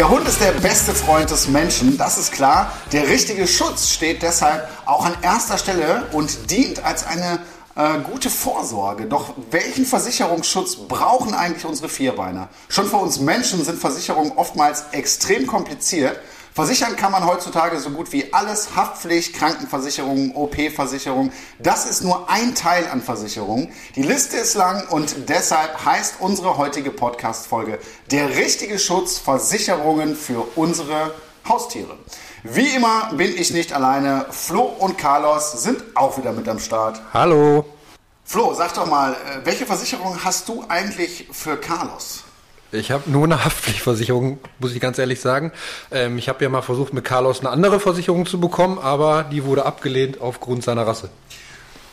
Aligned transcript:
Der 0.00 0.08
Hund 0.08 0.26
ist 0.26 0.40
der 0.40 0.52
beste 0.52 0.94
Freund 0.94 1.30
des 1.30 1.48
Menschen, 1.48 1.98
das 1.98 2.16
ist 2.16 2.32
klar. 2.32 2.72
Der 2.90 3.06
richtige 3.08 3.46
Schutz 3.46 3.90
steht 3.90 4.22
deshalb 4.22 4.66
auch 4.86 5.04
an 5.04 5.12
erster 5.20 5.58
Stelle 5.58 6.06
und 6.12 6.50
dient 6.50 6.82
als 6.82 7.06
eine 7.06 7.38
äh, 7.76 7.98
gute 8.10 8.30
Vorsorge. 8.30 9.04
Doch 9.04 9.34
welchen 9.50 9.84
Versicherungsschutz 9.84 10.76
brauchen 10.88 11.34
eigentlich 11.34 11.66
unsere 11.66 11.90
Vierbeiner? 11.90 12.48
Schon 12.70 12.86
für 12.88 12.96
uns 12.96 13.20
Menschen 13.20 13.62
sind 13.62 13.78
Versicherungen 13.78 14.32
oftmals 14.36 14.84
extrem 14.92 15.46
kompliziert. 15.46 16.18
Versichern 16.60 16.94
kann 16.94 17.10
man 17.10 17.24
heutzutage 17.24 17.80
so 17.80 17.88
gut 17.88 18.12
wie 18.12 18.34
alles. 18.34 18.76
Haftpflicht, 18.76 19.34
Krankenversicherung, 19.34 20.36
OP-Versicherung. 20.36 21.32
Das 21.58 21.86
ist 21.86 22.02
nur 22.02 22.28
ein 22.28 22.54
Teil 22.54 22.86
an 22.86 23.00
Versicherungen. 23.00 23.72
Die 23.96 24.02
Liste 24.02 24.36
ist 24.36 24.56
lang 24.56 24.86
und 24.90 25.30
deshalb 25.30 25.86
heißt 25.86 26.16
unsere 26.18 26.58
heutige 26.58 26.90
Podcast-Folge 26.90 27.78
Der 28.10 28.36
richtige 28.36 28.78
Schutz 28.78 29.16
Versicherungen 29.16 30.14
für 30.14 30.46
unsere 30.54 31.14
Haustiere. 31.48 31.96
Wie 32.42 32.76
immer 32.76 33.10
bin 33.14 33.34
ich 33.38 33.54
nicht 33.54 33.72
alleine. 33.72 34.26
Flo 34.28 34.60
und 34.64 34.98
Carlos 34.98 35.62
sind 35.62 35.82
auch 35.94 36.18
wieder 36.18 36.32
mit 36.32 36.46
am 36.46 36.58
Start. 36.58 37.00
Hallo. 37.14 37.64
Flo, 38.22 38.52
sag 38.52 38.74
doch 38.74 38.86
mal, 38.86 39.14
äh, 39.14 39.16
welche 39.44 39.64
Versicherung 39.64 40.22
hast 40.22 40.46
du 40.46 40.62
eigentlich 40.68 41.26
für 41.32 41.56
Carlos? 41.56 42.24
Ich 42.72 42.90
habe 42.90 43.10
nur 43.10 43.24
eine 43.24 43.44
Haftpflichtversicherung, 43.44 44.38
muss 44.58 44.74
ich 44.74 44.80
ganz 44.80 44.98
ehrlich 44.98 45.20
sagen. 45.20 45.52
Ähm, 45.90 46.18
ich 46.18 46.28
habe 46.28 46.42
ja 46.44 46.50
mal 46.50 46.62
versucht, 46.62 46.92
mit 46.92 47.04
Carlos 47.04 47.40
eine 47.40 47.50
andere 47.50 47.80
Versicherung 47.80 48.26
zu 48.26 48.40
bekommen, 48.40 48.78
aber 48.78 49.24
die 49.24 49.44
wurde 49.44 49.66
abgelehnt 49.66 50.20
aufgrund 50.20 50.64
seiner 50.64 50.86
Rasse. 50.86 51.10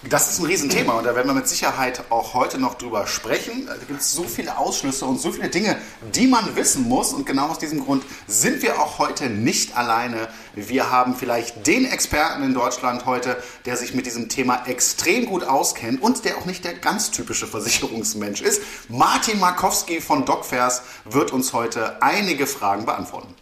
Das 0.04 0.32
ist 0.32 0.40
ein 0.40 0.46
Riesenthema 0.46 0.94
und 0.94 1.06
da 1.06 1.16
werden 1.16 1.28
wir 1.28 1.34
mit 1.34 1.48
Sicherheit 1.48 2.03
auch 2.12 2.36
heute 2.36 2.59
noch 2.59 2.76
drüber 2.76 3.08
sprechen. 3.08 3.66
Da 3.66 3.73
gibt 3.88 4.00
es 4.00 4.12
so 4.12 4.23
viele 4.23 4.56
Ausschlüsse 4.59 5.06
und 5.06 5.20
so 5.20 5.31
viele 5.31 5.50
Dinge, 5.50 5.76
die 6.14 6.28
man 6.28 6.56
wissen 6.56 6.84
muss. 6.84 7.14
Und 7.14 7.26
genau 7.26 7.48
aus 7.48 7.58
diesem 7.58 7.84
Grund 7.84 8.03
sind 8.28 8.62
wir 8.62 8.80
auch 8.80 9.00
heute 9.00 9.28
nicht 9.28 9.75
alleine. 9.75 10.30
Wir 10.53 10.92
haben 10.92 11.16
vielleicht 11.16 11.66
den 11.66 11.86
Experten 11.86 12.44
in 12.44 12.53
Deutschland 12.53 13.08
heute, 13.08 13.42
der 13.66 13.75
sich 13.75 13.95
mit 13.95 14.06
diesem 14.06 14.30
Thema 14.30 14.68
extrem 14.68 15.25
gut 15.25 15.44
auskennt 15.44 16.00
und 16.00 16.25
der 16.25 16.38
auch 16.38 16.45
nicht 16.45 16.64
der 16.64 16.75
ganz 16.75 17.09
typische 17.09 17.48
Versicherungsmensch 17.48 18.42
ist. 18.42 18.62
Martin 18.90 19.40
Markowski 19.40 20.00
von 20.00 20.25
DocFairs 20.25 20.84
wird 21.06 21.34
uns 21.34 21.53
heute 21.53 22.03
einige 22.03 22.45
Fragen 22.45 22.86
beantworten. 22.86 23.34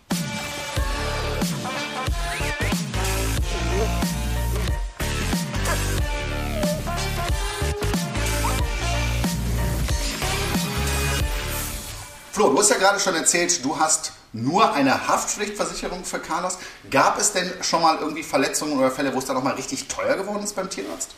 Flo, 12.35 12.49
du 12.49 12.59
hast 12.59 12.69
ja 12.69 12.75
gerade 12.75 12.99
schon 12.99 13.15
erzählt, 13.15 13.63
du 13.63 13.79
hast 13.79 14.11
nur 14.33 14.73
eine 14.73 15.07
Haftpflichtversicherung 15.07 16.03
für 16.03 16.19
Carlos. 16.19 16.57
Gab 16.91 17.17
es 17.17 17.31
denn 17.31 17.49
schon 17.61 17.81
mal 17.81 17.97
irgendwie 18.01 18.23
Verletzungen 18.23 18.77
oder 18.77 18.91
Fälle, 18.91 19.13
wo 19.13 19.19
es 19.19 19.25
dann 19.25 19.37
nochmal 19.37 19.53
richtig 19.53 19.87
teuer 19.87 20.17
geworden 20.17 20.43
ist 20.43 20.53
beim 20.53 20.69
Tierarzt? 20.69 21.11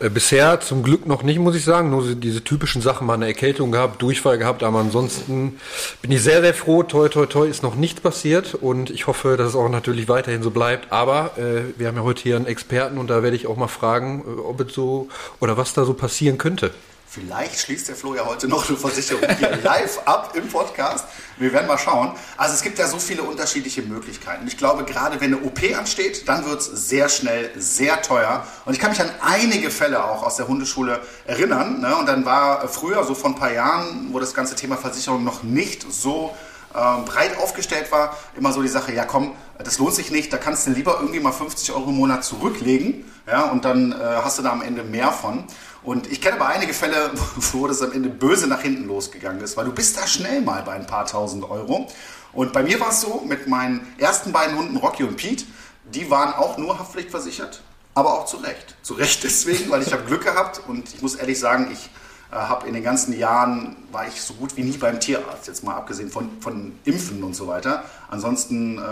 Äh, 0.00 0.08
bisher 0.08 0.58
zum 0.58 0.82
Glück 0.82 1.06
noch 1.06 1.22
nicht, 1.22 1.38
muss 1.38 1.54
ich 1.54 1.62
sagen. 1.62 1.90
Nur 1.90 2.16
diese 2.16 2.42
typischen 2.42 2.82
Sachen, 2.82 3.06
mal 3.06 3.14
eine 3.14 3.28
Erkältung 3.28 3.70
gehabt, 3.70 4.02
Durchfall 4.02 4.36
gehabt, 4.36 4.64
aber 4.64 4.80
ansonsten 4.80 5.60
bin 6.02 6.10
ich 6.10 6.20
sehr, 6.20 6.40
sehr 6.40 6.52
froh. 6.52 6.82
Toi, 6.82 7.08
toi, 7.08 7.26
toi, 7.26 7.46
ist 7.46 7.62
noch 7.62 7.76
nichts 7.76 8.00
passiert 8.00 8.54
und 8.54 8.90
ich 8.90 9.06
hoffe, 9.06 9.36
dass 9.36 9.50
es 9.50 9.54
auch 9.54 9.68
natürlich 9.68 10.08
weiterhin 10.08 10.42
so 10.42 10.50
bleibt. 10.50 10.90
Aber 10.90 11.38
äh, 11.38 11.78
wir 11.78 11.86
haben 11.86 11.96
ja 11.96 12.02
heute 12.02 12.24
hier 12.24 12.34
einen 12.34 12.46
Experten 12.46 12.98
und 12.98 13.06
da 13.06 13.22
werde 13.22 13.36
ich 13.36 13.46
auch 13.46 13.56
mal 13.56 13.68
fragen, 13.68 14.24
äh, 14.26 14.40
ob 14.40 14.60
es 14.62 14.74
so 14.74 15.06
oder 15.38 15.56
was 15.56 15.74
da 15.74 15.84
so 15.84 15.94
passieren 15.94 16.38
könnte. 16.38 16.72
Vielleicht 17.14 17.60
schließt 17.60 17.88
der 17.88 17.94
Flo 17.94 18.16
ja 18.16 18.26
heute 18.26 18.48
noch 18.48 18.68
eine 18.68 18.76
Versicherung 18.76 19.22
hier 19.38 19.56
live 19.62 20.00
ab 20.04 20.32
im 20.34 20.48
Podcast. 20.48 21.04
Wir 21.36 21.52
werden 21.52 21.68
mal 21.68 21.78
schauen. 21.78 22.10
Also 22.36 22.54
es 22.54 22.62
gibt 22.62 22.76
ja 22.76 22.88
so 22.88 22.98
viele 22.98 23.22
unterschiedliche 23.22 23.82
Möglichkeiten. 23.82 24.48
Ich 24.48 24.56
glaube, 24.56 24.82
gerade 24.82 25.20
wenn 25.20 25.32
eine 25.32 25.44
OP 25.44 25.60
ansteht, 25.78 26.28
dann 26.28 26.44
wird 26.44 26.58
es 26.60 26.66
sehr 26.88 27.08
schnell 27.08 27.52
sehr 27.56 28.02
teuer. 28.02 28.44
Und 28.64 28.72
ich 28.72 28.80
kann 28.80 28.90
mich 28.90 29.00
an 29.00 29.10
einige 29.20 29.70
Fälle 29.70 30.02
auch 30.02 30.24
aus 30.24 30.34
der 30.34 30.48
Hundeschule 30.48 31.02
erinnern. 31.24 31.80
Ne? 31.80 31.94
Und 31.94 32.06
dann 32.06 32.24
war 32.24 32.66
früher, 32.66 33.04
so 33.04 33.14
vor 33.14 33.30
ein 33.30 33.36
paar 33.36 33.52
Jahren, 33.52 34.08
wo 34.10 34.18
das 34.18 34.34
ganze 34.34 34.56
Thema 34.56 34.76
Versicherung 34.76 35.22
noch 35.22 35.44
nicht 35.44 35.86
so 35.88 36.34
ähm, 36.74 37.04
breit 37.04 37.38
aufgestellt 37.38 37.92
war, 37.92 38.16
immer 38.36 38.52
so 38.52 38.60
die 38.60 38.66
Sache, 38.66 38.92
ja 38.92 39.04
komm, 39.04 39.36
das 39.62 39.78
lohnt 39.78 39.94
sich 39.94 40.10
nicht, 40.10 40.32
da 40.32 40.36
kannst 40.36 40.66
du 40.66 40.72
lieber 40.72 40.96
irgendwie 40.98 41.20
mal 41.20 41.30
50 41.30 41.70
Euro 41.70 41.90
im 41.90 41.96
Monat 41.96 42.24
zurücklegen 42.24 43.04
ja, 43.26 43.44
und 43.44 43.64
dann 43.64 43.92
äh, 43.92 43.96
hast 44.22 44.38
du 44.38 44.42
da 44.42 44.50
am 44.50 44.62
Ende 44.62 44.82
mehr 44.82 45.12
von. 45.12 45.44
Und 45.84 46.10
ich 46.10 46.20
kenne 46.20 46.36
aber 46.36 46.48
einige 46.48 46.72
Fälle, 46.72 47.10
wo 47.52 47.66
das 47.66 47.82
am 47.82 47.92
Ende 47.92 48.08
böse 48.08 48.46
nach 48.46 48.62
hinten 48.62 48.86
losgegangen 48.86 49.42
ist, 49.42 49.56
weil 49.56 49.66
du 49.66 49.72
bist 49.72 49.96
da 49.96 50.06
schnell 50.06 50.40
mal 50.40 50.62
bei 50.62 50.72
ein 50.72 50.86
paar 50.86 51.06
tausend 51.06 51.48
Euro. 51.48 51.88
Und 52.32 52.52
bei 52.52 52.62
mir 52.62 52.80
war 52.80 52.88
es 52.88 53.02
so, 53.02 53.22
mit 53.26 53.46
meinen 53.46 53.86
ersten 53.98 54.32
beiden 54.32 54.56
Hunden, 54.56 54.76
Rocky 54.76 55.04
und 55.04 55.16
Pete, 55.16 55.44
die 55.84 56.10
waren 56.10 56.32
auch 56.32 56.58
nur 56.58 56.78
haftpflichtversichert, 56.78 57.62
aber 57.94 58.14
auch 58.14 58.26
zu 58.26 58.38
Recht. 58.38 58.74
Zu 58.82 58.94
Recht 58.94 59.22
deswegen, 59.22 59.70
weil 59.70 59.82
ich 59.82 59.92
habe 59.92 60.04
Glück 60.04 60.24
gehabt 60.24 60.60
und 60.66 60.92
ich 60.94 61.02
muss 61.02 61.14
ehrlich 61.14 61.38
sagen, 61.38 61.68
ich 61.70 61.90
äh, 62.32 62.36
habe 62.36 62.66
in 62.66 62.74
den 62.74 62.82
ganzen 62.82 63.16
Jahren, 63.16 63.76
war 63.92 64.08
ich 64.08 64.20
so 64.20 64.34
gut 64.34 64.56
wie 64.56 64.62
nie 64.62 64.76
beim 64.76 64.98
Tierarzt, 64.98 65.46
jetzt 65.46 65.62
mal 65.62 65.76
abgesehen 65.76 66.10
von, 66.10 66.40
von 66.40 66.76
Impfen 66.84 67.22
und 67.22 67.36
so 67.36 67.46
weiter. 67.46 67.84
Ansonsten, 68.08 68.78
äh, 68.78 68.82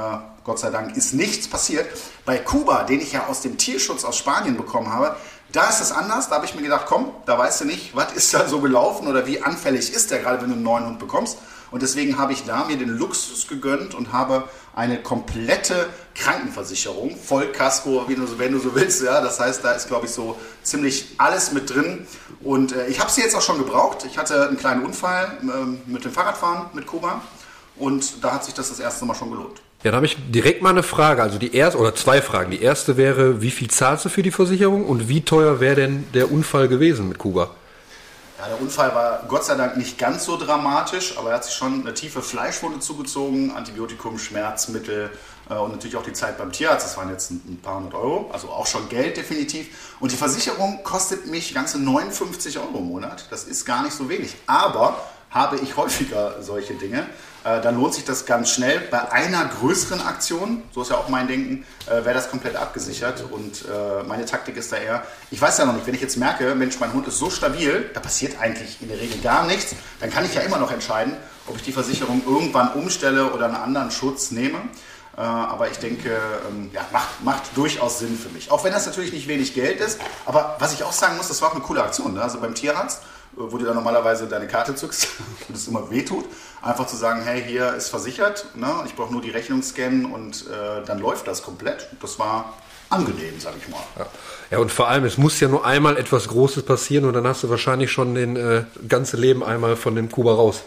Gott 0.44 0.58
sei 0.58 0.70
Dank, 0.70 0.96
ist 0.96 1.14
nichts 1.14 1.48
passiert. 1.48 1.86
Bei 2.24 2.38
Kuba, 2.38 2.84
den 2.84 3.00
ich 3.00 3.12
ja 3.12 3.26
aus 3.26 3.40
dem 3.40 3.56
Tierschutz 3.58 4.04
aus 4.04 4.18
Spanien 4.18 4.56
bekommen 4.56 4.92
habe, 4.92 5.16
da 5.52 5.68
ist 5.68 5.80
es 5.80 5.92
anders. 5.92 6.28
Da 6.28 6.36
habe 6.36 6.46
ich 6.46 6.54
mir 6.54 6.62
gedacht, 6.62 6.86
komm, 6.86 7.10
da 7.26 7.38
weißt 7.38 7.62
du 7.62 7.64
nicht, 7.66 7.94
was 7.94 8.12
ist 8.12 8.34
da 8.34 8.48
so 8.48 8.60
gelaufen 8.60 9.06
oder 9.06 9.26
wie 9.26 9.42
anfällig 9.42 9.92
ist 9.92 10.10
der, 10.10 10.20
gerade 10.20 10.42
wenn 10.42 10.48
du 10.48 10.54
einen 10.54 10.62
neuen 10.62 10.86
Hund 10.86 10.98
bekommst. 10.98 11.38
Und 11.70 11.82
deswegen 11.82 12.18
habe 12.18 12.34
ich 12.34 12.44
da 12.44 12.64
mir 12.64 12.76
den 12.76 12.90
Luxus 12.90 13.48
gegönnt 13.48 13.94
und 13.94 14.12
habe 14.12 14.44
eine 14.74 15.02
komplette 15.02 15.88
Krankenversicherung, 16.14 17.16
Vollkasko, 17.16 18.04
wie 18.08 18.14
du, 18.14 18.38
wenn 18.38 18.52
du 18.52 18.58
so 18.58 18.74
willst. 18.74 19.02
Ja, 19.02 19.22
das 19.22 19.40
heißt, 19.40 19.64
da 19.64 19.72
ist, 19.72 19.88
glaube 19.88 20.04
ich, 20.04 20.12
so 20.12 20.38
ziemlich 20.62 21.14
alles 21.16 21.52
mit 21.52 21.74
drin. 21.74 22.06
Und 22.42 22.72
äh, 22.72 22.88
ich 22.88 23.00
habe 23.00 23.10
sie 23.10 23.22
jetzt 23.22 23.34
auch 23.34 23.42
schon 23.42 23.56
gebraucht. 23.56 24.04
Ich 24.06 24.18
hatte 24.18 24.48
einen 24.48 24.58
kleinen 24.58 24.84
Unfall 24.84 25.38
äh, 25.42 25.90
mit 25.90 26.04
dem 26.04 26.12
Fahrradfahren 26.12 26.66
mit 26.74 26.86
Kuba 26.86 27.22
und 27.76 28.22
da 28.22 28.34
hat 28.34 28.44
sich 28.44 28.54
das 28.54 28.68
das 28.68 28.78
erste 28.78 29.04
Mal 29.06 29.14
schon 29.14 29.30
gelohnt. 29.30 29.62
Ja, 29.82 29.90
da 29.90 29.96
habe 29.96 30.06
ich 30.06 30.16
direkt 30.30 30.62
mal 30.62 30.70
eine 30.70 30.84
Frage. 30.84 31.22
Also 31.22 31.38
die 31.38 31.54
erste 31.56 31.78
oder 31.78 31.94
zwei 31.94 32.22
Fragen. 32.22 32.52
Die 32.52 32.62
erste 32.62 32.96
wäre, 32.96 33.42
wie 33.42 33.50
viel 33.50 33.68
zahlst 33.68 34.04
du 34.04 34.08
für 34.08 34.22
die 34.22 34.30
Versicherung 34.30 34.86
und 34.86 35.08
wie 35.08 35.22
teuer 35.22 35.58
wäre 35.58 35.74
denn 35.74 36.06
der 36.14 36.30
Unfall 36.30 36.68
gewesen 36.68 37.08
mit 37.08 37.18
Kuba? 37.18 37.50
Ja, 38.38 38.48
der 38.48 38.60
Unfall 38.60 38.94
war 38.94 39.24
Gott 39.26 39.44
sei 39.44 39.56
Dank 39.56 39.76
nicht 39.76 39.98
ganz 39.98 40.24
so 40.24 40.36
dramatisch, 40.36 41.18
aber 41.18 41.30
er 41.30 41.36
hat 41.36 41.44
sich 41.44 41.54
schon 41.54 41.80
eine 41.80 41.94
tiefe 41.94 42.22
Fleischwunde 42.22 42.78
zugezogen, 42.78 43.52
Antibiotikum, 43.52 44.18
Schmerzmittel 44.18 45.10
äh, 45.50 45.54
und 45.54 45.72
natürlich 45.72 45.96
auch 45.96 46.02
die 46.02 46.12
Zeit 46.12 46.38
beim 46.38 46.52
Tierarzt. 46.52 46.86
Das 46.86 46.96
waren 46.96 47.08
jetzt 47.10 47.32
ein, 47.32 47.42
ein, 47.46 47.60
paar 47.60 47.76
hundert 47.76 47.94
Euro, 47.94 48.30
also 48.32 48.50
auch 48.50 48.66
schon 48.66 48.88
Geld 48.88 49.16
definitiv. 49.16 49.96
Und 49.98 50.12
die 50.12 50.16
Versicherung 50.16 50.82
kostet 50.84 51.26
mich 51.26 51.54
ganze 51.54 51.80
59 51.80 52.58
Euro 52.58 52.78
im 52.78 52.86
Monat. 52.86 53.26
Das 53.30 53.44
ist 53.44 53.64
gar 53.64 53.82
nicht 53.82 53.94
so 53.94 54.08
wenig. 54.08 54.34
Aber 54.46 54.96
habe 55.30 55.56
ich 55.56 55.76
häufiger 55.76 56.42
solche 56.42 56.74
Dinge, 56.74 57.06
äh, 57.44 57.60
dann 57.60 57.76
lohnt 57.76 57.94
sich 57.94 58.04
das 58.04 58.26
ganz 58.26 58.50
schnell. 58.50 58.80
Bei 58.90 59.10
einer 59.10 59.44
größeren 59.44 60.00
Aktion, 60.00 60.62
so 60.72 60.82
ist 60.82 60.90
ja 60.90 60.96
auch 60.96 61.08
mein 61.08 61.26
Denken, 61.26 61.64
äh, 61.86 62.04
wäre 62.04 62.14
das 62.14 62.30
komplett 62.30 62.56
abgesichert. 62.56 63.24
Und 63.30 63.64
äh, 63.64 64.02
meine 64.06 64.24
Taktik 64.24 64.56
ist 64.56 64.72
da 64.72 64.76
eher, 64.76 65.02
ich 65.30 65.40
weiß 65.40 65.58
ja 65.58 65.64
noch 65.64 65.74
nicht, 65.74 65.86
wenn 65.86 65.94
ich 65.94 66.00
jetzt 66.00 66.16
merke, 66.16 66.54
Mensch, 66.54 66.78
mein 66.78 66.92
Hund 66.92 67.08
ist 67.08 67.18
so 67.18 67.30
stabil, 67.30 67.90
da 67.94 68.00
passiert 68.00 68.40
eigentlich 68.40 68.78
in 68.80 68.88
der 68.88 69.00
Regel 69.00 69.20
gar 69.20 69.46
nichts, 69.46 69.74
dann 70.00 70.10
kann 70.10 70.24
ich 70.24 70.34
ja 70.34 70.42
immer 70.42 70.58
noch 70.58 70.70
entscheiden, 70.70 71.16
ob 71.46 71.56
ich 71.56 71.62
die 71.62 71.72
Versicherung 71.72 72.22
irgendwann 72.26 72.72
umstelle 72.74 73.32
oder 73.32 73.46
einen 73.46 73.56
anderen 73.56 73.90
Schutz 73.90 74.30
nehme. 74.30 74.58
Äh, 75.16 75.20
aber 75.20 75.68
ich 75.70 75.78
denke, 75.78 76.16
ähm, 76.48 76.70
ja, 76.72 76.86
macht, 76.92 77.22
macht 77.22 77.56
durchaus 77.56 77.98
Sinn 77.98 78.16
für 78.16 78.30
mich. 78.30 78.50
Auch 78.50 78.64
wenn 78.64 78.72
das 78.72 78.86
natürlich 78.86 79.12
nicht 79.12 79.28
wenig 79.28 79.54
Geld 79.54 79.80
ist. 79.80 80.00
Aber 80.24 80.56
was 80.58 80.72
ich 80.72 80.84
auch 80.84 80.92
sagen 80.92 81.16
muss, 81.16 81.28
das 81.28 81.42
war 81.42 81.48
auch 81.48 81.54
eine 81.54 81.62
coole 81.62 81.82
Aktion. 81.82 82.14
Ne? 82.14 82.22
Also 82.22 82.40
beim 82.40 82.54
Tierarzt 82.54 83.02
wo 83.34 83.56
du 83.56 83.64
dann 83.64 83.74
normalerweise 83.74 84.26
deine 84.26 84.46
Karte 84.46 84.74
zückst 84.74 85.08
und 85.48 85.56
es 85.56 85.68
immer 85.68 85.90
wehtut. 85.90 86.24
Einfach 86.60 86.86
zu 86.86 86.96
sagen, 86.96 87.22
hey, 87.22 87.42
hier 87.42 87.74
ist 87.74 87.88
versichert, 87.88 88.46
ne? 88.54 88.72
ich 88.86 88.94
brauche 88.94 89.12
nur 89.12 89.22
die 89.22 89.30
Rechnung 89.30 89.62
scannen 89.62 90.04
und 90.06 90.46
äh, 90.46 90.84
dann 90.86 90.98
läuft 90.98 91.26
das 91.26 91.42
komplett. 91.42 91.88
Das 92.00 92.18
war 92.18 92.54
angenehm, 92.90 93.40
sag 93.40 93.54
ich 93.58 93.68
mal. 93.68 93.80
Ja. 93.98 94.06
ja. 94.50 94.58
und 94.58 94.70
vor 94.70 94.88
allem, 94.88 95.04
es 95.04 95.18
muss 95.18 95.40
ja 95.40 95.48
nur 95.48 95.64
einmal 95.64 95.96
etwas 95.96 96.28
Großes 96.28 96.64
passieren 96.64 97.04
und 97.06 97.14
dann 97.14 97.26
hast 97.26 97.42
du 97.42 97.50
wahrscheinlich 97.50 97.90
schon 97.90 98.14
den 98.14 98.36
äh, 98.36 98.64
ganze 98.88 99.16
Leben 99.16 99.42
einmal 99.42 99.76
von 99.76 99.94
dem 99.94 100.10
Kuba 100.10 100.34
raus. 100.34 100.62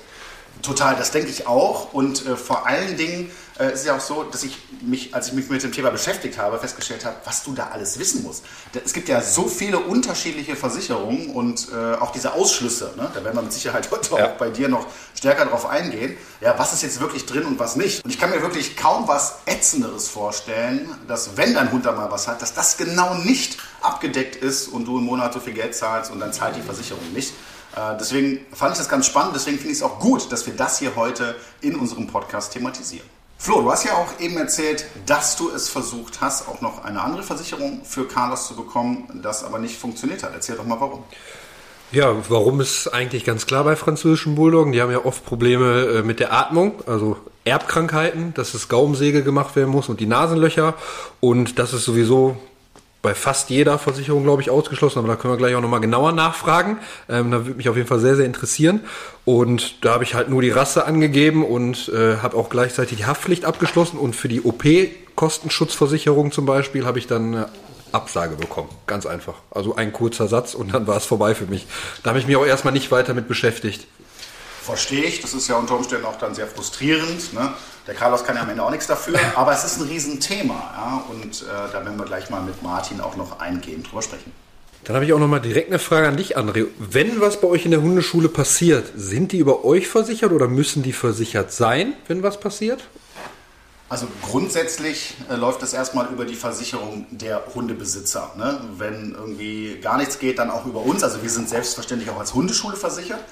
Total, 0.62 0.96
das 0.96 1.12
denke 1.12 1.30
ich 1.30 1.48
auch. 1.48 1.94
Und 1.94 2.26
äh, 2.26 2.36
vor 2.36 2.66
allen 2.66 2.98
Dingen 2.98 3.30
äh, 3.60 3.74
ist 3.74 3.82
es 3.82 3.86
ja 3.86 3.96
auch 3.96 4.02
so, 4.02 4.24
dass 4.24 4.44
ich 4.44 4.58
mich, 4.82 5.16
als 5.16 5.28
ich 5.28 5.34
mich 5.34 5.50
mit 5.50 5.64
dem 5.64 5.72
Thema 5.72 5.90
beschäftigt 5.90 6.38
habe, 6.38 6.60
festgestellt 6.60 7.06
habe, 7.06 7.16
was 7.24 7.44
du 7.44 7.54
da 7.54 7.68
alles 7.68 7.98
wissen 8.00 8.24
musst. 8.24 8.44
Es 8.84 8.94
gibt 8.94 9.08
ja 9.08 9.22
so 9.22 9.48
viele 9.48 9.80
unterschiedliche 9.80 10.56
Versicherungen 10.56 11.30
und 11.30 11.70
äh, 11.72 11.96
auch 11.96 12.12
diese 12.12 12.34
Ausschlüsse. 12.34 12.94
Ne? 12.98 13.10
Da 13.14 13.24
werden 13.24 13.36
wir 13.36 13.42
mit 13.44 13.54
Sicherheit 13.54 13.90
heute 13.92 14.16
ja. 14.16 14.28
auch 14.28 14.38
bei 14.38 14.50
dir 14.50 14.68
noch 14.68 14.88
stärker 15.16 15.46
drauf 15.46 15.66
eingehen. 15.66 16.18
Ja, 16.42 16.56
was 16.58 16.74
ist 16.74 16.84
jetzt 16.84 17.00
wirklich 17.00 17.26
drin 17.26 17.46
und 17.46 17.60
was 17.60 17.76
nicht? 17.76 18.04
Und 18.04 18.12
ich 18.12 18.20
kann 18.20 18.30
mir 18.30 18.42
wirklich 18.42 18.76
kaum 18.76 19.08
was 19.08 19.38
Ätzenderes 19.46 20.10
vorstellen, 20.10 20.90
dass 21.08 21.38
wenn 21.38 21.54
dein 21.54 21.72
Hund 21.72 21.86
da 21.86 21.94
mal 21.94 22.12
was 22.12 22.28
hat, 22.28 22.42
dass 22.42 22.54
das 22.54 22.78
genau 22.78 23.14
nicht 23.16 23.58
abgedeckt 23.82 24.36
ist 24.36 24.68
und 24.68 24.86
du 24.86 24.98
im 24.98 25.06
Monat 25.06 25.34
so 25.34 25.40
viel 25.40 25.54
Geld 25.54 25.76
zahlst 25.76 26.12
und 26.12 26.20
dann 26.20 26.34
zahlt 26.34 26.56
die 26.58 26.62
Versicherung 26.62 27.14
nicht. 27.14 27.34
Äh, 27.76 27.98
deswegen 28.00 28.46
fand 28.54 28.74
ich 28.74 28.80
das 28.80 28.90
ganz 28.90 29.06
spannend, 29.06 29.36
deswegen 29.36 29.58
finde 29.58 29.72
ich 29.72 29.78
es 29.78 29.84
auch 29.84 30.00
gut, 30.00 30.32
dass 30.32 30.46
wir 30.46 30.56
das 30.56 30.80
hier 30.80 30.96
heute 30.96 31.36
in 31.62 31.76
unserem 31.76 32.08
Podcast 32.08 32.54
thematisieren. 32.54 33.15
Flo, 33.38 33.62
du 33.62 33.72
hast 33.72 33.84
ja 33.84 33.94
auch 33.94 34.20
eben 34.20 34.38
erzählt, 34.38 34.86
dass 35.06 35.36
du 35.36 35.52
es 35.52 35.70
versucht 35.70 36.22
hast, 36.22 36.48
auch 36.48 36.62
noch 36.62 36.84
eine 36.84 37.02
andere 37.02 37.24
Versicherung 37.24 37.82
für 37.84 38.08
Carlos 38.08 38.48
zu 38.48 38.56
bekommen, 38.56 39.20
das 39.22 39.44
aber 39.44 39.60
nicht 39.60 39.78
funktioniert 39.78 40.24
hat. 40.24 40.34
Erzähl 40.34 40.56
doch 40.56 40.66
mal 40.66 40.80
warum. 40.80 41.04
Ja, 41.92 42.16
warum 42.30 42.62
ist 42.62 42.88
eigentlich 42.88 43.24
ganz 43.26 43.46
klar 43.46 43.64
bei 43.64 43.76
französischen 43.76 44.36
Bulldoggen. 44.36 44.72
Die 44.72 44.82
haben 44.82 44.92
ja 44.92 45.06
oft 45.06 45.26
Probleme 45.26 45.82
äh, 45.82 46.02
mit 46.02 46.20
der 46.20 46.34
Atmung, 46.34 46.82
also 46.88 47.18
Erbkrankheiten, 47.44 48.34
dass 48.34 48.54
das 48.54 48.68
Gaumsäge 48.68 49.24
gemacht 49.24 49.56
werden 49.56 49.70
muss 49.70 49.88
und 49.90 50.00
die 50.00 50.08
Nasenlöcher. 50.08 50.74
Und 51.20 51.60
das 51.60 51.74
ist 51.74 51.86
sowieso 51.86 52.38
bei 53.06 53.14
fast 53.14 53.52
jeder 53.52 53.78
Versicherung, 53.78 54.24
glaube 54.24 54.42
ich, 54.42 54.50
ausgeschlossen, 54.50 54.98
aber 54.98 55.08
da 55.08 55.16
können 55.16 55.32
wir 55.32 55.38
gleich 55.38 55.54
auch 55.54 55.62
nochmal 55.62 55.80
genauer 55.80 56.12
nachfragen. 56.12 56.80
Ähm, 57.08 57.30
da 57.30 57.46
würde 57.46 57.56
mich 57.56 57.70
auf 57.70 57.76
jeden 57.76 57.88
Fall 57.88 58.00
sehr, 58.00 58.16
sehr 58.16 58.26
interessieren. 58.26 58.80
Und 59.26 59.86
da 59.86 59.94
habe 59.94 60.04
ich 60.04 60.16
halt 60.16 60.28
nur 60.28 60.42
die 60.42 60.50
Rasse 60.50 60.86
angegeben 60.86 61.46
und 61.46 61.88
äh, 61.90 62.18
habe 62.18 62.36
auch 62.36 62.50
gleichzeitig 62.50 62.98
die 62.98 63.06
Haftpflicht 63.06 63.46
abgeschlossen. 63.46 64.00
Und 64.00 64.16
für 64.16 64.28
die 64.28 64.42
OP-Kostenschutzversicherung 64.42 66.32
zum 66.32 66.48
Beispiel 66.48 66.84
habe 66.84 66.98
ich 66.98 67.06
dann 67.06 67.36
eine 67.36 67.50
Absage 67.92 68.38
bekommen. 68.38 68.70
Ganz 68.88 69.06
einfach. 69.06 69.36
Also 69.52 69.76
ein 69.76 69.94
kurzer 69.94 70.28
Satz 70.28 70.56
und 70.56 70.74
dann 70.74 70.88
war 70.88 70.98
es 70.98 71.06
vorbei 71.06 71.36
für 71.36 71.46
mich. 71.46 71.68
Da 72.02 72.10
habe 72.10 72.20
ich 72.20 72.26
mich 72.26 72.36
auch 72.38 72.46
erstmal 72.46 72.74
nicht 72.74 72.90
weiter 72.90 73.14
mit 73.14 73.28
beschäftigt. 73.28 73.86
Verstehe 74.64 75.04
ich, 75.04 75.22
das 75.22 75.36
ist 75.36 75.48
ja 75.48 75.58
unter 75.58 75.76
Umständen 75.76 76.06
auch 76.06 76.18
dann 76.18 76.34
sehr 76.34 76.48
frustrierend. 76.48 77.34
Ne? 77.34 77.54
Der 77.88 77.94
Carlos 77.94 78.24
kann 78.24 78.36
ja 78.36 78.42
am 78.42 78.50
Ende 78.50 78.64
auch 78.64 78.72
nichts 78.72 78.88
dafür, 78.88 79.20
aber 79.36 79.54
es 79.54 79.64
ist 79.64 79.80
ein 79.80 79.88
Riesenthema. 79.88 80.54
Ja? 80.54 81.04
Und 81.10 81.42
äh, 81.42 81.46
da 81.72 81.86
werden 81.86 81.98
wir 81.98 82.06
gleich 82.06 82.30
mal 82.30 82.42
mit 82.42 82.62
Martin 82.64 83.02
auch 83.02 83.16
noch 83.16 83.40
eingehend 83.40 83.90
drüber 83.90 84.02
sprechen. 84.02 84.32
Dann 84.84 84.96
habe 84.96 85.06
ich 85.06 85.14
auch 85.14 85.20
noch 85.20 85.28
mal 85.28 85.40
direkt 85.40 85.70
eine 85.70 85.80
Frage 85.80 86.08
an 86.08 86.16
dich, 86.16 86.38
André. 86.38 86.68
Wenn 86.78 87.20
was 87.20 87.42
bei 87.42 87.48
euch 87.48 87.66
in 87.66 87.72
der 87.72 87.82
Hundeschule 87.82 88.30
passiert, 88.30 88.92
sind 88.96 89.32
die 89.32 89.40
über 89.40 89.66
euch 89.66 89.88
versichert 89.88 90.32
oder 90.32 90.48
müssen 90.48 90.84
die 90.84 90.94
versichert 90.94 91.52
sein, 91.52 91.94
wenn 92.08 92.22
was 92.22 92.40
passiert? 92.40 92.84
Also 93.88 94.08
grundsätzlich 94.24 95.16
äh, 95.30 95.36
läuft 95.36 95.62
es 95.64 95.74
erstmal 95.74 96.08
über 96.12 96.26
die 96.26 96.36
Versicherung 96.36 97.06
der 97.12 97.44
Hundebesitzer. 97.54 98.34
Ne? 98.36 98.60
Wenn 98.78 99.14
irgendwie 99.14 99.80
gar 99.80 99.98
nichts 99.98 100.18
geht, 100.18 100.40
dann 100.40 100.50
auch 100.50 100.66
über 100.66 100.82
uns. 100.82 101.04
Also 101.04 101.22
wir 101.22 101.30
sind 101.30 101.50
selbstverständlich 101.50 102.10
auch 102.10 102.20
als 102.20 102.34
Hundeschule 102.34 102.76
versichert. 102.78 103.24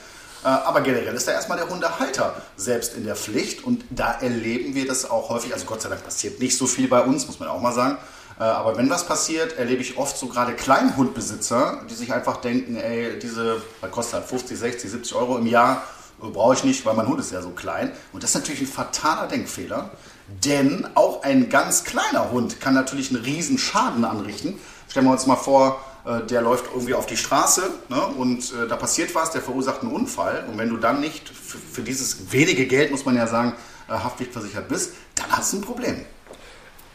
Äh, 0.43 0.47
aber 0.47 0.81
generell 0.81 1.15
ist 1.15 1.27
da 1.27 1.31
erstmal 1.31 1.57
der 1.57 1.69
Hundehalter 1.69 2.35
selbst 2.57 2.95
in 2.95 3.05
der 3.05 3.15
Pflicht 3.15 3.63
und 3.63 3.85
da 3.89 4.13
erleben 4.19 4.75
wir 4.75 4.85
das 4.85 5.09
auch 5.09 5.29
häufig. 5.29 5.53
Also 5.53 5.65
Gott 5.65 5.81
sei 5.81 5.89
Dank 5.89 6.03
passiert 6.03 6.39
nicht 6.39 6.57
so 6.57 6.67
viel 6.67 6.87
bei 6.87 7.01
uns, 7.01 7.27
muss 7.27 7.39
man 7.39 7.49
auch 7.49 7.61
mal 7.61 7.73
sagen. 7.73 7.97
Äh, 8.39 8.43
aber 8.43 8.77
wenn 8.77 8.89
was 8.89 9.05
passiert, 9.05 9.57
erlebe 9.57 9.81
ich 9.81 9.97
oft 9.97 10.17
so 10.17 10.27
gerade 10.27 10.53
Kleinhundbesitzer, 10.53 11.83
die 11.89 11.93
sich 11.93 12.13
einfach 12.13 12.37
denken, 12.37 12.75
ey, 12.75 13.19
diese, 13.19 13.61
kostet 13.91 14.15
halt 14.15 14.25
50, 14.25 14.57
60, 14.57 14.91
70 14.91 15.15
Euro 15.15 15.37
im 15.37 15.47
Jahr, 15.47 15.83
äh, 16.21 16.27
brauche 16.27 16.55
ich 16.55 16.63
nicht, 16.63 16.85
weil 16.85 16.95
mein 16.95 17.07
Hund 17.07 17.19
ist 17.19 17.31
ja 17.31 17.41
so 17.41 17.51
klein. 17.51 17.91
Und 18.11 18.23
das 18.23 18.31
ist 18.31 18.35
natürlich 18.35 18.61
ein 18.61 18.67
fataler 18.67 19.27
Denkfehler, 19.27 19.91
denn 20.27 20.87
auch 20.95 21.23
ein 21.23 21.49
ganz 21.49 21.83
kleiner 21.83 22.31
Hund 22.31 22.59
kann 22.59 22.73
natürlich 22.73 23.11
einen 23.11 23.23
riesen 23.23 23.57
Schaden 23.57 24.03
anrichten. 24.03 24.59
Stellen 24.89 25.05
wir 25.05 25.11
uns 25.11 25.25
mal 25.25 25.35
vor, 25.35 25.83
der 26.05 26.41
läuft 26.41 26.65
irgendwie 26.73 26.93
auf 26.93 27.05
die 27.05 27.17
Straße 27.17 27.63
ne, 27.89 28.01
und 28.17 28.53
äh, 28.53 28.67
da 28.67 28.75
passiert 28.75 29.15
was, 29.15 29.31
der 29.31 29.41
verursacht 29.41 29.81
einen 29.81 29.91
Unfall. 29.91 30.45
Und 30.49 30.57
wenn 30.57 30.69
du 30.69 30.77
dann 30.77 30.99
nicht 30.99 31.29
für, 31.29 31.57
für 31.57 31.81
dieses 31.81 32.31
wenige 32.31 32.65
Geld, 32.65 32.91
muss 32.91 33.05
man 33.05 33.15
ja 33.15 33.27
sagen, 33.27 33.53
äh, 33.87 33.93
haftpflichtversichert 33.93 34.67
bist, 34.67 34.93
dann 35.15 35.31
hast 35.31 35.53
du 35.53 35.57
ein 35.57 35.61
Problem. 35.61 36.05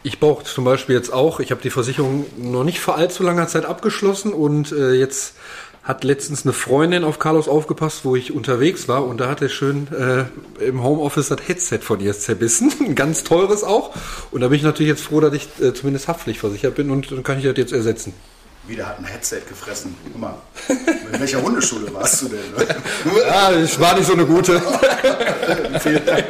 Ich 0.01 0.19
brauche 0.19 0.43
zum 0.45 0.63
Beispiel 0.63 0.95
jetzt 0.95 1.11
auch, 1.11 1.39
ich 1.39 1.51
habe 1.51 1.61
die 1.61 1.69
Versicherung 1.69 2.25
noch 2.37 2.63
nicht 2.63 2.79
vor 2.79 2.95
allzu 2.95 3.23
langer 3.23 3.47
Zeit 3.47 3.65
abgeschlossen 3.65 4.31
und 4.31 4.71
äh, 4.71 4.93
jetzt 4.93 5.35
hat 5.83 6.03
letztens 6.03 6.45
eine 6.45 6.53
Freundin 6.53 7.03
auf 7.03 7.19
Carlos 7.19 7.47
aufgepasst, 7.47 8.05
wo 8.05 8.15
ich 8.15 8.31
unterwegs 8.31 8.87
war 8.87 9.05
und 9.05 9.19
da 9.19 9.27
hat 9.27 9.41
er 9.41 9.49
schön 9.49 9.87
äh, 9.91 10.63
im 10.63 10.83
Homeoffice 10.83 11.29
das 11.29 11.47
Headset 11.47 11.79
von 11.79 11.99
ihr 11.99 12.13
zerbissen, 12.13 12.71
ein 12.79 12.95
ganz 12.95 13.23
teures 13.23 13.63
auch 13.63 13.93
und 14.31 14.41
da 14.41 14.47
bin 14.47 14.57
ich 14.57 14.63
natürlich 14.63 14.89
jetzt 14.89 15.03
froh, 15.03 15.19
dass 15.19 15.33
ich 15.33 15.47
äh, 15.59 15.73
zumindest 15.73 16.07
haftpflichtversichert 16.07 16.75
bin 16.75 16.91
und 16.91 17.11
dann 17.11 17.23
kann 17.23 17.39
ich 17.39 17.43
das 17.43 17.57
jetzt 17.57 17.73
ersetzen. 17.73 18.13
Wieder 18.69 18.85
hat 18.85 18.99
ein 18.99 19.05
Headset 19.05 19.41
gefressen. 19.49 19.97
Guck 20.03 20.21
mal, 20.21 20.35
in 20.67 21.19
welcher 21.19 21.41
Hundeschule 21.41 21.91
warst 21.91 22.21
du 22.21 22.27
denn? 22.27 22.51
Ne? 22.55 22.67
ja, 23.27 23.51
ich 23.51 23.79
war 23.79 23.95
nicht 23.95 24.05
so 24.05 24.13
eine 24.13 24.27
gute. 24.27 24.61
vielen 25.81 26.05
Dank. 26.05 26.25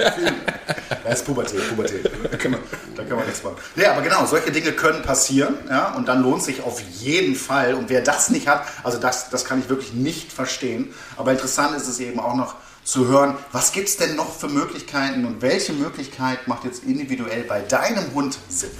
Das 1.03 1.19
ist 1.19 1.25
Pubertät, 1.25 1.67
Pubertät. 1.67 2.09
Da 2.31 2.37
kann, 2.37 2.51
man, 2.51 2.61
da 2.95 3.03
kann 3.03 3.17
man 3.17 3.25
nichts 3.25 3.43
machen. 3.43 3.57
Ja, 3.75 3.91
aber 3.91 4.03
genau, 4.03 4.25
solche 4.25 4.53
Dinge 4.53 4.71
können 4.71 5.01
passieren. 5.01 5.55
Ja, 5.67 5.93
und 5.95 6.07
dann 6.07 6.21
lohnt 6.21 6.41
sich 6.41 6.63
auf 6.63 6.79
jeden 6.79 7.35
Fall. 7.35 7.73
Und 7.73 7.89
wer 7.89 8.01
das 8.01 8.29
nicht 8.29 8.47
hat, 8.47 8.63
also 8.83 8.99
das, 8.99 9.29
das 9.29 9.43
kann 9.43 9.59
ich 9.59 9.67
wirklich 9.67 9.91
nicht 9.91 10.31
verstehen. 10.31 10.93
Aber 11.17 11.33
interessant 11.33 11.75
ist 11.75 11.89
es 11.89 11.99
eben 11.99 12.21
auch 12.21 12.35
noch 12.35 12.55
zu 12.85 13.07
hören, 13.07 13.37
was 13.51 13.73
gibt 13.73 13.89
es 13.89 13.97
denn 13.97 14.15
noch 14.15 14.33
für 14.33 14.47
Möglichkeiten 14.47 15.25
und 15.25 15.41
welche 15.41 15.73
Möglichkeit 15.73 16.47
macht 16.47 16.63
jetzt 16.63 16.85
individuell 16.85 17.43
bei 17.43 17.59
deinem 17.59 18.13
Hund 18.13 18.39
Sinn? 18.47 18.71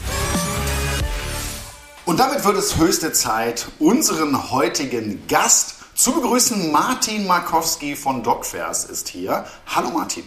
Und 2.06 2.20
damit 2.20 2.44
wird 2.44 2.58
es 2.58 2.78
höchste 2.78 3.12
Zeit, 3.12 3.68
unseren 3.78 4.52
heutigen 4.52 5.28
Gast 5.28 5.76
zu 5.96 6.14
begrüßen. 6.14 6.72
Martin 6.72 7.28
Markowski 7.28 7.96
von 7.96 8.24
DocFairs 8.24 8.86
ist 8.86 9.10
hier. 9.10 9.46
Hallo 9.68 9.90
Martin. 9.92 10.24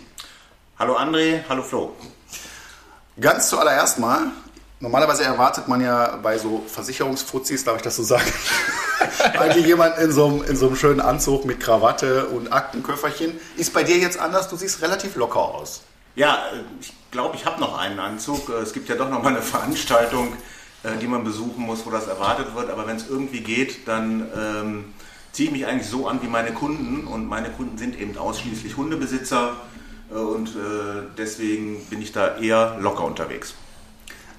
Hallo 0.78 0.96
André, 0.96 1.40
hallo 1.48 1.62
Flo. 1.62 1.96
Ganz 3.20 3.48
zuallererst 3.48 3.98
mal, 3.98 4.30
normalerweise 4.80 5.24
erwartet 5.24 5.69
man 5.69 5.80
ja 5.80 6.16
bei 6.22 6.38
so 6.38 6.62
Versicherungsfuzis, 6.66 7.64
darf 7.64 7.76
ich 7.76 7.82
das 7.82 7.96
so 7.96 8.02
sagen, 8.02 8.30
eigentlich 9.38 9.66
jemand 9.66 9.98
in 9.98 10.12
so, 10.12 10.26
einem, 10.26 10.44
in 10.44 10.56
so 10.56 10.66
einem 10.69 10.76
schönen 10.76 11.00
Anzug 11.00 11.44
mit 11.44 11.60
Krawatte 11.60 12.26
und 12.26 12.52
Aktenköfferchen. 12.52 13.38
Ist 13.56 13.72
bei 13.72 13.82
dir 13.82 13.98
jetzt 13.98 14.19
anders? 14.19 14.48
Du 14.48 14.56
siehst 14.56 14.82
relativ 14.82 15.16
locker 15.16 15.40
aus. 15.40 15.82
Ja, 16.14 16.44
ich 16.80 16.92
glaube, 17.10 17.36
ich 17.36 17.46
habe 17.46 17.60
noch 17.60 17.78
einen 17.78 17.98
Anzug. 17.98 18.48
Es 18.50 18.72
gibt 18.72 18.88
ja 18.88 18.94
doch 18.94 19.08
noch 19.08 19.22
mal 19.22 19.30
eine 19.30 19.42
Veranstaltung 19.42 20.36
äh, 20.82 20.96
die 21.00 21.06
man 21.06 21.25
besuchen 21.25 21.64
muss, 21.64 21.84
wo 21.87 21.90
das 21.90 22.06
erwartet 22.06 22.55
wird. 22.55 22.70
Aber 22.70 22.87
wenn 22.87 22.96
es 22.96 23.08
irgendwie 23.08 23.40
geht, 23.40 23.87
dann 23.88 24.29
ähm, 24.37 24.84
ziehe 25.32 25.49
ich 25.49 25.52
mich 25.52 25.67
eigentlich 25.67 25.88
so 25.88 26.08
an 26.08 26.23
wie 26.23 26.29
meine 26.29 26.52
Kunden. 26.52 27.06
Und 27.06 27.29
meine 27.29 27.50
Kunden 27.50 27.79
sind 27.79 27.99
eben 28.00 28.17
ausschließlich 28.17 28.76
Hundebesitzer. 28.76 29.56
Äh, 30.11 30.14
und 30.14 30.50
äh, 30.50 31.02
deswegen 31.17 31.84
bin 31.87 32.02
ich 32.02 32.12
da 32.12 32.37
eher 32.37 32.79
locker 32.81 33.05
unterwegs 33.05 33.55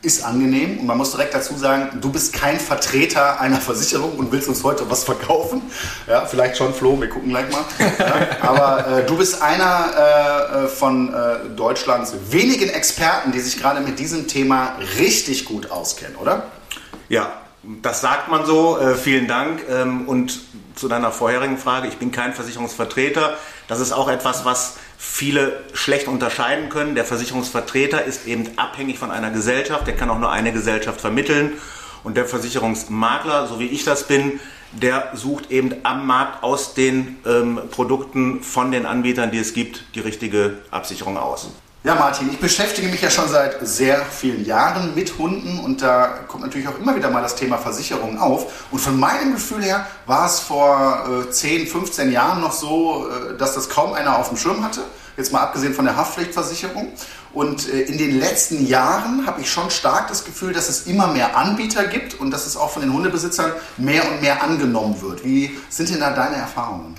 ist 0.04 0.24
angenehm 0.24 0.80
und 0.80 0.86
man 0.86 0.98
muss 0.98 1.12
direkt 1.12 1.34
dazu 1.34 1.56
sagen, 1.56 2.00
du 2.02 2.12
bist 2.12 2.34
kein 2.34 2.60
Vertreter 2.60 3.40
einer 3.40 3.62
Versicherung 3.62 4.18
und 4.18 4.32
willst 4.34 4.50
uns 4.50 4.64
heute 4.64 4.90
was 4.90 5.06
verkaufen. 5.06 5.62
Ja, 6.08 6.26
vielleicht 6.26 6.58
schon, 6.58 6.74
Flo, 6.74 7.00
wir 7.00 7.08
gucken 7.10 7.30
gleich 7.30 7.50
mal. 7.50 7.64
Ja, 7.98 8.28
aber 8.42 9.00
äh, 9.00 9.06
du 9.06 9.18
bist 9.18 9.42
einer 9.42 10.66
äh, 10.66 10.68
von 10.68 11.14
äh, 11.14 11.56
Deutschlands 11.56 12.14
wenigen 12.30 12.70
Experten, 12.70 13.32
die 13.32 13.40
sich 13.40 13.58
gerade 13.58 13.80
mit 13.80 13.98
diesem 13.98 14.28
Thema 14.28 14.76
richtig 15.00 15.46
gut 15.46 15.72
auskennen, 15.72 16.18
oder? 16.18 16.44
Ja, 17.08 17.43
das 17.82 18.02
sagt 18.02 18.30
man 18.30 18.46
so. 18.46 18.78
Äh, 18.78 18.96
vielen 18.96 19.28
Dank. 19.28 19.64
Ähm, 19.70 20.08
und 20.08 20.40
zu 20.76 20.88
deiner 20.88 21.12
vorherigen 21.12 21.58
Frage, 21.58 21.88
ich 21.88 21.98
bin 21.98 22.12
kein 22.12 22.34
Versicherungsvertreter. 22.34 23.38
Das 23.68 23.80
ist 23.80 23.92
auch 23.92 24.10
etwas, 24.10 24.46
was 24.46 24.78
viele 24.98 25.64
schlecht 25.74 26.08
unterscheiden 26.08 26.70
können. 26.70 26.96
Der 26.96 27.06
Versicherungsvertreter 27.06 28.04
ist 28.04 28.28
eben 28.28 28.50
abhängig 28.58 29.00
von 29.00 29.12
einer 29.12 29.32
Gesellschaft, 29.32 29.88
der 29.88 29.96
kann 29.96 30.10
auch 30.10 30.20
nur 30.20 30.32
eine 30.32 30.52
Gesellschaft 30.52 31.00
vermitteln. 31.00 31.54
Und 32.04 32.18
der 32.18 32.26
Versicherungsmakler, 32.26 33.48
so 33.48 33.60
wie 33.60 33.68
ich 33.68 33.86
das 33.86 34.08
bin, 34.08 34.40
der 34.74 35.12
sucht 35.14 35.52
eben 35.52 35.76
am 35.84 36.06
Markt 36.08 36.44
aus 36.44 36.74
den 36.74 37.18
ähm, 37.26 37.62
Produkten 37.72 38.42
von 38.42 38.72
den 38.72 38.86
Anbietern, 38.86 39.32
die 39.32 39.38
es 39.38 39.54
gibt, 39.54 39.86
die 39.96 40.00
richtige 40.00 40.58
Absicherung 40.72 41.18
aus. 41.18 41.52
Ja, 41.86 41.96
Martin, 41.96 42.30
ich 42.32 42.40
beschäftige 42.40 42.88
mich 42.88 43.02
ja 43.02 43.10
schon 43.10 43.28
seit 43.28 43.58
sehr 43.68 44.06
vielen 44.06 44.46
Jahren 44.46 44.96
mit 44.96 45.18
Hunden 45.18 45.60
und 45.60 45.82
da 45.82 46.20
kommt 46.30 46.42
natürlich 46.44 46.70
auch 46.70 46.80
immer 46.80 46.96
wieder 46.96 47.10
mal 47.10 47.22
das 47.22 47.36
Thema 47.36 47.58
Versicherung 47.58 48.18
auf. 48.20 48.70
Und 48.72 48.80
von 48.80 48.98
meinem 48.98 49.34
Gefühl 49.34 49.62
her 49.62 49.86
war 50.06 50.26
es 50.26 50.40
vor 50.40 51.26
äh, 51.28 51.30
10, 51.30 51.68
15 51.68 52.14
Jahren 52.14 52.40
noch 52.40 52.54
so, 52.54 53.10
äh, 53.10 53.38
dass 53.38 53.56
das 53.56 53.68
kaum 53.68 53.92
einer 53.92 54.18
auf 54.18 54.30
dem 54.30 54.38
Schirm 54.38 54.64
hatte. 54.64 54.80
Jetzt 55.18 55.34
mal 55.34 55.42
abgesehen 55.42 55.74
von 55.74 55.84
der 55.84 55.98
Haftpflichtversicherung. 55.98 56.94
Und 57.34 57.68
äh, 57.68 57.82
in 57.82 57.98
den 57.98 58.18
letzten 58.18 58.66
Jahren 58.66 59.28
habe 59.28 59.42
ich 59.42 59.52
schon 59.52 59.70
stark 59.70 60.08
das 60.08 60.24
Gefühl, 60.24 60.54
dass 60.54 60.70
es 60.70 60.88
immer 60.88 61.08
mehr 61.08 61.36
Anbieter 61.36 61.84
gibt 61.84 62.14
und 62.14 62.32
dass 62.32 62.48
es 62.48 62.56
auch 62.56 62.70
von 62.70 62.82
den 62.82 62.94
Hundebesitzern 62.94 63.52
mehr 63.76 64.10
und 64.10 64.22
mehr 64.22 64.42
angenommen 64.42 65.02
wird. 65.02 65.26
Wie 65.26 65.52
sind 65.68 65.90
denn 65.90 66.00
da 66.00 66.12
deine 66.12 66.38
Erfahrungen? 66.38 66.96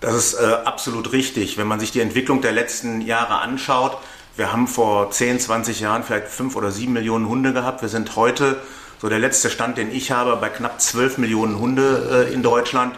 Das 0.00 0.14
ist 0.14 0.34
äh, 0.34 0.44
absolut 0.64 1.12
richtig. 1.12 1.56
Wenn 1.56 1.66
man 1.66 1.80
sich 1.80 1.90
die 1.90 2.00
Entwicklung 2.00 2.40
der 2.40 2.52
letzten 2.52 3.00
Jahre 3.00 3.38
anschaut, 3.38 3.96
wir 4.38 4.52
haben 4.52 4.68
vor 4.68 5.10
10, 5.10 5.40
20 5.40 5.80
Jahren 5.80 6.04
vielleicht 6.04 6.28
5 6.28 6.54
oder 6.54 6.70
7 6.70 6.92
Millionen 6.92 7.28
Hunde 7.28 7.52
gehabt. 7.52 7.82
Wir 7.82 7.88
sind 7.88 8.14
heute, 8.14 8.56
so 9.02 9.08
der 9.08 9.18
letzte 9.18 9.50
Stand, 9.50 9.78
den 9.78 9.90
ich 9.90 10.12
habe, 10.12 10.36
bei 10.36 10.48
knapp 10.48 10.80
12 10.80 11.18
Millionen 11.18 11.58
Hunde 11.58 12.28
äh, 12.30 12.32
in 12.32 12.44
Deutschland. 12.44 12.94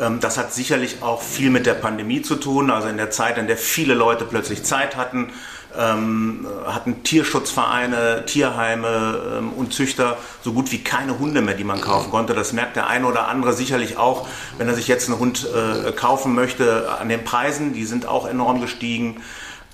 Ähm, 0.00 0.18
das 0.18 0.36
hat 0.36 0.52
sicherlich 0.52 1.00
auch 1.00 1.22
viel 1.22 1.50
mit 1.50 1.64
der 1.64 1.74
Pandemie 1.74 2.22
zu 2.22 2.34
tun, 2.34 2.72
also 2.72 2.88
in 2.88 2.96
der 2.96 3.12
Zeit, 3.12 3.38
in 3.38 3.46
der 3.46 3.56
viele 3.56 3.94
Leute 3.94 4.24
plötzlich 4.24 4.64
Zeit 4.64 4.96
hatten, 4.96 5.32
ähm, 5.78 6.44
hatten 6.66 7.04
Tierschutzvereine, 7.04 8.24
Tierheime 8.26 9.38
ähm, 9.38 9.52
und 9.52 9.72
Züchter 9.72 10.16
so 10.42 10.52
gut 10.52 10.72
wie 10.72 10.82
keine 10.82 11.20
Hunde 11.20 11.40
mehr, 11.40 11.54
die 11.54 11.62
man 11.62 11.80
kaufen 11.80 12.10
konnte. 12.10 12.34
Das 12.34 12.52
merkt 12.52 12.74
der 12.74 12.88
eine 12.88 13.06
oder 13.06 13.28
andere 13.28 13.52
sicherlich 13.52 13.96
auch, 13.96 14.26
wenn 14.58 14.66
er 14.66 14.74
sich 14.74 14.88
jetzt 14.88 15.08
einen 15.08 15.20
Hund 15.20 15.46
äh, 15.54 15.92
kaufen 15.92 16.34
möchte, 16.34 16.90
an 16.98 17.08
den 17.08 17.22
Preisen. 17.22 17.74
Die 17.74 17.84
sind 17.84 18.06
auch 18.06 18.26
enorm 18.26 18.60
gestiegen. 18.60 19.22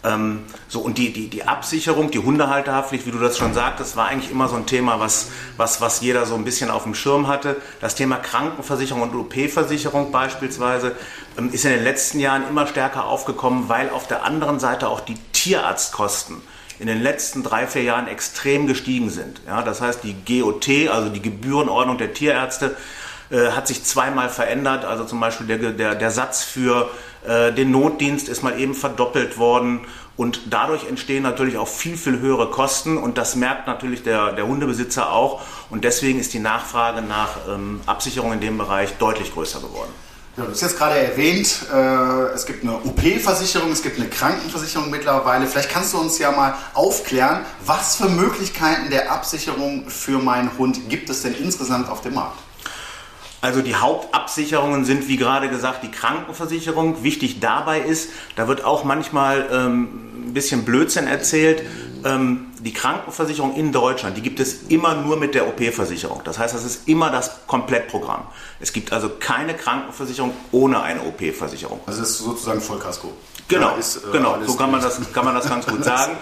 Ähm, 0.04 0.44
so, 0.68 0.80
und 0.80 0.98
die, 0.98 1.12
die, 1.12 1.28
die 1.28 1.44
Absicherung, 1.44 2.10
die 2.10 2.18
Hundehalterhaftpflicht, 2.18 3.06
wie 3.06 3.10
du 3.10 3.18
das 3.18 3.38
schon 3.38 3.54
sagtest, 3.54 3.96
war 3.96 4.08
eigentlich 4.08 4.30
immer 4.30 4.48
so 4.48 4.56
ein 4.56 4.66
Thema, 4.66 5.00
was, 5.00 5.30
was, 5.56 5.80
was 5.80 6.00
jeder 6.00 6.26
so 6.26 6.34
ein 6.34 6.44
bisschen 6.44 6.70
auf 6.70 6.84
dem 6.84 6.94
Schirm 6.94 7.28
hatte. 7.28 7.56
Das 7.80 7.94
Thema 7.94 8.16
Krankenversicherung 8.16 9.02
und 9.02 9.14
OP-Versicherung 9.14 10.12
beispielsweise 10.12 10.94
ähm, 11.38 11.50
ist 11.52 11.64
in 11.64 11.72
den 11.72 11.84
letzten 11.84 12.20
Jahren 12.20 12.46
immer 12.48 12.66
stärker 12.66 13.06
aufgekommen, 13.06 13.68
weil 13.68 13.90
auf 13.90 14.06
der 14.06 14.24
anderen 14.24 14.60
Seite 14.60 14.88
auch 14.88 15.00
die 15.00 15.16
Tierarztkosten 15.32 16.36
in 16.78 16.86
den 16.86 17.02
letzten 17.02 17.42
drei, 17.42 17.66
vier 17.66 17.82
Jahren 17.82 18.06
extrem 18.06 18.66
gestiegen 18.66 19.10
sind. 19.10 19.40
Ja, 19.46 19.62
das 19.62 19.80
heißt, 19.80 20.00
die 20.04 20.14
GOT, 20.14 20.90
also 20.90 21.08
die 21.08 21.22
Gebührenordnung 21.22 21.98
der 21.98 22.12
Tierärzte, 22.12 22.76
äh, 23.30 23.50
hat 23.50 23.66
sich 23.66 23.84
zweimal 23.84 24.28
verändert. 24.28 24.84
Also 24.84 25.04
zum 25.04 25.20
Beispiel 25.20 25.46
der, 25.46 25.72
der, 25.72 25.94
der 25.94 26.10
Satz 26.10 26.44
für 26.44 26.90
äh, 27.26 27.52
den 27.52 27.70
Notdienst 27.70 28.28
ist 28.28 28.42
mal 28.42 28.58
eben 28.58 28.74
verdoppelt 28.74 29.38
worden. 29.38 29.80
Und 30.16 30.40
dadurch 30.50 30.88
entstehen 30.88 31.22
natürlich 31.22 31.58
auch 31.58 31.68
viel, 31.68 31.96
viel 31.96 32.20
höhere 32.20 32.50
Kosten 32.50 32.96
und 32.96 33.18
das 33.18 33.36
merkt 33.36 33.66
natürlich 33.66 34.02
der, 34.02 34.32
der 34.32 34.46
Hundebesitzer 34.46 35.12
auch. 35.12 35.42
Und 35.68 35.84
deswegen 35.84 36.18
ist 36.18 36.32
die 36.32 36.38
Nachfrage 36.38 37.02
nach 37.02 37.36
ähm, 37.48 37.80
Absicherung 37.84 38.32
in 38.32 38.40
dem 38.40 38.56
Bereich 38.56 38.96
deutlich 38.96 39.34
größer 39.34 39.60
geworden. 39.60 39.90
Ja, 40.36 40.44
du 40.44 40.50
hast 40.50 40.60
jetzt 40.60 40.76
gerade 40.76 40.98
erwähnt, 40.98 41.66
äh, 41.72 42.34
es 42.34 42.44
gibt 42.44 42.62
eine 42.62 42.76
OP-Versicherung, 42.76 43.72
es 43.72 43.82
gibt 43.82 43.98
eine 43.98 44.08
Krankenversicherung 44.08 44.90
mittlerweile. 44.90 45.46
Vielleicht 45.46 45.70
kannst 45.70 45.94
du 45.94 45.98
uns 45.98 46.18
ja 46.18 46.30
mal 46.30 46.54
aufklären, 46.74 47.44
was 47.64 47.96
für 47.96 48.08
Möglichkeiten 48.08 48.90
der 48.90 49.10
Absicherung 49.10 49.88
für 49.88 50.18
meinen 50.18 50.50
Hund 50.58 50.90
gibt 50.90 51.08
es 51.08 51.22
denn 51.22 51.34
insgesamt 51.34 51.88
auf 51.88 52.02
dem 52.02 52.14
Markt? 52.14 52.38
Also 53.40 53.60
die 53.60 53.74
Hauptabsicherungen 53.74 54.84
sind, 54.84 55.08
wie 55.08 55.16
gerade 55.16 55.48
gesagt, 55.48 55.82
die 55.82 55.90
Krankenversicherung. 55.90 57.02
Wichtig 57.02 57.40
dabei 57.40 57.80
ist, 57.80 58.10
da 58.34 58.48
wird 58.48 58.64
auch 58.64 58.84
manchmal 58.84 59.46
ähm, 59.52 60.28
ein 60.28 60.34
bisschen 60.34 60.64
Blödsinn 60.64 61.06
erzählt. 61.06 61.62
Ähm, 62.04 62.46
die 62.60 62.72
Krankenversicherung 62.72 63.54
in 63.54 63.72
Deutschland, 63.72 64.16
die 64.16 64.22
gibt 64.22 64.40
es 64.40 64.64
immer 64.68 64.94
nur 64.94 65.16
mit 65.16 65.34
der 65.34 65.46
OP-Versicherung. 65.48 66.22
Das 66.24 66.38
heißt, 66.38 66.54
das 66.54 66.64
ist 66.64 66.88
immer 66.88 67.10
das 67.10 67.46
Komplettprogramm. 67.46 68.22
Es 68.58 68.72
gibt 68.72 68.92
also 68.92 69.10
keine 69.20 69.54
Krankenversicherung 69.54 70.32
ohne 70.52 70.82
eine 70.82 71.02
OP-Versicherung. 71.02 71.80
Also 71.86 72.00
das 72.00 72.10
ist 72.10 72.18
sozusagen 72.18 72.60
Vollkasko. 72.60 73.12
Genau, 73.48 73.76
ist, 73.76 73.96
äh, 73.96 74.12
genau. 74.12 74.38
so 74.44 74.54
kann 74.54 74.70
man, 74.70 74.80
das, 74.80 75.00
kann 75.12 75.24
man 75.24 75.34
das 75.34 75.48
ganz 75.48 75.66
gut 75.66 75.84
sagen. 75.84 76.16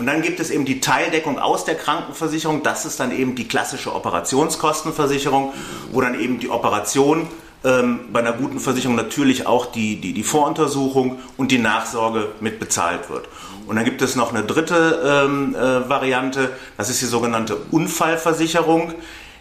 Und 0.00 0.06
dann 0.06 0.22
gibt 0.22 0.40
es 0.40 0.50
eben 0.50 0.64
die 0.64 0.80
Teildeckung 0.80 1.38
aus 1.38 1.66
der 1.66 1.74
Krankenversicherung. 1.74 2.62
Das 2.62 2.86
ist 2.86 2.98
dann 3.00 3.12
eben 3.12 3.34
die 3.34 3.46
klassische 3.46 3.94
Operationskostenversicherung, 3.94 5.52
wo 5.92 6.00
dann 6.00 6.18
eben 6.18 6.38
die 6.38 6.48
Operation 6.48 7.28
ähm, 7.64 8.00
bei 8.10 8.20
einer 8.20 8.32
guten 8.32 8.60
Versicherung 8.60 8.96
natürlich 8.96 9.46
auch 9.46 9.66
die, 9.66 10.00
die, 10.00 10.14
die 10.14 10.22
Voruntersuchung 10.22 11.18
und 11.36 11.50
die 11.50 11.58
Nachsorge 11.58 12.28
mit 12.40 12.58
bezahlt 12.58 13.10
wird. 13.10 13.28
Und 13.66 13.76
dann 13.76 13.84
gibt 13.84 14.00
es 14.00 14.16
noch 14.16 14.32
eine 14.32 14.42
dritte 14.42 15.26
ähm, 15.26 15.54
äh, 15.54 15.86
Variante, 15.90 16.48
das 16.78 16.88
ist 16.88 17.02
die 17.02 17.06
sogenannte 17.06 17.56
Unfallversicherung, 17.70 18.94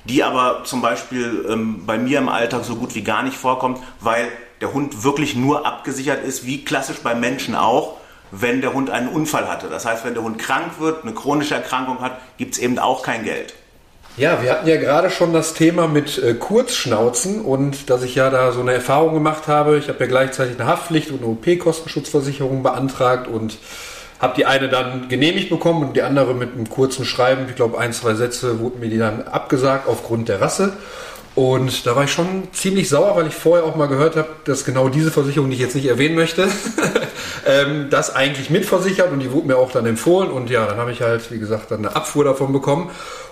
die 0.03 0.25
aber 0.25 0.65
zum 0.65 0.81
Beispiel 0.81 1.45
ähm, 1.49 1.85
bei 1.85 1.97
mir 1.97 2.17
im 2.17 2.27
Alltag 2.27 2.65
so 2.65 2.75
gut 2.75 2.95
wie 2.95 3.01
gar 3.01 3.23
nicht 3.23 3.37
vorkommt, 3.37 3.79
weil 4.01 4.27
der 4.59 4.73
Hund 4.73 5.05
wirklich 5.05 5.37
nur 5.37 5.65
abgesichert 5.65 6.25
ist, 6.25 6.45
wie 6.45 6.65
klassisch 6.65 6.97
beim 7.01 7.21
Menschen 7.21 7.55
auch 7.55 7.98
wenn 8.31 8.61
der 8.61 8.73
Hund 8.73 8.89
einen 8.89 9.09
Unfall 9.09 9.47
hatte. 9.47 9.67
Das 9.69 9.85
heißt, 9.85 10.05
wenn 10.05 10.13
der 10.13 10.23
Hund 10.23 10.39
krank 10.39 10.79
wird, 10.79 11.03
eine 11.03 11.13
chronische 11.13 11.55
Erkrankung 11.55 11.99
hat, 11.99 12.19
gibt 12.37 12.55
es 12.55 12.59
eben 12.59 12.79
auch 12.79 13.03
kein 13.03 13.23
Geld. 13.23 13.53
Ja, 14.17 14.41
wir 14.41 14.51
hatten 14.51 14.67
ja 14.67 14.75
gerade 14.75 15.09
schon 15.09 15.31
das 15.31 15.53
Thema 15.53 15.87
mit 15.87 16.17
äh, 16.17 16.33
Kurzschnauzen 16.33 17.41
und 17.41 17.89
dass 17.89 18.03
ich 18.03 18.15
ja 18.15 18.29
da 18.29 18.51
so 18.51 18.59
eine 18.59 18.73
Erfahrung 18.73 19.13
gemacht 19.13 19.47
habe. 19.47 19.77
Ich 19.77 19.87
habe 19.87 19.99
ja 20.01 20.07
gleichzeitig 20.07 20.59
eine 20.59 20.69
Haftpflicht 20.69 21.11
und 21.11 21.23
eine 21.23 21.27
OP-Kostenschutzversicherung 21.27 22.61
beantragt 22.61 23.27
und 23.29 23.57
habe 24.19 24.33
die 24.35 24.45
eine 24.45 24.67
dann 24.67 25.07
genehmigt 25.07 25.49
bekommen 25.49 25.87
und 25.87 25.95
die 25.95 26.01
andere 26.01 26.33
mit 26.33 26.53
einem 26.53 26.69
kurzen 26.69 27.05
Schreiben, 27.05 27.45
ich 27.47 27.55
glaube 27.55 27.79
ein, 27.79 27.93
zwei 27.93 28.13
Sätze, 28.15 28.59
wurden 28.59 28.81
mir 28.81 28.89
die 28.89 28.97
dann 28.97 29.23
abgesagt 29.23 29.87
aufgrund 29.87 30.27
der 30.27 30.41
Rasse. 30.41 30.73
Und 31.35 31.85
da 31.85 31.95
war 31.95 32.03
ich 32.03 32.11
schon 32.11 32.47
ziemlich 32.53 32.89
sauer, 32.89 33.15
weil 33.15 33.27
ich 33.27 33.35
vorher 33.35 33.65
auch 33.65 33.75
mal 33.75 33.87
gehört 33.87 34.15
habe, 34.15 34.29
dass 34.45 34.65
genau 34.65 34.89
diese 34.89 35.11
Versicherung, 35.11 35.49
die 35.49 35.55
ich 35.55 35.61
jetzt 35.61 35.75
nicht 35.75 35.85
erwähnen 35.85 36.15
möchte, 36.15 36.47
ähm, 37.45 37.87
das 37.89 38.13
eigentlich 38.15 38.49
mitversichert 38.49 39.11
und 39.11 39.19
die 39.19 39.31
wurde 39.31 39.47
mir 39.47 39.57
auch 39.57 39.71
dann 39.71 39.85
empfohlen. 39.85 40.31
Und 40.31 40.49
ja, 40.49 40.65
dann 40.65 40.77
habe 40.77 40.91
ich 40.91 41.01
halt, 41.01 41.31
wie 41.31 41.39
gesagt, 41.39 41.71
dann 41.71 41.79
eine 41.79 41.95
Abfuhr 41.95 42.23
davon 42.23 42.51
bekommen. 42.51 42.89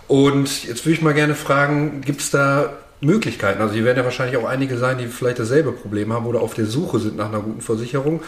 Und 0.07 0.63
jetzt 0.65 0.85
würde 0.85 0.93
ich 0.93 1.01
mal 1.01 1.13
gerne 1.13 1.35
fragen, 1.35 2.01
gibt 2.01 2.21
es 2.21 2.31
da 2.31 2.69
Möglichkeiten? 3.01 3.61
Also 3.61 3.73
hier 3.73 3.83
werden 3.83 3.97
ja 3.97 4.05
wahrscheinlich 4.05 4.37
auch 4.37 4.47
einige 4.47 4.77
sein, 4.77 4.97
die 4.97 5.07
vielleicht 5.07 5.39
dasselbe 5.39 5.71
Problem 5.71 6.13
haben 6.13 6.25
oder 6.25 6.41
auf 6.41 6.53
der 6.53 6.65
Suche 6.65 6.99
sind 6.99 7.17
nach 7.17 7.27
einer 7.27 7.41
guten 7.41 7.61
Versicherung, 7.61 8.21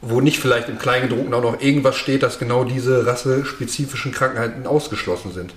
wo 0.00 0.20
nicht 0.20 0.38
vielleicht 0.38 0.68
im 0.68 0.78
Kleingedruckten 0.78 1.34
auch 1.34 1.42
noch 1.42 1.60
irgendwas 1.60 1.96
steht, 1.96 2.22
dass 2.22 2.38
genau 2.38 2.64
diese 2.64 3.06
rassespezifischen 3.06 4.12
Krankheiten 4.12 4.66
ausgeschlossen 4.66 5.32
sind. 5.32 5.54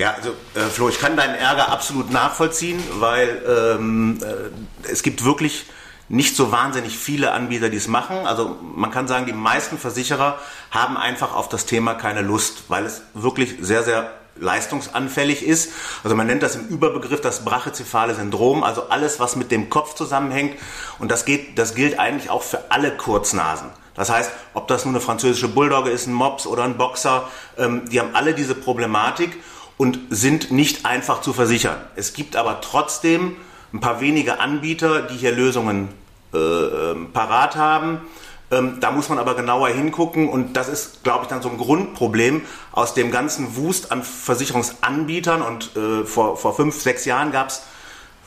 Ja, 0.00 0.14
also 0.14 0.30
äh, 0.54 0.60
Flo, 0.70 0.88
ich 0.88 0.98
kann 0.98 1.14
deinen 1.14 1.34
Ärger 1.34 1.68
absolut 1.68 2.10
nachvollziehen, 2.10 2.82
weil 3.00 3.42
ähm, 3.46 4.18
äh, 4.22 4.90
es 4.90 5.02
gibt 5.02 5.26
wirklich 5.26 5.66
nicht 6.08 6.34
so 6.34 6.50
wahnsinnig 6.50 6.96
viele 6.96 7.32
Anbieter, 7.32 7.68
die 7.68 7.76
es 7.76 7.86
machen. 7.86 8.26
Also 8.26 8.56
man 8.62 8.90
kann 8.90 9.08
sagen, 9.08 9.26
die 9.26 9.34
meisten 9.34 9.76
Versicherer 9.76 10.38
haben 10.70 10.96
einfach 10.96 11.34
auf 11.34 11.50
das 11.50 11.66
Thema 11.66 11.92
keine 11.92 12.22
Lust, 12.22 12.62
weil 12.68 12.86
es 12.86 13.02
wirklich 13.12 13.56
sehr, 13.60 13.82
sehr 13.82 14.10
leistungsanfällig 14.36 15.44
ist. 15.44 15.70
Also 16.02 16.16
man 16.16 16.26
nennt 16.26 16.42
das 16.42 16.56
im 16.56 16.66
Überbegriff 16.68 17.20
das 17.20 17.44
brachycephale 17.44 18.14
Syndrom, 18.14 18.64
also 18.64 18.88
alles, 18.88 19.20
was 19.20 19.36
mit 19.36 19.50
dem 19.50 19.68
Kopf 19.68 19.94
zusammenhängt. 19.96 20.58
Und 20.98 21.10
das, 21.10 21.26
geht, 21.26 21.58
das 21.58 21.74
gilt 21.74 21.98
eigentlich 21.98 22.30
auch 22.30 22.42
für 22.42 22.70
alle 22.70 22.96
Kurznasen. 22.96 23.68
Das 23.94 24.08
heißt, 24.08 24.30
ob 24.54 24.66
das 24.66 24.86
nun 24.86 24.94
eine 24.94 25.02
französische 25.02 25.48
Bulldogge 25.48 25.90
ist, 25.90 26.06
ein 26.06 26.14
Mops 26.14 26.46
oder 26.46 26.62
ein 26.62 26.78
Boxer, 26.78 27.28
ähm, 27.58 27.82
die 27.90 28.00
haben 28.00 28.14
alle 28.14 28.32
diese 28.32 28.54
Problematik 28.54 29.36
und 29.80 29.98
sind 30.10 30.50
nicht 30.50 30.84
einfach 30.84 31.22
zu 31.22 31.32
versichern. 31.32 31.78
Es 31.96 32.12
gibt 32.12 32.36
aber 32.36 32.60
trotzdem 32.60 33.36
ein 33.72 33.80
paar 33.80 34.02
wenige 34.02 34.38
Anbieter, 34.38 35.00
die 35.00 35.16
hier 35.16 35.32
Lösungen 35.32 35.88
äh, 36.34 36.36
ähm, 36.36 37.12
parat 37.14 37.56
haben. 37.56 38.02
Ähm, 38.50 38.76
da 38.80 38.90
muss 38.90 39.08
man 39.08 39.18
aber 39.18 39.34
genauer 39.34 39.70
hingucken 39.70 40.28
und 40.28 40.52
das 40.54 40.68
ist, 40.68 41.02
glaube 41.02 41.22
ich, 41.22 41.28
dann 41.28 41.40
so 41.40 41.48
ein 41.48 41.56
Grundproblem 41.56 42.42
aus 42.72 42.92
dem 42.92 43.10
ganzen 43.10 43.56
Wust 43.56 43.90
an 43.90 44.02
Versicherungsanbietern 44.02 45.40
und 45.40 45.74
äh, 45.74 46.04
vor, 46.04 46.36
vor 46.36 46.54
fünf, 46.54 46.78
sechs 46.78 47.06
Jahren 47.06 47.32
gab 47.32 47.48
es 47.48 47.62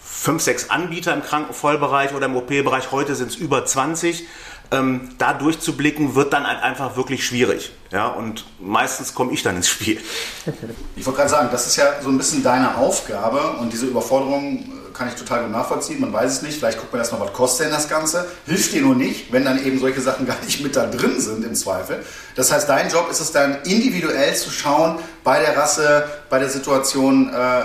fünf, 0.01 0.41
sechs 0.41 0.71
Anbieter 0.71 1.13
im 1.13 1.21
Krankenvollbereich 1.21 2.15
oder 2.15 2.25
im 2.25 2.35
OP-Bereich, 2.35 2.91
heute 2.91 3.13
sind 3.13 3.29
es 3.29 3.35
über 3.35 3.63
20 3.63 4.25
ähm, 4.73 5.09
da 5.19 5.33
durchzublicken, 5.33 6.15
wird 6.15 6.33
dann 6.33 6.45
halt 6.45 6.61
einfach 6.63 6.97
wirklich 6.97 7.25
schwierig. 7.25 7.71
Ja, 7.91 8.07
und 8.07 8.45
meistens 8.59 9.13
komme 9.13 9.31
ich 9.31 9.43
dann 9.43 9.55
ins 9.55 9.69
Spiel. 9.69 10.01
Ich 10.95 11.05
wollte 11.05 11.19
gerade 11.19 11.29
sagen, 11.29 11.49
das 11.51 11.67
ist 11.67 11.75
ja 11.75 12.01
so 12.01 12.09
ein 12.09 12.17
bisschen 12.17 12.43
deine 12.43 12.75
Aufgabe 12.75 13.57
und 13.59 13.71
diese 13.71 13.85
Überforderung 13.85 14.57
äh, 14.57 14.93
kann 14.93 15.07
ich 15.07 15.13
total 15.13 15.43
gut 15.43 15.51
nachvollziehen. 15.51 16.01
Man 16.01 16.11
weiß 16.11 16.31
es 16.31 16.41
nicht. 16.41 16.57
Vielleicht 16.57 16.79
guckt 16.79 16.91
man 16.91 16.99
erstmal, 16.99 17.21
was 17.21 17.33
kostet 17.33 17.67
denn 17.67 17.73
das 17.73 17.87
Ganze? 17.87 18.25
Hilft 18.47 18.73
dir 18.73 18.81
nur 18.81 18.95
nicht, 18.95 19.31
wenn 19.31 19.45
dann 19.45 19.63
eben 19.63 19.79
solche 19.79 20.01
Sachen 20.01 20.25
gar 20.25 20.39
nicht 20.43 20.61
mit 20.61 20.75
da 20.75 20.87
drin 20.87 21.19
sind 21.19 21.45
im 21.45 21.53
Zweifel. 21.53 22.03
Das 22.35 22.51
heißt, 22.51 22.67
dein 22.67 22.89
Job 22.89 23.09
ist 23.11 23.19
es 23.19 23.31
dann 23.31 23.61
individuell 23.63 24.35
zu 24.35 24.49
schauen 24.49 24.97
bei 25.23 25.39
der 25.39 25.55
Rasse, 25.55 26.05
bei 26.31 26.39
der 26.39 26.49
Situation, 26.49 27.31
äh, 27.31 27.59
äh 27.59 27.63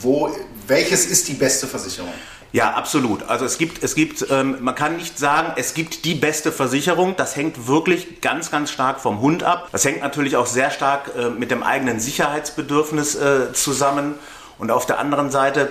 wo, 0.00 0.34
welches 0.68 1.06
ist 1.06 1.28
die 1.28 1.34
beste 1.34 1.66
Versicherung. 1.66 2.12
Ja, 2.52 2.72
absolut. 2.72 3.28
Also 3.28 3.44
es 3.44 3.58
gibt, 3.58 3.82
es 3.84 3.94
gibt, 3.94 4.26
ähm, 4.30 4.56
man 4.60 4.74
kann 4.74 4.96
nicht 4.96 5.18
sagen, 5.18 5.52
es 5.56 5.74
gibt 5.74 6.04
die 6.04 6.14
beste 6.14 6.50
Versicherung. 6.50 7.14
Das 7.16 7.36
hängt 7.36 7.68
wirklich 7.68 8.20
ganz, 8.20 8.50
ganz 8.50 8.72
stark 8.72 9.00
vom 9.00 9.20
Hund 9.20 9.44
ab. 9.44 9.68
Das 9.70 9.84
hängt 9.84 10.00
natürlich 10.00 10.36
auch 10.36 10.46
sehr 10.46 10.70
stark 10.70 11.12
äh, 11.16 11.30
mit 11.30 11.52
dem 11.52 11.62
eigenen 11.62 12.00
Sicherheitsbedürfnis 12.00 13.14
äh, 13.14 13.52
zusammen. 13.52 14.16
Und 14.58 14.70
auf 14.72 14.84
der 14.84 14.98
anderen 14.98 15.30
Seite 15.30 15.70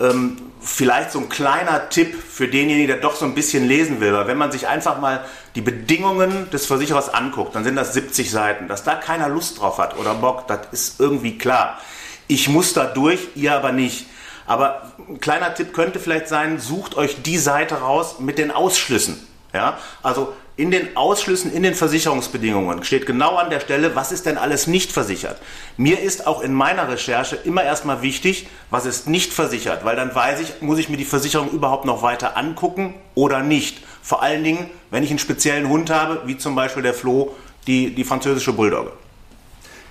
ähm, 0.00 0.36
vielleicht 0.60 1.12
so 1.12 1.18
ein 1.18 1.30
kleiner 1.30 1.88
Tipp 1.88 2.14
für 2.14 2.46
denjenigen, 2.46 2.88
der 2.88 2.98
doch 2.98 3.16
so 3.16 3.24
ein 3.24 3.34
bisschen 3.34 3.66
lesen 3.66 4.00
will. 4.00 4.12
Weil 4.12 4.26
wenn 4.26 4.38
man 4.38 4.52
sich 4.52 4.68
einfach 4.68 5.00
mal 5.00 5.24
die 5.54 5.62
Bedingungen 5.62 6.50
des 6.50 6.66
Versicherers 6.66 7.12
anguckt, 7.12 7.54
dann 7.54 7.64
sind 7.64 7.76
das 7.76 7.94
70 7.94 8.30
Seiten. 8.30 8.68
Dass 8.68 8.84
da 8.84 8.96
keiner 8.96 9.30
Lust 9.30 9.60
drauf 9.60 9.78
hat 9.78 9.96
oder 9.98 10.14
Bock, 10.14 10.46
das 10.46 10.60
ist 10.72 11.00
irgendwie 11.00 11.38
klar. 11.38 11.78
Ich 12.26 12.50
muss 12.50 12.74
da 12.74 12.84
durch, 12.84 13.28
ihr 13.34 13.54
aber 13.54 13.72
nicht. 13.72 14.06
Aber 14.46 14.87
ein 15.08 15.20
kleiner 15.20 15.54
Tipp 15.54 15.72
könnte 15.72 15.98
vielleicht 15.98 16.28
sein, 16.28 16.60
sucht 16.60 16.96
euch 16.96 17.22
die 17.22 17.38
Seite 17.38 17.76
raus 17.76 18.16
mit 18.20 18.38
den 18.38 18.50
Ausschlüssen. 18.50 19.26
Ja? 19.52 19.78
Also 20.02 20.32
in 20.56 20.72
den 20.72 20.96
Ausschlüssen, 20.96 21.52
in 21.52 21.62
den 21.62 21.74
Versicherungsbedingungen 21.74 22.82
steht 22.82 23.06
genau 23.06 23.36
an 23.36 23.48
der 23.48 23.60
Stelle, 23.60 23.94
was 23.94 24.10
ist 24.10 24.26
denn 24.26 24.36
alles 24.36 24.66
nicht 24.66 24.90
versichert. 24.90 25.38
Mir 25.76 26.00
ist 26.00 26.26
auch 26.26 26.42
in 26.42 26.52
meiner 26.52 26.88
Recherche 26.88 27.36
immer 27.36 27.62
erstmal 27.62 28.02
wichtig, 28.02 28.48
was 28.68 28.84
ist 28.84 29.06
nicht 29.06 29.32
versichert, 29.32 29.84
weil 29.84 29.94
dann 29.94 30.12
weiß 30.12 30.40
ich, 30.40 30.60
muss 30.60 30.80
ich 30.80 30.88
mir 30.88 30.96
die 30.96 31.04
Versicherung 31.04 31.50
überhaupt 31.50 31.84
noch 31.84 32.02
weiter 32.02 32.36
angucken 32.36 32.94
oder 33.14 33.40
nicht. 33.40 33.78
Vor 34.02 34.22
allen 34.22 34.42
Dingen, 34.42 34.68
wenn 34.90 35.04
ich 35.04 35.10
einen 35.10 35.20
speziellen 35.20 35.68
Hund 35.68 35.90
habe, 35.90 36.22
wie 36.26 36.36
zum 36.36 36.56
Beispiel 36.56 36.82
der 36.82 36.94
Flo, 36.94 37.36
die, 37.68 37.94
die 37.94 38.04
französische 38.04 38.52
Bulldogge. 38.52 38.90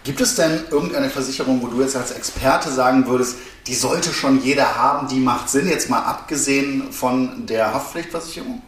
Gibt 0.04 0.22
es 0.22 0.36
denn 0.36 0.64
irgendeine 0.70 1.10
Versicherung, 1.10 1.62
wo 1.62 1.68
du 1.68 1.82
jetzt 1.82 1.96
als 1.96 2.12
Experte 2.12 2.72
sagen 2.72 3.08
würdest, 3.08 3.38
die 3.68 3.76
sollte 3.76 4.14
schon 4.14 4.42
jeder 4.42 4.76
haben, 4.76 5.08
die 5.08 5.20
macht 5.20 5.50
Sinn, 5.50 5.68
jetzt 5.68 5.90
mal 5.90 6.02
abgesehen 6.02 6.92
von 6.92 7.46
der 7.46 7.74
Haftpflichtversicherung? 7.74 8.62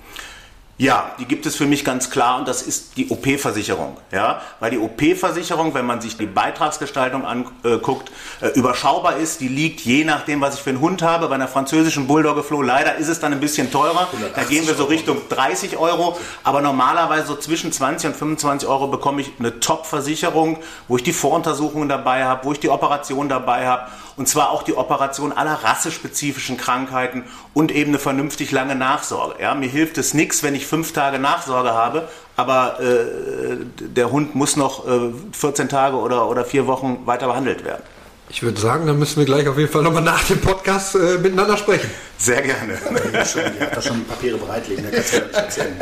Ja, 0.80 1.12
die 1.20 1.26
gibt 1.26 1.46
es 1.46 1.58
für 1.58 1.66
mich 1.66 1.84
ganz 1.84 2.10
klar 2.10 2.40
und 2.40 2.48
das 2.48 2.62
ist 2.62 2.96
die 2.96 3.10
OP-Versicherung. 3.10 3.98
Ja, 4.14 4.42
weil 4.62 4.72
die 4.72 4.78
OP-Versicherung, 4.78 5.74
wenn 5.74 5.86
man 5.86 6.00
sich 6.00 6.16
die 6.16 6.26
Beitragsgestaltung 6.26 7.26
anguckt, 7.26 8.10
äh, 8.40 8.48
überschaubar 8.58 9.18
ist. 9.18 9.42
Die 9.42 9.50
liegt 9.50 9.82
je 9.82 10.06
nachdem, 10.06 10.40
was 10.40 10.56
ich 10.56 10.62
für 10.62 10.70
einen 10.70 10.80
Hund 10.80 11.02
habe. 11.02 11.28
Bei 11.28 11.36
einer 11.36 11.50
französischen 11.50 12.08
Bulldogge 12.08 12.44
Flo 12.44 12.62
leider 12.62 12.96
ist 12.96 13.10
es 13.10 13.20
dann 13.20 13.34
ein 13.34 13.42
bisschen 13.42 13.74
teurer. 13.74 14.08
Da 14.34 14.44
gehen 14.44 14.66
wir 14.68 14.74
so 14.74 14.86
Richtung 14.86 15.18
30 15.28 15.76
Euro. 15.76 16.18
Aber 16.46 16.62
normalerweise 16.62 17.28
so 17.28 17.36
zwischen 17.36 17.74
20 17.74 18.12
und 18.12 18.16
25 18.16 18.70
Euro 18.70 18.88
bekomme 18.88 19.20
ich 19.20 19.34
eine 19.38 19.60
Top-Versicherung, 19.60 20.60
wo 20.88 20.96
ich 20.96 21.04
die 21.04 21.12
Voruntersuchungen 21.12 21.90
dabei 21.90 22.24
habe, 22.24 22.46
wo 22.46 22.54
ich 22.54 22.60
die 22.62 22.70
Operation 22.70 23.28
dabei 23.28 23.68
habe 23.68 23.92
und 24.20 24.28
zwar 24.28 24.52
auch 24.52 24.64
die 24.64 24.76
Operation 24.76 25.32
aller 25.32 25.54
rassespezifischen 25.64 26.58
Krankheiten 26.58 27.24
und 27.54 27.72
eben 27.72 27.92
eine 27.92 28.00
vernünftig 28.00 28.52
lange 28.52 28.76
Nachsorge. 28.76 29.42
Ja, 29.42 29.56
mir 29.56 29.70
hilft 29.70 29.98
es 29.98 30.14
nichts, 30.14 30.44
wenn 30.44 30.56
ich 30.56 30.68
fünf 30.68 30.92
Tage 30.92 31.20
Nachsorge 31.20 31.70
habe, 31.70 32.10
aber 32.36 32.82
äh, 32.82 33.56
der 33.80 34.12
Hund 34.12 34.36
muss 34.36 34.58
noch 34.58 34.86
äh, 34.86 35.12
14 35.32 35.70
Tage 35.70 35.96
oder, 35.96 36.28
oder 36.28 36.44
vier 36.44 36.68
Wochen 36.68 37.04
weiter 37.06 37.28
behandelt 37.28 37.64
werden. 37.64 37.82
Ich 38.28 38.44
würde 38.44 38.60
sagen, 38.60 38.88
dann 38.88 39.00
müssen 39.00 39.20
wir 39.20 39.26
gleich 39.26 39.48
auf 39.48 39.58
jeden 39.58 39.72
Fall 39.72 39.84
nochmal 39.84 40.04
nach 40.04 40.24
dem 40.26 40.42
Podcast 40.42 40.96
äh, 40.96 41.18
miteinander 41.18 41.56
sprechen. 41.56 41.90
Sehr 42.18 42.42
gerne. 42.42 42.78
Habt 42.84 43.78
da 43.78 43.82
schon 43.82 43.96
die 44.00 44.04
Papiere 44.04 44.38
bereitlegen, 44.38 44.84
da 44.84 44.92
kannst 44.92 45.14
du 45.14 45.18
ja 45.18 45.26
nicht 45.28 45.36
erzählen. 45.36 45.76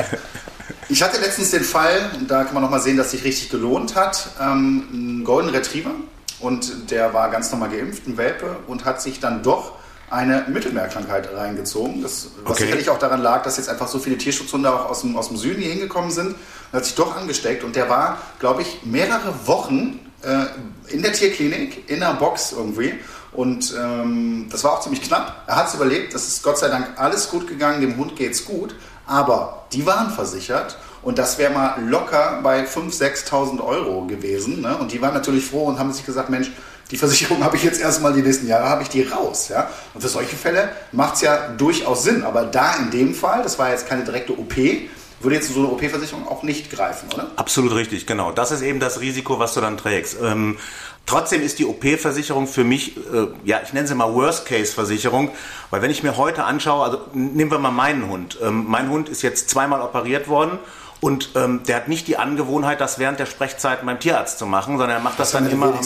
Ich 0.90 1.02
hatte 1.02 1.20
letztens 1.20 1.50
den 1.50 1.64
Fall, 1.64 2.12
da 2.28 2.44
kann 2.44 2.54
man 2.54 2.62
nochmal 2.62 2.82
sehen, 2.82 2.98
dass 2.98 3.10
sich 3.10 3.24
richtig 3.24 3.50
gelohnt 3.50 3.96
hat, 3.96 4.30
ähm, 4.40 4.84
einen 4.94 5.24
Golden 5.24 5.50
Retriever 5.50 5.92
und 6.40 6.92
der 6.92 7.14
war 7.14 7.30
ganz 7.30 7.52
normal 7.52 7.70
geimpft, 7.70 8.08
ein 8.08 8.18
Welpe, 8.18 8.58
und 8.68 8.86
hat 8.86 9.02
sich 9.02 9.20
dann 9.20 9.44
doch 9.44 9.74
eine 10.10 10.46
Mittelmeerkrankheit 10.48 11.30
reingezogen. 11.36 12.02
Das, 12.02 12.30
was 12.44 12.54
Okay. 12.54 12.64
sicherlich 12.66 12.90
auch 12.90 13.00
daran 13.00 13.22
lag, 13.22 13.44
dass 13.44 13.58
jetzt 13.58 13.68
einfach 13.70 13.88
so 13.90 14.00
viele 14.00 14.18
Tierschutzhunde 14.18 14.72
auch 14.74 14.90
aus 14.90 15.02
dem, 15.02 15.18
aus 15.18 15.28
dem 15.28 15.38
Süden 15.38 15.62
hier 15.62 15.72
hingekommen 15.72 16.12
sind. 16.12 16.36
Er 16.72 16.78
hat 16.78 16.86
sich 16.86 16.96
doch 16.96 17.16
angesteckt 17.18 17.64
und 17.64 17.76
der 17.76 17.90
war, 17.90 18.18
glaube 18.40 18.62
ich, 18.62 18.80
mehrere 18.86 19.34
Wochen 19.48 20.00
äh, 20.24 20.46
in 20.94 21.02
der 21.02 21.12
Tierklinik, 21.12 21.90
in 21.90 22.02
einer 22.02 22.14
Box 22.14 22.54
irgendwie. 22.54 22.94
Und 23.34 23.74
ähm, 23.78 24.48
das 24.50 24.64
war 24.64 24.74
auch 24.74 24.82
ziemlich 24.82 25.02
knapp. 25.02 25.44
Er 25.46 25.58
hat 25.58 25.68
es 25.68 25.76
überlebt. 25.76 26.14
Das 26.14 26.26
ist 26.28 26.42
Gott 26.42 26.58
sei 26.58 26.70
Dank 26.70 26.88
alles 26.96 27.30
gut 27.30 27.48
gegangen. 27.48 27.82
Dem 27.82 27.98
Hund 27.98 28.16
geht's 28.16 28.46
gut. 28.46 28.76
Aber 29.06 29.66
die 29.74 29.86
waren 29.86 30.10
versichert. 30.12 30.78
Und 31.02 31.18
das 31.18 31.38
wäre 31.38 31.54
mal 31.54 31.82
locker 31.82 32.40
bei 32.44 32.64
5.000, 32.66 33.28
6.000 33.28 33.64
Euro 33.64 34.06
gewesen. 34.06 34.62
Ne? 34.62 34.78
Und 34.78 34.92
die 34.92 35.02
waren 35.02 35.14
natürlich 35.14 35.46
froh 35.46 35.66
und 35.66 35.80
haben 35.80 35.94
sich 35.94 36.06
gesagt, 36.06 36.30
Mensch, 36.30 36.52
die 36.92 36.98
Versicherung 36.98 37.44
habe 37.44 37.56
ich 37.56 37.64
jetzt 37.64 37.80
erstmal 37.80 38.14
die 38.14 38.22
nächsten 38.22 38.48
Jahre, 38.48 38.70
habe 38.70 38.84
ich 38.84 38.90
die 38.90 39.04
raus. 39.04 39.50
Ja? 39.50 39.70
Und 39.94 40.02
für 40.02 40.10
solche 40.10 40.36
Fälle 40.36 40.70
macht 40.92 41.16
es 41.16 41.22
ja 41.22 41.50
durchaus 41.50 42.04
Sinn. 42.04 42.24
Aber 42.24 42.44
da 42.44 42.76
in 42.76 42.92
dem 42.92 43.14
Fall, 43.14 43.44
das 43.44 43.58
war 43.60 43.72
jetzt 43.72 43.88
keine 43.88 44.04
direkte 44.04 44.34
OP, 44.38 44.56
würde 45.20 45.36
jetzt 45.36 45.52
so 45.52 45.60
eine 45.60 45.70
OP-Versicherung 45.70 46.28
auch 46.28 46.44
nicht 46.44 46.70
greifen, 46.72 47.10
oder? 47.14 47.32
Absolut 47.36 47.74
richtig, 47.74 48.06
genau. 48.06 48.32
Das 48.32 48.52
ist 48.52 48.62
eben 48.62 48.80
das 48.80 49.02
Risiko, 49.02 49.40
was 49.40 49.54
du 49.54 49.62
dann 49.62 49.78
trägst. 49.78 50.18
Ähm, 50.22 50.58
trotzdem 51.08 51.42
ist 51.42 51.58
die 51.58 51.66
OP-Versicherung 51.66 52.46
für 52.46 52.64
mich, 52.64 52.98
äh, 52.98 53.28
ja, 53.44 53.62
ich 53.64 53.74
nenne 53.74 53.88
sie 53.88 53.96
mal 53.96 54.14
Worst-Case-Versicherung, 54.14 55.32
weil 55.72 55.82
wenn 55.82 55.90
ich 55.90 56.04
mir 56.04 56.18
heute 56.18 56.44
anschaue, 56.44 56.86
also 56.86 57.00
nehmen 57.14 57.50
wir 57.50 57.58
mal 57.58 57.72
meinen 57.72 58.08
Hund. 58.10 58.38
Ähm, 58.44 58.66
mein 58.68 58.90
Hund 58.90 59.10
ist 59.10 59.24
jetzt 59.24 59.50
zweimal 59.50 59.82
operiert 59.82 60.28
worden 60.28 60.60
und 61.00 61.30
ähm, 61.36 61.62
der 61.68 61.76
hat 61.76 61.88
nicht 61.88 62.08
die 62.08 62.18
Angewohnheit, 62.18 62.82
das 62.82 62.98
während 62.98 63.20
der 63.20 63.28
Sprechzeit 63.28 63.86
beim 63.86 64.00
Tierarzt 64.00 64.40
zu 64.40 64.48
machen, 64.48 64.78
sondern 64.78 64.98
er 64.98 65.00
macht 65.00 65.20
das, 65.20 65.32
Das 65.32 65.42
dann 65.42 65.52
immer 65.52 65.68
am, 65.68 65.80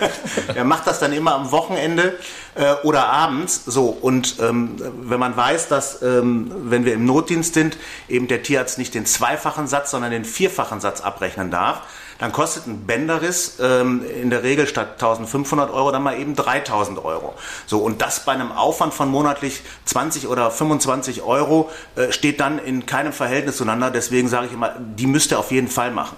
er 0.54 0.64
macht 0.64 0.86
das 0.86 0.98
dann 0.98 1.12
immer 1.12 1.34
am 1.34 1.52
Wochenende 1.52 2.18
äh, 2.56 2.74
oder 2.82 3.06
abends. 3.06 3.64
So 3.66 3.86
und 3.86 4.36
ähm, 4.40 4.76
wenn 5.02 5.20
man 5.20 5.36
weiß, 5.36 5.68
dass 5.68 6.02
ähm, 6.02 6.50
wenn 6.64 6.84
wir 6.84 6.94
im 6.94 7.04
Notdienst 7.04 7.54
sind, 7.54 7.76
eben 8.08 8.26
der 8.26 8.42
Tierarzt 8.42 8.78
nicht 8.78 8.94
den 8.94 9.06
zweifachen 9.06 9.68
Satz, 9.68 9.92
sondern 9.92 10.10
den 10.10 10.24
vierfachen 10.24 10.80
Satz 10.80 11.02
abrechnen 11.02 11.52
darf, 11.52 11.82
dann 12.18 12.32
kostet 12.32 12.66
ein 12.66 12.86
Bänderriss 12.86 13.54
ähm, 13.60 14.04
in 14.04 14.30
der 14.30 14.42
Regel 14.42 14.66
statt 14.66 14.94
1500 14.94 15.70
Euro 15.70 15.92
dann 15.92 16.02
mal 16.02 16.18
eben 16.18 16.34
3000 16.34 17.04
Euro. 17.04 17.34
So 17.66 17.78
und 17.78 18.02
das 18.02 18.24
bei 18.24 18.32
einem 18.32 18.52
Aufwand 18.52 18.92
von 18.92 19.08
monatlich 19.08 19.62
20 19.84 20.28
oder 20.28 20.50
25 20.50 21.22
Euro 21.22 21.70
äh, 21.96 22.12
steht 22.12 22.40
dann 22.40 22.58
in 22.58 22.86
keinem 22.86 23.12
Verhältnis 23.12 23.56
zueinander. 23.56 23.90
Deswegen 23.90 24.28
sage 24.28 24.46
ich 24.46 24.52
immer, 24.52 24.74
die 24.78 25.06
müsst 25.06 25.30
ihr 25.30 25.38
auf 25.38 25.52
jeden 25.52 25.68
Fall 25.68 25.90
machen. 25.92 26.16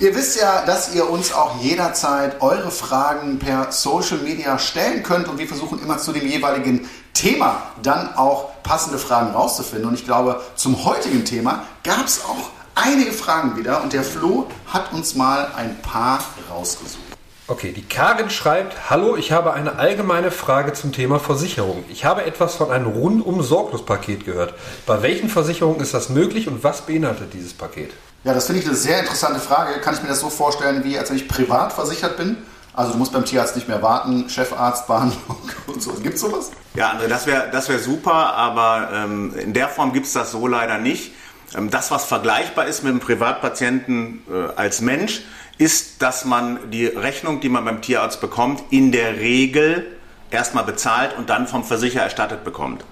Ihr 0.00 0.14
wisst 0.16 0.40
ja, 0.40 0.66
dass 0.66 0.92
ihr 0.92 1.08
uns 1.08 1.32
auch 1.32 1.62
jederzeit 1.62 2.42
eure 2.42 2.72
Fragen 2.72 3.38
per 3.38 3.70
Social 3.70 4.18
Media 4.18 4.58
stellen 4.58 5.04
könnt 5.04 5.28
und 5.28 5.38
wir 5.38 5.46
versuchen 5.46 5.80
immer 5.80 5.98
zu 5.98 6.12
dem 6.12 6.26
jeweiligen 6.26 6.90
Thema 7.14 7.62
dann 7.80 8.12
auch 8.16 8.60
passende 8.64 8.98
Fragen 8.98 9.30
rauszufinden. 9.30 9.88
Und 9.88 9.94
ich 9.94 10.04
glaube, 10.04 10.42
zum 10.56 10.84
heutigen 10.84 11.24
Thema 11.24 11.62
gab 11.84 12.06
es 12.06 12.24
auch 12.24 12.50
einige 12.74 13.12
Fragen 13.12 13.56
wieder 13.56 13.82
und 13.82 13.92
der 13.92 14.02
Flo 14.02 14.48
hat 14.66 14.92
uns 14.92 15.14
mal 15.14 15.52
ein 15.56 15.80
paar 15.82 16.24
rausgesucht. 16.50 17.00
Okay, 17.46 17.72
die 17.72 17.82
Karin 17.82 18.30
schreibt, 18.30 18.88
hallo, 18.88 19.16
ich 19.16 19.30
habe 19.30 19.52
eine 19.52 19.78
allgemeine 19.78 20.30
Frage 20.30 20.72
zum 20.72 20.92
Thema 20.92 21.18
Versicherung. 21.18 21.84
Ich 21.90 22.06
habe 22.06 22.24
etwas 22.24 22.54
von 22.54 22.70
einem 22.70 22.86
rundum 22.86 23.42
Sorglos-Paket 23.42 24.24
gehört. 24.24 24.54
Bei 24.86 25.02
welchen 25.02 25.28
Versicherungen 25.28 25.80
ist 25.80 25.92
das 25.92 26.08
möglich 26.08 26.48
und 26.48 26.64
was 26.64 26.82
beinhaltet 26.82 27.34
dieses 27.34 27.52
Paket? 27.52 27.90
Ja, 28.24 28.32
das 28.32 28.46
finde 28.46 28.62
ich 28.62 28.66
eine 28.66 28.76
sehr 28.76 28.98
interessante 28.98 29.40
Frage. 29.40 29.78
Kann 29.82 29.94
ich 29.94 30.00
mir 30.00 30.08
das 30.08 30.20
so 30.20 30.30
vorstellen, 30.30 30.84
wie 30.84 30.98
als 30.98 31.10
wenn 31.10 31.18
ich 31.18 31.28
privat 31.28 31.74
versichert 31.74 32.16
bin? 32.16 32.38
Also 32.72 32.92
du 32.92 32.98
musst 32.98 33.12
beim 33.12 33.26
Tierarzt 33.26 33.54
nicht 33.56 33.68
mehr 33.68 33.82
warten, 33.82 34.30
Chefarztbehandlung 34.30 35.38
und 35.66 35.82
so. 35.82 35.92
Gibt 35.92 36.18
sowas? 36.18 36.50
Ja, 36.74 36.92
André, 36.92 37.08
das 37.08 37.26
wäre 37.26 37.50
das 37.52 37.68
wär 37.68 37.78
super, 37.78 38.34
aber 38.34 38.88
ähm, 38.92 39.34
in 39.36 39.52
der 39.52 39.68
Form 39.68 39.92
gibt 39.92 40.06
es 40.06 40.14
das 40.14 40.32
so 40.32 40.46
leider 40.46 40.78
nicht. 40.78 41.12
Ähm, 41.54 41.70
das, 41.70 41.90
was 41.90 42.04
vergleichbar 42.04 42.66
ist 42.66 42.82
mit 42.82 42.90
einem 42.90 43.00
Privatpatienten 43.00 44.22
äh, 44.30 44.52
als 44.56 44.80
Mensch, 44.80 45.22
ist, 45.58 46.02
dass 46.02 46.24
man 46.24 46.70
die 46.70 46.86
Rechnung, 46.86 47.40
die 47.40 47.48
man 47.48 47.64
beim 47.64 47.80
Tierarzt 47.80 48.20
bekommt, 48.20 48.62
in 48.70 48.92
der 48.92 49.16
Regel 49.18 49.86
erstmal 50.30 50.64
bezahlt 50.64 51.16
und 51.16 51.30
dann 51.30 51.46
vom 51.46 51.64
Versicherer 51.64 52.02
erstattet 52.02 52.44
bekommt. 52.44 52.84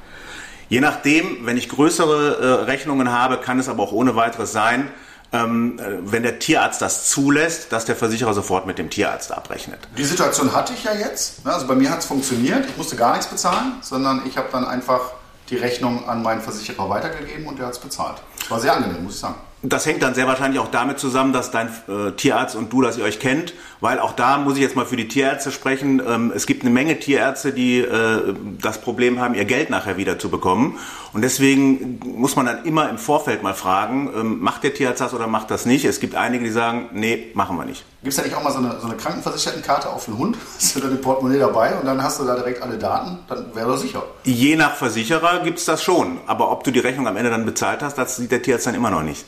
Je 0.68 0.80
nachdem, 0.80 1.44
wenn 1.44 1.56
ich 1.56 1.68
größere 1.68 2.36
äh, 2.36 2.64
Rechnungen 2.64 3.10
habe, 3.10 3.38
kann 3.38 3.58
es 3.58 3.68
aber 3.68 3.82
auch 3.82 3.92
ohne 3.92 4.16
weiteres 4.16 4.52
sein, 4.52 4.88
ähm, 5.32 5.78
äh, 5.78 5.98
wenn 6.10 6.22
der 6.22 6.38
Tierarzt 6.38 6.80
das 6.80 7.08
zulässt, 7.08 7.72
dass 7.72 7.84
der 7.84 7.96
Versicherer 7.96 8.32
sofort 8.34 8.66
mit 8.66 8.78
dem 8.78 8.90
Tierarzt 8.90 9.32
abrechnet. 9.32 9.80
Die 9.96 10.04
Situation 10.04 10.52
hatte 10.54 10.72
ich 10.74 10.84
ja 10.84 10.94
jetzt. 10.94 11.44
ne? 11.44 11.52
Also 11.52 11.66
bei 11.66 11.74
mir 11.74 11.90
hat 11.90 12.00
es 12.00 12.06
funktioniert. 12.06 12.66
Ich 12.66 12.76
musste 12.76 12.96
gar 12.96 13.12
nichts 13.12 13.26
bezahlen, 13.26 13.74
sondern 13.80 14.22
ich 14.26 14.36
habe 14.36 14.48
dann 14.52 14.64
einfach 14.64 15.12
die 15.52 15.58
Rechnung 15.58 16.08
an 16.08 16.22
meinen 16.22 16.40
Versicherer 16.40 16.88
weitergegeben 16.88 17.46
und 17.46 17.58
der 17.58 17.66
hat 17.66 17.74
es 17.74 17.78
bezahlt. 17.78 18.22
Das 18.40 18.50
war 18.50 18.58
sehr 18.58 18.74
angenehm, 18.74 19.04
muss 19.04 19.14
ich 19.14 19.20
sagen. 19.20 19.34
Das 19.64 19.86
hängt 19.86 20.02
dann 20.02 20.14
sehr 20.14 20.26
wahrscheinlich 20.26 20.58
auch 20.58 20.72
damit 20.72 20.98
zusammen, 20.98 21.32
dass 21.32 21.52
dein 21.52 21.68
äh, 21.86 22.10
Tierarzt 22.16 22.56
und 22.56 22.72
du, 22.72 22.82
dass 22.82 22.98
ihr 22.98 23.04
euch 23.04 23.20
kennt, 23.20 23.54
weil 23.80 24.00
auch 24.00 24.12
da 24.12 24.38
muss 24.38 24.56
ich 24.56 24.62
jetzt 24.62 24.74
mal 24.74 24.86
für 24.86 24.96
die 24.96 25.06
Tierärzte 25.06 25.52
sprechen. 25.52 26.02
Ähm, 26.04 26.32
es 26.34 26.46
gibt 26.46 26.62
eine 26.62 26.70
Menge 26.70 26.98
Tierärzte, 26.98 27.52
die 27.52 27.78
äh, 27.78 28.34
das 28.60 28.80
Problem 28.80 29.20
haben, 29.20 29.34
ihr 29.34 29.44
Geld 29.44 29.70
nachher 29.70 29.96
wieder 29.96 30.18
zu 30.18 30.30
bekommen. 30.30 30.78
Und 31.12 31.22
deswegen 31.22 32.00
muss 32.02 32.34
man 32.34 32.46
dann 32.46 32.64
immer 32.64 32.88
im 32.88 32.98
Vorfeld 32.98 33.44
mal 33.44 33.54
fragen, 33.54 34.10
ähm, 34.16 34.40
macht 34.40 34.64
der 34.64 34.74
Tierarzt 34.74 35.00
das 35.00 35.14
oder 35.14 35.28
macht 35.28 35.50
das 35.52 35.64
nicht? 35.64 35.84
Es 35.84 36.00
gibt 36.00 36.16
einige, 36.16 36.42
die 36.42 36.50
sagen, 36.50 36.88
nee, 36.94 37.30
machen 37.34 37.56
wir 37.56 37.64
nicht. 37.64 37.84
Gibt 38.02 38.14
es 38.14 38.16
da 38.16 38.24
nicht 38.24 38.34
auch 38.34 38.42
mal 38.42 38.50
so 38.50 38.58
eine, 38.58 38.80
so 38.80 38.88
eine 38.88 38.96
Krankenversichertenkarte 38.96 39.88
auf 39.88 40.06
den 40.06 40.18
Hund? 40.18 40.36
Hast 40.56 40.74
du 40.74 40.80
da 40.80 40.88
ein 40.88 41.00
Portemonnaie 41.00 41.38
dabei 41.38 41.76
und 41.76 41.86
dann 41.86 42.02
hast 42.02 42.18
du 42.18 42.24
da 42.24 42.34
direkt 42.34 42.60
alle 42.60 42.76
Daten? 42.76 43.20
Dann 43.28 43.54
wäre 43.54 43.70
er 43.70 43.78
sicher. 43.78 44.02
Je 44.24 44.56
nach 44.56 44.74
Versicherer 44.74 45.38
gibt's 45.44 45.66
das 45.66 45.84
schon. 45.84 46.18
Aber 46.26 46.50
ob 46.50 46.64
du 46.64 46.72
die 46.72 46.80
Rechnung 46.80 47.06
am 47.06 47.16
Ende 47.16 47.30
dann 47.30 47.46
bezahlt 47.46 47.80
hast, 47.80 47.96
das 47.96 48.16
sieht 48.16 48.32
der 48.32 48.42
Tierarzt 48.42 48.66
dann 48.66 48.74
immer 48.74 48.90
noch 48.90 49.04
nicht. 49.04 49.24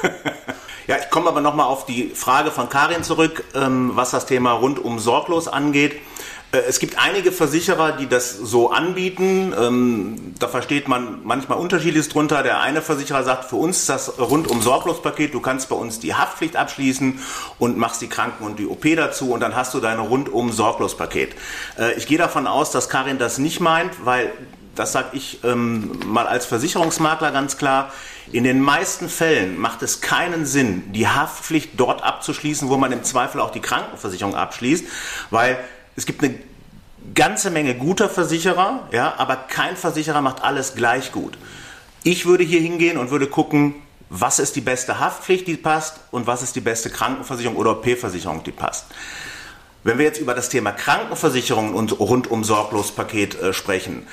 ja, 0.86 0.96
ich 0.96 1.10
komme 1.10 1.28
aber 1.28 1.42
nochmal 1.42 1.66
auf 1.66 1.84
die 1.84 2.08
Frage 2.14 2.50
von 2.50 2.70
Karin 2.70 3.04
zurück, 3.04 3.44
ähm, 3.54 3.90
was 3.92 4.10
das 4.10 4.24
Thema 4.24 4.52
rundum 4.52 4.98
sorglos 4.98 5.46
angeht. 5.46 6.00
Äh, 6.52 6.58
Es 6.68 6.78
gibt 6.78 6.98
einige 6.98 7.32
Versicherer, 7.32 7.92
die 7.92 8.08
das 8.08 8.32
so 8.36 8.70
anbieten. 8.70 9.52
Ähm, 9.58 10.34
Da 10.38 10.48
versteht 10.48 10.88
man 10.88 11.20
manchmal 11.24 11.58
unterschiedliches 11.58 12.08
drunter. 12.08 12.42
Der 12.42 12.60
eine 12.60 12.82
Versicherer 12.82 13.22
sagt, 13.24 13.44
für 13.44 13.56
uns 13.56 13.78
ist 13.80 13.88
das 13.88 14.18
rundum 14.18 14.60
sorglos 14.60 15.00
Paket. 15.02 15.34
Du 15.34 15.40
kannst 15.40 15.68
bei 15.68 15.76
uns 15.76 16.00
die 16.00 16.14
Haftpflicht 16.14 16.56
abschließen 16.56 17.20
und 17.58 17.76
machst 17.78 18.02
die 18.02 18.08
Kranken- 18.08 18.44
und 18.44 18.58
die 18.58 18.66
OP 18.66 18.84
dazu 18.96 19.32
und 19.32 19.40
dann 19.40 19.54
hast 19.54 19.72
du 19.74 19.80
dein 19.80 19.98
rundum 19.98 20.52
sorglos 20.52 20.96
Paket. 20.96 21.34
Äh, 21.78 21.92
Ich 21.96 22.06
gehe 22.06 22.18
davon 22.18 22.46
aus, 22.46 22.70
dass 22.70 22.88
Karin 22.88 23.18
das 23.18 23.38
nicht 23.38 23.60
meint, 23.60 24.04
weil 24.04 24.32
das 24.74 24.92
sage 24.92 25.08
ich 25.12 25.44
ähm, 25.44 26.00
mal 26.06 26.26
als 26.26 26.46
Versicherungsmakler 26.46 27.30
ganz 27.30 27.58
klar, 27.58 27.92
in 28.32 28.42
den 28.44 28.60
meisten 28.60 29.10
Fällen 29.10 29.58
macht 29.60 29.82
es 29.82 30.00
keinen 30.00 30.46
Sinn, 30.46 30.90
die 30.92 31.06
Haftpflicht 31.06 31.72
dort 31.76 32.02
abzuschließen, 32.02 32.70
wo 32.70 32.78
man 32.78 32.90
im 32.90 33.04
Zweifel 33.04 33.40
auch 33.42 33.50
die 33.50 33.60
Krankenversicherung 33.60 34.34
abschließt, 34.34 34.86
weil 35.30 35.58
es 35.96 36.06
gibt 36.06 36.22
eine 36.22 36.34
ganze 37.14 37.50
Menge 37.50 37.74
guter 37.74 38.08
Versicherer, 38.08 38.88
ja, 38.92 39.14
aber 39.18 39.36
kein 39.36 39.76
Versicherer 39.76 40.20
macht 40.20 40.42
alles 40.42 40.74
gleich 40.74 41.12
gut. 41.12 41.36
Ich 42.04 42.26
würde 42.26 42.44
hier 42.44 42.60
hingehen 42.60 42.98
und 42.98 43.10
würde 43.10 43.26
gucken, 43.26 43.74
was 44.08 44.38
ist 44.38 44.56
die 44.56 44.60
beste 44.60 45.00
Haftpflicht, 45.00 45.46
die 45.46 45.56
passt 45.56 46.00
und 46.10 46.26
was 46.26 46.42
ist 46.42 46.54
die 46.54 46.60
beste 46.60 46.90
Krankenversicherung 46.90 47.56
oder 47.56 47.72
OP-Versicherung, 47.72 48.42
die 48.44 48.52
passt. 48.52 48.86
Wenn 49.84 49.98
wir 49.98 50.04
jetzt 50.04 50.20
über 50.20 50.34
das 50.34 50.48
Thema 50.48 50.72
Krankenversicherung 50.72 51.74
und 51.74 51.98
rundum 51.98 52.44
Sorglospaket 52.44 53.40
äh, 53.40 53.52
sprechen, 53.52 54.06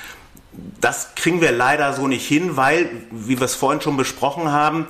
das 0.80 1.14
kriegen 1.14 1.40
wir 1.40 1.52
leider 1.52 1.92
so 1.92 2.08
nicht 2.08 2.26
hin, 2.26 2.56
weil, 2.56 2.90
wie 3.10 3.38
wir 3.38 3.44
es 3.44 3.54
vorhin 3.54 3.80
schon 3.80 3.96
besprochen 3.96 4.50
haben, 4.50 4.86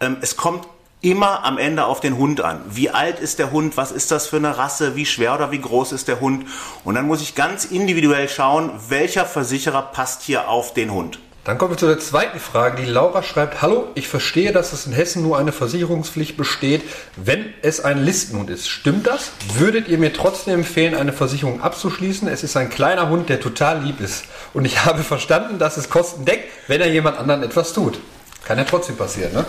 ähm, 0.00 0.16
es 0.22 0.36
kommt 0.36 0.66
immer 1.04 1.44
am 1.44 1.58
Ende 1.58 1.84
auf 1.84 2.00
den 2.00 2.16
Hund 2.16 2.40
an. 2.40 2.60
Wie 2.68 2.90
alt 2.90 3.20
ist 3.20 3.38
der 3.38 3.52
Hund? 3.52 3.76
Was 3.76 3.92
ist 3.92 4.10
das 4.10 4.26
für 4.26 4.36
eine 4.36 4.56
Rasse? 4.56 4.96
Wie 4.96 5.06
schwer 5.06 5.34
oder 5.34 5.50
wie 5.50 5.60
groß 5.60 5.92
ist 5.92 6.08
der 6.08 6.20
Hund? 6.20 6.46
Und 6.82 6.94
dann 6.94 7.06
muss 7.06 7.20
ich 7.20 7.34
ganz 7.34 7.66
individuell 7.66 8.28
schauen, 8.28 8.70
welcher 8.88 9.26
Versicherer 9.26 9.82
passt 9.82 10.22
hier 10.22 10.48
auf 10.48 10.72
den 10.72 10.92
Hund. 10.92 11.18
Dann 11.44 11.58
kommen 11.58 11.72
wir 11.72 11.76
zu 11.76 11.86
der 11.86 11.98
zweiten 11.98 12.40
Frage. 12.40 12.80
Die 12.82 12.90
Laura 12.90 13.22
schreibt, 13.22 13.60
hallo, 13.60 13.88
ich 13.94 14.08
verstehe, 14.08 14.50
dass 14.50 14.72
es 14.72 14.86
in 14.86 14.94
Hessen 14.94 15.22
nur 15.22 15.36
eine 15.36 15.52
Versicherungspflicht 15.52 16.38
besteht, 16.38 16.80
wenn 17.16 17.52
es 17.60 17.84
ein 17.84 18.02
Listenhund 18.02 18.48
ist. 18.48 18.66
Stimmt 18.66 19.06
das? 19.06 19.32
Würdet 19.58 19.88
ihr 19.88 19.98
mir 19.98 20.14
trotzdem 20.14 20.54
empfehlen, 20.60 20.94
eine 20.94 21.12
Versicherung 21.12 21.60
abzuschließen? 21.60 22.28
Es 22.28 22.44
ist 22.44 22.56
ein 22.56 22.70
kleiner 22.70 23.10
Hund, 23.10 23.28
der 23.28 23.40
total 23.40 23.82
lieb 23.82 24.00
ist. 24.00 24.24
Und 24.54 24.64
ich 24.64 24.84
habe 24.86 25.02
verstanden, 25.02 25.58
dass 25.58 25.76
es 25.76 25.90
Kosten 25.90 26.24
deckt, 26.24 26.48
wenn 26.66 26.80
er 26.80 26.88
jemand 26.88 27.18
anderen 27.18 27.42
etwas 27.42 27.74
tut. 27.74 27.98
Kann 28.44 28.58
ja 28.58 28.64
trotzdem 28.64 28.96
passieren, 28.96 29.32
ne? 29.32 29.46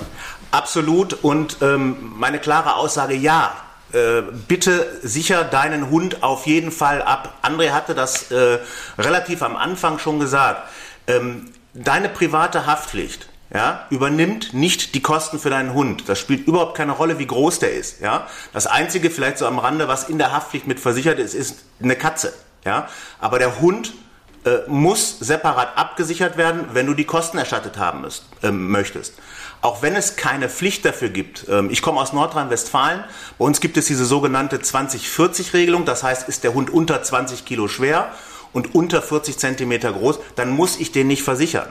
Absolut. 0.52 1.14
Und 1.24 1.58
ähm, 1.62 2.14
meine 2.16 2.40
klare 2.40 2.76
Aussage, 2.76 3.14
ja, 3.14 3.56
äh, 3.92 4.22
bitte 4.48 5.00
sicher 5.04 5.44
deinen 5.44 5.90
Hund 5.90 6.24
auf 6.24 6.48
jeden 6.48 6.72
Fall 6.72 7.02
ab. 7.02 7.40
André 7.44 7.72
hatte 7.72 7.94
das 7.94 8.32
äh, 8.32 8.60
relativ 8.98 9.42
am 9.42 9.56
Anfang 9.56 10.00
schon 10.00 10.20
gesagt. 10.20 10.70
Ähm, 11.08 11.52
deine 11.74 12.10
private 12.10 12.66
Haftpflicht 12.66 13.28
ja, 13.54 13.86
übernimmt 13.90 14.54
nicht 14.54 14.96
die 14.96 15.02
Kosten 15.02 15.40
für 15.40 15.50
deinen 15.50 15.74
Hund. 15.74 16.10
Das 16.10 16.20
spielt 16.20 16.48
überhaupt 16.48 16.76
keine 16.76 16.92
Rolle, 16.94 17.20
wie 17.20 17.28
groß 17.28 17.60
der 17.60 17.74
ist. 17.74 18.02
Ja. 18.02 18.28
Das 18.54 18.68
Einzige, 18.68 19.10
vielleicht 19.10 19.38
so 19.38 19.46
am 19.46 19.60
Rande, 19.60 19.88
was 19.88 20.10
in 20.10 20.18
der 20.18 20.34
Haftpflicht 20.34 20.68
mit 20.68 20.80
versichert 20.80 21.20
ist, 21.20 21.34
ist 21.34 21.60
eine 21.82 21.96
Katze. 21.96 22.34
Ja. 22.66 22.90
Aber 23.20 23.40
der 23.40 23.60
Hund 23.60 23.94
äh, 24.46 24.60
muss 24.68 25.20
separat 25.20 25.78
abgesichert 25.78 26.38
werden, 26.38 26.70
wenn 26.74 26.86
du 26.86 26.94
die 26.94 27.06
Kosten 27.06 27.38
erstattet 27.38 27.78
haben 27.78 28.02
müsst, 28.02 28.26
äh, 28.44 28.52
möchtest. 28.52 29.16
Auch 29.62 29.82
wenn 29.82 29.96
es 29.96 30.16
keine 30.16 30.50
Pflicht 30.50 30.86
dafür 30.86 31.10
gibt. 31.10 31.48
Ähm, 31.50 31.70
ich 31.72 31.82
komme 31.82 32.00
aus 32.00 32.14
Nordrhein-Westfalen. 32.14 33.04
Bei 33.38 33.46
uns 33.46 33.60
gibt 33.60 33.78
es 33.78 33.88
diese 33.88 34.06
sogenannte 34.06 34.58
20-40-Regelung. 34.58 35.86
Das 35.86 36.04
heißt, 36.04 36.30
ist 36.30 36.44
der 36.44 36.54
Hund 36.54 36.70
unter 36.70 37.02
20 37.02 37.46
Kilo 37.46 37.68
schwer 37.68 38.12
und 38.54 38.74
unter 38.74 39.02
40 39.02 39.38
Zentimeter 39.38 39.92
groß, 39.92 40.20
dann 40.36 40.50
muss 40.50 40.80
ich 40.80 40.92
den 40.92 41.08
nicht 41.08 41.24
versichern. 41.24 41.68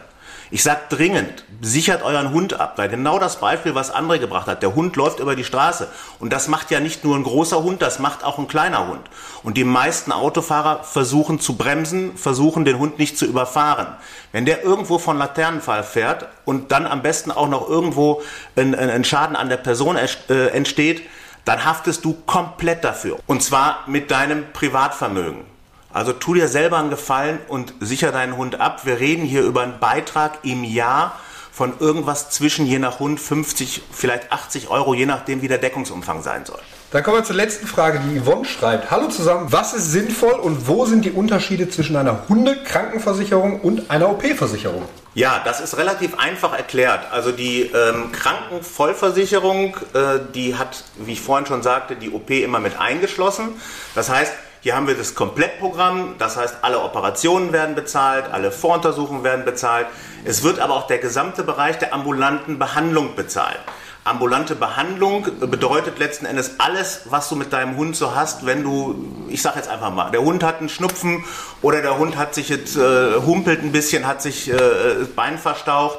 Ich 0.55 0.63
sage 0.63 0.83
dringend, 0.89 1.45
sichert 1.63 2.05
euren 2.05 2.31
Hund 2.31 2.61
ab, 2.61 2.75
weil 2.77 2.89
genau 2.89 3.19
das 3.19 3.41
Beispiel, 3.41 3.75
was 3.75 3.93
André 3.93 4.21
gebracht 4.21 4.47
hat, 4.47 4.63
der 4.63 4.77
Hund 4.77 4.95
läuft 4.95 5.19
über 5.19 5.35
die 5.35 5.43
Straße 5.43 5.89
und 6.21 6.33
das 6.33 6.47
macht 6.47 6.71
ja 6.71 6.79
nicht 6.79 7.03
nur 7.03 7.17
ein 7.17 7.25
großer 7.25 7.65
Hund, 7.65 7.83
das 7.83 7.99
macht 7.99 8.23
auch 8.23 8.39
ein 8.39 8.47
kleiner 8.47 8.87
Hund. 8.87 9.01
Und 9.43 9.57
die 9.57 9.65
meisten 9.65 10.13
Autofahrer 10.13 10.85
versuchen 10.85 11.41
zu 11.41 11.57
bremsen, 11.57 12.17
versuchen 12.17 12.65
den 12.65 12.79
Hund 12.79 13.01
nicht 13.01 13.19
zu 13.19 13.27
überfahren. 13.27 13.89
Wenn 14.31 14.45
der 14.45 14.63
irgendwo 14.63 15.01
von 15.01 15.19
Laternenfall 15.19 15.83
fährt 15.83 16.29
und 16.45 16.71
dann 16.71 16.87
am 16.87 17.03
besten 17.03 17.33
auch 17.33 17.49
noch 17.49 17.69
irgendwo 17.69 18.23
ein, 18.55 18.77
ein 18.77 19.03
Schaden 19.03 19.35
an 19.35 19.49
der 19.49 19.57
Person 19.57 19.97
äh, 19.97 20.47
entsteht, 20.51 21.03
dann 21.45 21.65
haftest 21.65 22.05
du 22.05 22.15
komplett 22.27 22.85
dafür. 22.85 23.19
Und 23.27 23.43
zwar 23.43 23.83
mit 23.89 24.13
deinem 24.13 24.45
Privatvermögen. 24.53 25.53
Also 25.95 26.13
tu 26.13 26.35
dir 26.35 26.49
selber 26.49 26.79
einen 26.79 26.91
Gefallen 26.91 27.39
und 27.47 27.73
sicher 27.79 28.11
deinen 28.11 28.37
Hund 28.37 28.61
ab. 28.61 28.85
Wir 28.85 28.99
reden 28.99 29.23
hier 29.25 29.43
über 29.43 29.63
einen 29.63 29.79
Beitrag 29.79 30.39
im 30.43 30.65
Jahr 30.65 31.21
von 31.53 31.73
irgendwas 31.79 32.31
zwischen 32.31 32.67
je 32.67 32.81
nach 32.81 32.99
Hund 32.99 33.21
50, 33.21 33.81
vielleicht 33.93 34.33
80 34.33 34.71
Euro, 34.71 34.93
je 34.93 35.07
nachdem, 35.07 35.41
wie 35.41 35.47
der 35.47 35.59
Deckungsumfang 35.59 36.21
sein 36.21 36.45
soll. 36.45 36.59
Dann 36.91 37.05
kommen 37.05 37.19
wir 37.19 37.25
zur 37.25 37.37
letzten 37.37 37.69
Frage, 37.69 38.01
die 38.01 38.21
Yvonne 38.21 38.45
schreibt. 38.45 38.91
Hallo 38.91 39.07
zusammen, 39.07 39.53
was 39.53 39.73
ist 39.73 39.93
sinnvoll 39.93 40.33
und 40.33 40.67
wo 40.67 40.85
sind 40.85 41.05
die 41.05 41.13
Unterschiede 41.13 41.69
zwischen 41.69 41.95
einer 41.95 42.29
Hundekrankenversicherung 42.29 43.61
und 43.61 43.89
einer 43.89 44.11
OP-Versicherung? 44.11 44.83
Ja, 45.15 45.43
das 45.45 45.61
ist 45.61 45.77
relativ 45.77 46.19
einfach 46.19 46.57
erklärt. 46.57 47.13
Also 47.13 47.31
die 47.31 47.63
ähm, 47.63 48.11
Krankenvollversicherung, 48.11 49.77
äh, 49.95 50.19
die 50.35 50.57
hat, 50.57 50.83
wie 50.97 51.13
ich 51.13 51.21
vorhin 51.21 51.47
schon 51.47 51.63
sagte, 51.63 51.95
die 51.95 52.11
OP 52.11 52.31
immer 52.31 52.59
mit 52.59 52.81
eingeschlossen. 52.81 53.51
Das 53.95 54.11
heißt, 54.11 54.33
hier 54.65 54.75
haben 54.75 54.87
wir 54.87 54.95
das 54.95 55.15
Komplettprogramm, 55.15 56.15
das 56.19 56.39
heißt, 56.39 56.57
alle 56.63 56.81
Operationen 56.81 57.53
werden 57.53 57.75
bezahlt, 57.75 58.33
alle 58.33 58.51
Voruntersuchungen 58.51 59.23
werden 59.23 59.45
bezahlt. 59.45 59.87
Es 60.25 60.43
wird 60.43 60.59
aber 60.59 60.73
auch 60.73 60.87
der 60.87 60.97
gesamte 60.97 61.43
Bereich 61.43 61.79
der 61.79 61.93
ambulanten 61.93 62.59
Behandlung 62.59 63.15
bezahlt. 63.15 63.61
Ambulante 64.05 64.55
Behandlung 64.55 65.27
bedeutet 65.39 65.99
letzten 65.99 66.25
Endes 66.25 66.61
alles, 66.61 67.03
was 67.11 67.29
du 67.29 67.37
mit 67.37 67.53
deinem 67.53 67.77
Hund 67.77 67.95
so 67.95 68.15
hast, 68.15 68.47
wenn 68.47 68.63
du, 68.63 69.05
ich 69.29 69.43
sag 69.43 69.57
jetzt 69.57 69.69
einfach 69.69 69.93
mal, 69.93 70.11
der 70.11 70.23
Hund 70.23 70.43
hat 70.43 70.61
einen 70.61 70.71
Schnupfen 70.71 71.27
oder 71.61 71.83
der 71.83 71.99
Hund 71.99 72.17
hat 72.17 72.35
sich 72.35 72.49
jetzt 72.49 72.75
äh, 72.75 73.17
humpelt 73.17 73.63
ein 73.63 73.71
bisschen, 73.71 74.07
hat 74.07 74.23
sich 74.23 74.51
äh, 74.51 74.57
das 74.57 75.09
Bein 75.09 75.37
verstaucht 75.37 75.99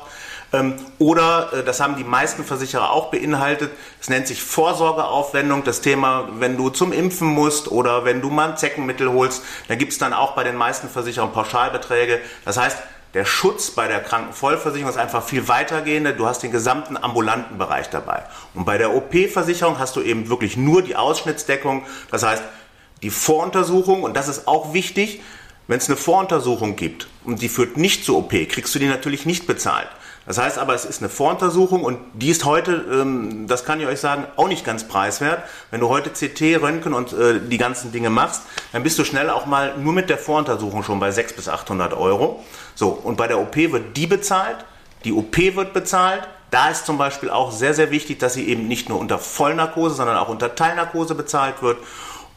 oder, 0.99 1.49
äh, 1.53 1.63
das 1.63 1.79
haben 1.79 1.95
die 1.95 2.03
meisten 2.03 2.43
Versicherer 2.43 2.91
auch 2.91 3.11
beinhaltet, 3.11 3.71
es 3.99 4.09
nennt 4.09 4.27
sich 4.27 4.41
Vorsorgeaufwendung. 4.43 5.63
Das 5.63 5.81
Thema, 5.81 6.27
wenn 6.39 6.57
du 6.57 6.69
zum 6.69 6.91
Impfen 6.91 7.27
musst 7.27 7.71
oder 7.71 8.05
wenn 8.05 8.21
du 8.21 8.29
mal 8.29 8.51
ein 8.51 8.57
Zeckenmittel 8.57 9.11
holst, 9.11 9.43
da 9.67 9.75
gibt 9.75 9.91
es 9.91 9.97
dann 9.97 10.13
auch 10.13 10.33
bei 10.33 10.43
den 10.43 10.55
meisten 10.55 10.89
Versicherern 10.89 11.31
Pauschalbeträge. 11.31 12.19
Das 12.43 12.57
heißt, 12.57 12.77
der 13.15 13.23
Schutz 13.23 13.71
bei 13.71 13.87
der 13.87 14.01
Krankenvollversicherung 14.01 14.91
ist 14.91 14.97
einfach 14.97 15.23
viel 15.23 15.47
weitergehender. 15.47 16.11
Du 16.11 16.25
hast 16.25 16.43
den 16.43 16.51
gesamten 16.51 16.97
ambulanten 16.97 17.57
Bereich 17.57 17.89
dabei. 17.89 18.23
Und 18.53 18.65
bei 18.65 18.77
der 18.77 18.93
OP-Versicherung 18.93 19.79
hast 19.79 19.95
du 19.95 20.01
eben 20.01 20.29
wirklich 20.29 20.57
nur 20.57 20.81
die 20.81 20.97
Ausschnittsdeckung. 20.97 21.85
Das 22.11 22.23
heißt, 22.23 22.43
die 23.01 23.09
Voruntersuchung, 23.09 24.03
und 24.03 24.17
das 24.17 24.27
ist 24.27 24.47
auch 24.47 24.73
wichtig, 24.73 25.21
wenn 25.67 25.77
es 25.77 25.87
eine 25.87 25.95
Voruntersuchung 25.95 26.75
gibt 26.75 27.07
und 27.23 27.41
die 27.41 27.49
führt 27.49 27.77
nicht 27.77 28.05
zur 28.05 28.17
OP, 28.17 28.31
kriegst 28.31 28.75
du 28.75 28.79
die 28.79 28.87
natürlich 28.87 29.25
nicht 29.25 29.47
bezahlt. 29.47 29.87
Das 30.25 30.39
heißt 30.39 30.57
aber, 30.57 30.73
es 30.73 30.85
ist 30.85 31.01
eine 31.01 31.09
Voruntersuchung 31.09 31.83
und 31.83 31.99
die 32.13 32.29
ist 32.29 32.45
heute, 32.45 32.83
ähm, 32.91 33.45
das 33.47 33.63
kann 33.63 33.79
ich 33.79 33.85
euch 33.85 33.99
sagen, 33.99 34.25
auch 34.37 34.47
nicht 34.47 34.65
ganz 34.65 34.87
preiswert. 34.87 35.43
Wenn 35.69 35.81
du 35.81 35.89
heute 35.89 36.09
CT, 36.09 36.61
Röntgen 36.61 36.93
und 36.93 37.13
äh, 37.13 37.39
die 37.39 37.57
ganzen 37.57 37.91
Dinge 37.91 38.09
machst, 38.09 38.41
dann 38.71 38.81
bist 38.81 38.97
du 38.97 39.03
schnell 39.03 39.29
auch 39.29 39.45
mal 39.45 39.77
nur 39.77 39.93
mit 39.93 40.09
der 40.09 40.17
Voruntersuchung 40.17 40.83
schon 40.83 40.99
bei 40.99 41.11
600 41.11 41.35
bis 41.35 41.49
800 41.49 41.93
Euro. 41.93 42.43
So, 42.73 42.89
und 42.89 43.17
bei 43.17 43.27
der 43.27 43.39
OP 43.39 43.55
wird 43.55 43.95
die 43.95 44.07
bezahlt, 44.07 44.57
die 45.03 45.13
OP 45.13 45.37
wird 45.37 45.73
bezahlt. 45.73 46.27
Da 46.49 46.69
ist 46.69 46.85
zum 46.85 46.97
Beispiel 46.97 47.29
auch 47.29 47.51
sehr, 47.51 47.73
sehr 47.73 47.91
wichtig, 47.91 48.19
dass 48.19 48.33
sie 48.33 48.47
eben 48.47 48.67
nicht 48.67 48.89
nur 48.89 48.99
unter 48.99 49.19
Vollnarkose, 49.19 49.95
sondern 49.95 50.17
auch 50.17 50.29
unter 50.29 50.55
Teilnarkose 50.55 51.13
bezahlt 51.13 51.61
wird. 51.61 51.77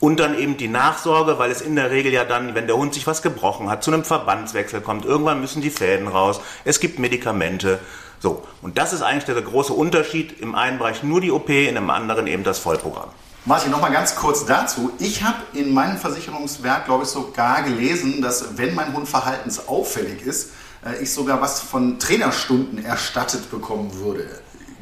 Und 0.00 0.20
dann 0.20 0.38
eben 0.38 0.56
die 0.56 0.68
Nachsorge, 0.68 1.38
weil 1.38 1.50
es 1.50 1.60
in 1.60 1.74
der 1.74 1.90
Regel 1.90 2.12
ja 2.12 2.24
dann, 2.24 2.54
wenn 2.54 2.66
der 2.66 2.76
Hund 2.76 2.94
sich 2.94 3.06
was 3.06 3.20
gebrochen 3.20 3.68
hat, 3.68 3.82
zu 3.82 3.92
einem 3.92 4.04
Verbandswechsel 4.04 4.80
kommt, 4.80 5.04
irgendwann 5.04 5.40
müssen 5.40 5.60
die 5.60 5.70
Fäden 5.70 6.06
raus, 6.06 6.40
es 6.64 6.78
gibt 6.78 6.98
Medikamente. 6.98 7.80
So, 8.20 8.42
und 8.62 8.78
das 8.78 8.92
ist 8.92 9.02
eigentlich 9.02 9.24
der 9.24 9.40
große 9.40 9.72
Unterschied. 9.72 10.40
Im 10.40 10.54
einen 10.54 10.78
Bereich 10.78 11.02
nur 11.02 11.20
die 11.20 11.30
OP, 11.30 11.48
in 11.48 11.74
dem 11.74 11.90
anderen 11.90 12.26
eben 12.26 12.44
das 12.44 12.58
Vollprogramm. 12.58 13.10
Martin, 13.44 13.70
noch 13.70 13.80
mal 13.80 13.90
ganz 13.90 14.14
kurz 14.14 14.44
dazu. 14.44 14.92
Ich 14.98 15.22
habe 15.22 15.38
in 15.54 15.72
meinem 15.72 15.96
Versicherungswerk, 15.96 16.84
glaube 16.84 17.04
ich, 17.04 17.10
sogar 17.10 17.62
gelesen, 17.62 18.20
dass 18.20 18.58
wenn 18.58 18.74
mein 18.74 18.92
Hund 18.92 19.08
verhaltensauffällig 19.08 20.22
ist, 20.22 20.50
äh, 20.84 21.02
ich 21.02 21.12
sogar 21.12 21.40
was 21.40 21.60
von 21.60 21.98
Trainerstunden 21.98 22.84
erstattet 22.84 23.50
bekommen 23.50 23.94
würde. 23.94 24.28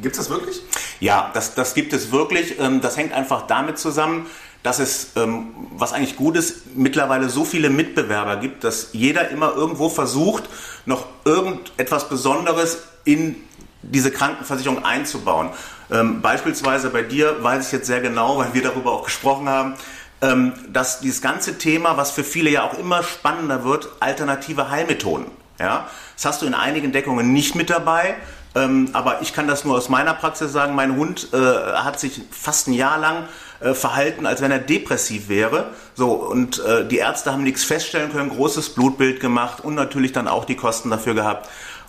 Gibt 0.03 0.17
es 0.17 0.27
das 0.27 0.31
wirklich? 0.31 0.61
Ja, 1.01 1.31
das, 1.33 1.55
das 1.55 1.75
gibt 1.75 1.93
es 1.93 2.11
wirklich. 2.11 2.59
Ähm, 2.59 2.81
das 2.81 2.97
hängt 2.97 3.13
einfach 3.13 3.47
damit 3.47 3.79
zusammen, 3.79 4.27
dass 4.67 4.81
es, 4.81 5.13
ähm, 5.15 5.55
was 5.77 5.93
eigentlich 5.93 6.17
gut 6.17 6.37
ist, 6.37 6.75
mittlerweile 6.75 7.29
so 7.29 7.45
viele 7.45 7.71
Mitbewerber 7.71 8.35
gibt, 8.35 8.65
dass 8.65 8.89
jeder 8.93 9.29
immer 9.29 9.55
irgendwo 9.55 9.89
versucht, 9.89 10.43
noch 10.87 11.07
irgendetwas 11.25 12.09
Besonderes 12.09 12.79
in 13.05 13.37
diese 13.83 14.11
Krankenversicherung 14.11 14.85
einzubauen. 14.85 15.51
Ähm, 15.89 16.21
beispielsweise 16.21 16.91
bei 16.91 17.03
dir 17.03 17.45
weiß 17.45 17.67
ich 17.67 17.73
jetzt 17.73 17.87
sehr 17.87 18.01
genau, 18.01 18.39
weil 18.39 18.55
wir 18.55 18.63
darüber 18.65 18.91
auch 18.91 19.05
gesprochen 19.05 19.49
haben, 19.49 19.75
ähm, 20.21 20.53
dass 20.73 20.99
dieses 20.99 21.23
ganze 21.23 21.59
Thema, 21.59 21.97
was 21.97 22.11
für 22.11 22.25
viele 22.25 22.51
ja 22.51 22.65
auch 22.65 22.77
immer 22.77 23.05
spannender 23.05 23.63
wird, 23.63 23.89
alternative 24.01 24.69
Heilmethoden. 24.69 25.27
Ja? 25.61 25.87
Das 26.17 26.25
hast 26.25 26.43
du 26.43 26.47
in 26.47 26.55
einigen 26.55 26.91
Deckungen 26.91 27.33
nicht 27.33 27.55
mit 27.55 27.71
dabei. 27.71 28.17
Ähm, 28.57 28.89
aber 28.95 29.21
ich 29.21 29.33
kann 29.35 29.47
das 29.47 29.65
nur 29.65 29.77
aus 29.77 29.91
meiner 29.91 30.15
Praxis 30.15 30.51
sagen. 30.51 30.75
Mein 30.75 30.97
Hund 30.97 31.29
äh, 31.33 31.37
hat 31.37 32.01
sich 32.01 32.23
fast 32.31 32.69
ein 32.69 32.73
Jahr 32.73 32.99
lang 32.99 33.29
äh, 33.61 33.75
verhalten, 33.75 34.27
als 34.27 34.41
wenn 34.41 34.51
er 34.51 34.59
depressiv 34.59 35.29
wäre. 35.29 35.71
So, 35.95 36.13
und 36.13 36.59
äh, 36.65 36.87
die 36.87 36.99
Ärzte 36.99 37.33
haben 37.33 37.43
nichts 37.43 37.65
feststellen 37.65 38.13
können, 38.13 38.31
großes 38.31 38.71
Blutbild 38.71 39.21
gemacht 39.21 39.65
und 39.65 39.75
natürlich 39.75 40.13
dann 40.13 40.29
auch 40.29 40.45
die 40.45 40.57
Kosten 40.57 40.91
dafür 40.91 41.15
gehabt. 41.15 41.49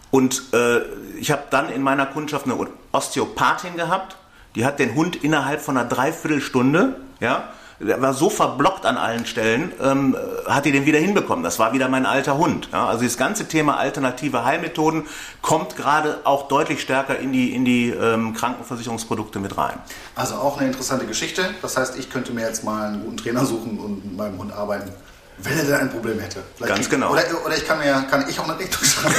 Und 0.10 0.53
äh, 0.53 0.80
ich 1.19 1.32
habe 1.32 1.43
dann 1.49 1.69
in 1.69 1.82
meiner 1.82 2.06
Kundschaft 2.06 2.45
eine 2.45 2.58
Osteopathin 2.91 3.75
gehabt, 3.75 4.17
die 4.56 4.65
hat 4.65 4.80
den 4.80 4.95
Hund 4.95 5.23
innerhalb 5.23 5.62
von 5.62 5.77
einer 5.77 5.88
Dreiviertelstunde 5.88 6.95
ja, 7.19 7.49
der 7.80 8.02
war 8.02 8.13
so 8.13 8.30
verblockt 8.30 8.86
an 8.86 8.98
allen 8.98 9.26
Stellen, 9.26 9.72
ähm, 9.82 10.18
hat 10.46 10.66
die 10.66 10.72
den 10.72 10.86
wieder 10.86 11.00
hinbekommen. 11.00 11.44
Das 11.44 11.60
war 11.60 11.74
wieder 11.74 11.88
mein 11.90 12.06
alter 12.06 12.38
Hund. 12.38 12.70
Ja? 12.72 12.88
Also 12.88 13.04
das 13.04 13.18
ganze 13.18 13.48
Thema 13.48 13.78
alternative 13.78 14.44
Heilmethoden 14.44 15.06
kommt 15.42 15.76
gerade 15.76 16.20
auch 16.24 16.48
deutlich 16.48 16.82
stärker 16.82 17.20
in 17.20 17.32
die, 17.32 17.54
in 17.54 17.66
die 17.66 17.90
ähm, 17.90 18.34
Krankenversicherungsprodukte 18.34 19.40
mit 19.40 19.58
rein. 19.58 19.78
Also 20.16 20.36
auch 20.36 20.58
eine 20.58 20.68
interessante 20.68 21.06
Geschichte. 21.06 21.50
Das 21.62 21.78
heißt, 21.78 21.98
ich 21.98 22.10
könnte 22.10 22.34
mir 22.34 22.48
jetzt 22.48 22.63
mal 22.63 22.88
einen 22.88 23.04
guten 23.04 23.18
Trainer 23.18 23.46
suchen 23.46 23.80
und 23.80 24.06
mit 24.06 24.18
meinem 24.18 24.38
Hund 24.40 24.54
arbeiten. 24.54 24.92
Wenn 25.39 25.58
er 25.58 25.65
denn 25.65 25.76
ein 25.76 25.89
Problem 25.91 26.19
hätte. 26.19 26.41
Vielleicht 26.56 26.73
Ganz 26.73 26.89
genau. 26.89 27.12
Oder, 27.12 27.23
oder 27.45 27.56
ich 27.56 27.65
kann 27.67 27.78
mir 27.78 28.06
kann 28.10 28.28
ich 28.28 28.39
auch 28.39 28.45
eine 28.45 28.58
Rechnung 28.58 28.84
schreiben. 28.84 29.15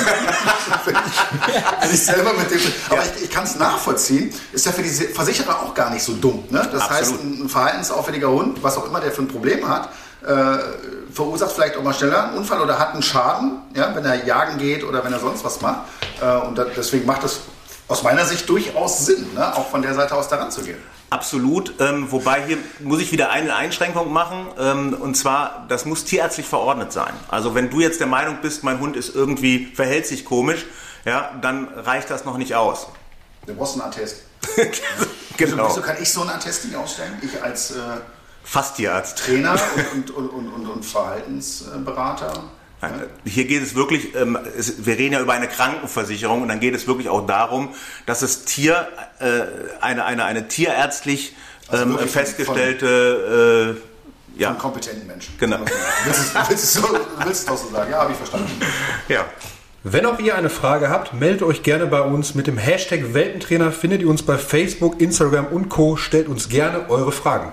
wenn, 0.85 0.94
ich, 0.94 1.81
wenn 1.81 1.90
ich 1.94 2.04
selber 2.04 2.33
mit 2.33 2.50
dem. 2.50 2.61
Aber 2.88 2.96
ja. 2.96 3.02
ich, 3.16 3.24
ich 3.24 3.31
kann 3.31 3.44
es 3.44 3.54
nachvollziehen. 3.54 4.35
Ist 4.52 4.66
ja 4.66 4.72
für 4.72 4.83
die 4.83 4.90
Versicherer 4.90 5.62
auch 5.62 5.74
gar 5.74 5.90
nicht 5.90 6.02
so 6.02 6.14
dumm. 6.14 6.44
Ne? 6.50 6.68
Das 6.72 6.83
Absolut. 6.83 6.90
heißt, 6.90 7.12
ein 7.22 7.48
verhaltensauffälliger 7.48 8.31
Hund, 8.31 8.62
was 8.62 8.76
auch 8.76 8.87
immer 8.87 9.00
der 9.00 9.12
für 9.12 9.22
ein 9.22 9.28
Problem 9.28 9.68
hat, 9.68 9.90
äh, 10.26 10.59
verursacht 11.12 11.52
vielleicht 11.52 11.76
auch 11.76 11.83
mal 11.85 11.94
schneller 11.94 12.24
einen 12.24 12.38
Unfall 12.38 12.61
oder 12.61 12.78
hat 12.81 12.94
einen 12.94 13.02
Schaden, 13.02 13.62
ja, 13.74 13.94
wenn 13.94 14.04
er 14.04 14.24
jagen 14.24 14.59
geht 14.59 14.83
oder 14.83 15.04
wenn 15.04 15.12
er 15.12 15.20
sonst 15.20 15.44
was 15.44 15.61
macht. 15.61 15.83
Äh, 16.20 16.46
und 16.46 16.59
da, 16.59 16.64
deswegen 16.64 17.07
macht 17.07 17.22
es 17.22 17.40
aus 17.87 18.02
meiner 18.02 18.26
Sicht 18.26 18.48
durchaus 18.48 19.07
Sinn, 19.07 19.35
ne? 19.35 19.54
auch 19.57 19.68
von 19.70 19.83
der 19.83 19.94
Seite 19.94 20.14
aus 20.16 20.28
daran 20.28 20.50
zu 20.50 20.62
gehen. 20.62 20.78
Absolut, 21.11 21.75
ähm, 21.81 22.12
wobei 22.12 22.44
hier 22.44 22.59
muss 22.81 23.01
ich 23.01 23.12
wieder 23.12 23.31
eine 23.31 23.57
Einschränkung 23.57 24.12
machen, 24.12 24.47
ähm, 24.59 24.92
und 24.92 25.16
zwar, 25.16 25.64
das 25.68 25.87
muss 25.87 26.05
tierärztlich 26.05 26.47
verordnet 26.47 26.92
sein. 26.92 27.14
Also 27.29 27.55
wenn 27.55 27.71
du 27.71 27.81
jetzt 27.81 28.01
der 28.01 28.07
Meinung 28.07 28.38
bist, 28.42 28.62
mein 28.62 28.79
Hund 28.79 28.94
ist 28.94 29.14
irgendwie, 29.14 29.66
verhält 29.75 30.07
sich 30.07 30.27
komisch, 30.27 30.66
ja, 31.07 31.33
dann 31.40 31.68
reicht 31.68 32.11
das 32.11 32.27
noch 32.27 32.37
nicht 32.37 32.55
aus. 32.55 32.88
Du 33.47 33.55
brauchst 33.55 33.75
einen 33.75 33.90
Attest. 33.90 34.23
genau. 35.38 35.64
Wieso, 35.64 35.68
wieso, 35.68 35.81
kann 35.81 35.97
ich 36.01 36.12
so 36.12 36.21
einen 36.21 36.31
Attest 36.31 36.66
nicht 36.66 36.77
ausstellen? 36.77 37.16
Ich 37.23 37.42
als 37.42 37.71
äh, 37.71 37.81
Fasttierarzt. 38.44 39.18
Trainer 39.18 39.59
und, 39.94 40.11
und, 40.11 40.29
und, 40.29 40.49
und, 40.49 40.66
und 40.66 40.85
Verhaltensberater. 40.85 42.44
Nein, 42.80 42.92
hier 43.24 43.44
geht 43.46 43.62
es 43.62 43.74
wirklich, 43.74 44.14
ähm, 44.14 44.38
es, 44.56 44.86
wir 44.86 44.96
reden 44.96 45.14
ja 45.14 45.20
über 45.20 45.32
eine 45.32 45.48
Krankenversicherung 45.48 46.42
und 46.42 46.48
dann 46.48 46.60
geht 46.60 46.74
es 46.74 46.86
wirklich 46.86 47.08
auch 47.08 47.26
darum, 47.26 47.74
dass 48.06 48.22
es 48.22 48.44
Tier, 48.44 48.88
äh, 49.18 49.40
eine, 49.80 50.04
eine, 50.04 50.24
eine 50.24 50.46
tierärztlich 50.46 51.34
also 51.68 51.84
ähm, 51.84 52.08
festgestellte 52.08 53.74
von, 53.74 54.38
äh, 54.38 54.40
ja. 54.40 54.52
kompetenten 54.52 55.06
Menschen. 55.06 55.34
Genau. 55.38 55.58
Willst 56.04 56.34
du 56.34 56.48
willst 56.48 56.72
so, 56.72 56.82
willst 57.24 57.50
es 57.50 57.60
so 57.62 57.68
sagen? 57.70 57.90
Ja, 57.90 58.02
habe 58.02 58.12
ich 58.12 58.16
verstanden. 58.16 58.50
Ja. 59.08 59.24
Wenn 59.84 60.06
auch 60.06 60.18
ihr 60.18 60.34
eine 60.34 60.50
Frage 60.50 60.90
habt, 60.90 61.14
meldet 61.14 61.42
euch 61.42 61.62
gerne 61.62 61.86
bei 61.86 62.00
uns. 62.00 62.34
Mit 62.34 62.46
dem 62.46 62.58
Hashtag 62.58 63.14
Welpentrainer 63.14 63.72
findet 63.72 64.02
ihr 64.02 64.08
uns 64.08 64.22
bei 64.22 64.36
Facebook, 64.36 65.00
Instagram 65.00 65.46
und 65.46 65.68
Co. 65.68 65.96
Stellt 65.96 66.28
uns 66.28 66.48
gerne 66.48 66.88
eure 66.90 67.12
Fragen. 67.12 67.52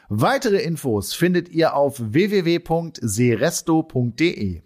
Weitere 0.13 0.57
Infos 0.57 1.13
findet 1.13 1.47
ihr 1.47 1.73
auf 1.73 1.95
www.seresto.de. 1.97 4.61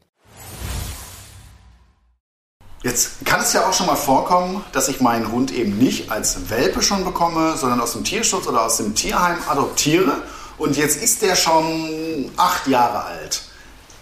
Jetzt 2.82 3.24
kann 3.26 3.42
es 3.42 3.54
ja 3.54 3.70
auch 3.70 3.74
schon 3.74 3.86
mal 3.86 3.96
vorkommen, 3.96 4.66
dass 4.72 4.88
ich 4.88 5.02
meinen 5.02 5.32
Hund 5.32 5.54
eben 5.54 5.78
nicht 5.78 6.10
als 6.10 6.50
Welpe 6.50 6.82
schon 6.82 7.06
bekomme, 7.06 7.56
sondern 7.58 7.80
aus 7.80 7.94
dem 7.94 8.04
Tierschutz 8.04 8.48
oder 8.48 8.66
aus 8.66 8.78
dem 8.78 8.96
Tierheim 8.96 9.38
adoptiere. 9.48 10.24
Und 10.58 10.78
jetzt 10.78 11.04
ist 11.04 11.22
der 11.22 11.36
schon 11.36 12.32
acht 12.38 12.66
Jahre 12.66 13.04
alt. 13.04 13.44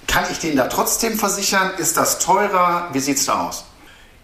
Kann 0.08 0.24
ich 0.32 0.40
den 0.40 0.56
da 0.56 0.68
trotzdem 0.68 1.20
versichern? 1.20 1.72
Ist 1.78 1.98
das 1.98 2.20
teurer? 2.20 2.88
Wie 2.94 3.02
sieht 3.02 3.18
es 3.18 3.26
da 3.26 3.50
aus? 3.50 3.66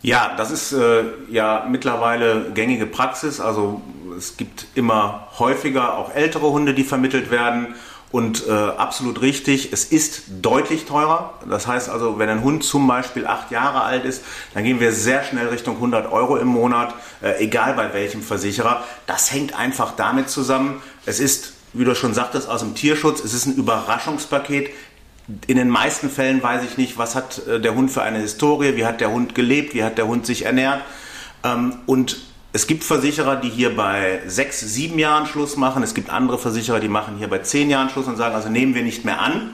Ja, 0.02 0.34
das 0.38 0.52
ist 0.52 0.72
äh, 0.72 1.04
ja 1.30 1.68
mittlerweile 1.70 2.52
gängige 2.54 2.86
Praxis. 2.86 3.42
Also 3.42 3.82
es 4.18 4.38
gibt 4.38 4.68
immer 4.76 5.28
häufiger 5.40 5.98
auch 5.98 6.14
ältere 6.14 6.52
Hunde, 6.52 6.74
die 6.74 6.84
vermittelt 6.84 7.32
werden. 7.32 7.76
Und 8.12 8.48
äh, 8.48 8.52
absolut 8.52 9.22
richtig, 9.22 9.72
es 9.72 9.86
ist 9.86 10.24
deutlich 10.42 10.86
teurer. 10.86 11.36
Das 11.48 11.68
heißt 11.68 11.90
also, 11.90 12.18
wenn 12.18 12.28
ein 12.28 12.44
Hund 12.44 12.64
zum 12.64 12.88
Beispiel 12.88 13.28
acht 13.28 13.52
Jahre 13.52 13.84
alt 13.84 14.04
ist, 14.04 14.24
dann 14.56 14.64
gehen 14.64 14.80
wir 14.80 14.94
sehr 14.94 15.24
schnell 15.24 15.50
Richtung 15.50 15.76
100 15.76 16.12
Euro 16.12 16.38
im 16.38 16.48
Monat, 16.48 16.96
äh, 17.22 17.38
egal 17.44 17.76
bei 17.76 17.94
welchem 17.94 18.24
Versicherer. 18.24 18.84
Das 19.06 19.32
hängt 19.32 19.54
einfach 19.54 19.96
damit 19.96 20.28
zusammen. 20.30 20.82
Es 21.06 21.20
ist, 21.20 21.54
wie 21.74 21.86
du 21.86 21.94
schon 21.94 22.16
sagtest, 22.16 22.50
aus 22.50 22.62
dem 22.62 22.74
Tierschutz, 22.74 23.24
es 23.24 23.36
ist 23.36 23.46
ein 23.46 23.56
Überraschungspaket. 23.56 24.72
In 25.48 25.58
den 25.58 25.70
meisten 25.70 26.10
Fällen 26.10 26.42
weiß 26.42 26.64
ich 26.64 26.78
nicht, 26.78 26.98
was 26.98 27.16
hat 27.16 27.46
äh, 27.48 27.60
der 27.60 27.76
Hund 27.76 27.92
für 27.92 28.02
eine 28.02 28.20
Historie, 28.20 28.76
wie 28.76 28.86
hat 28.86 29.02
der 29.02 29.12
Hund 29.12 29.36
gelebt, 29.36 29.74
wie 29.74 29.84
hat 29.84 29.98
der 29.98 30.08
Hund 30.08 30.26
sich 30.26 30.46
ernährt. 30.46 30.82
Ähm, 31.44 31.78
und 31.86 32.18
es 32.52 32.66
gibt 32.66 32.84
Versicherer, 32.84 33.36
die 33.36 33.50
hier 33.50 33.76
bei 33.76 34.22
sechs, 34.26 34.60
sieben 34.60 34.98
Jahren 34.98 35.28
Schluss 35.28 35.56
machen. 35.56 35.84
Es 35.84 35.94
gibt 35.94 36.10
andere 36.10 36.40
Versicherer, 36.40 36.80
die 36.80 36.88
machen 36.88 37.18
hier 37.18 37.28
bei 37.28 37.40
zehn 37.40 37.70
Jahren 37.70 37.90
Schluss 37.90 38.08
und 38.08 38.18
sagen, 38.18 38.34
also 38.34 38.50
nehmen 38.50 38.74
wir 38.74 38.82
nicht 38.82 39.06
mehr 39.06 39.22
an. 39.22 39.54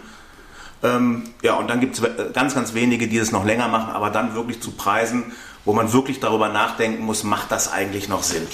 Ähm, 0.82 1.24
ja, 1.42 1.56
und 1.56 1.70
dann 1.70 1.82
gibt 1.82 2.00
es 2.00 2.34
ganz, 2.34 2.56
ganz 2.56 2.74
wenige, 2.74 3.08
die 3.08 3.18
es 3.18 3.32
noch 3.32 3.44
länger 3.44 3.68
machen, 3.68 3.92
aber 3.92 4.12
dann 4.12 4.34
wirklich 4.34 4.62
zu 4.62 4.72
Preisen, 4.72 5.34
wo 5.66 5.74
man 5.74 5.92
wirklich 5.92 6.20
darüber 6.20 6.48
nachdenken 6.50 7.04
muss, 7.04 7.24
macht 7.24 7.52
das 7.52 7.72
eigentlich 7.72 8.08
noch 8.08 8.24
Sinn? 8.24 8.48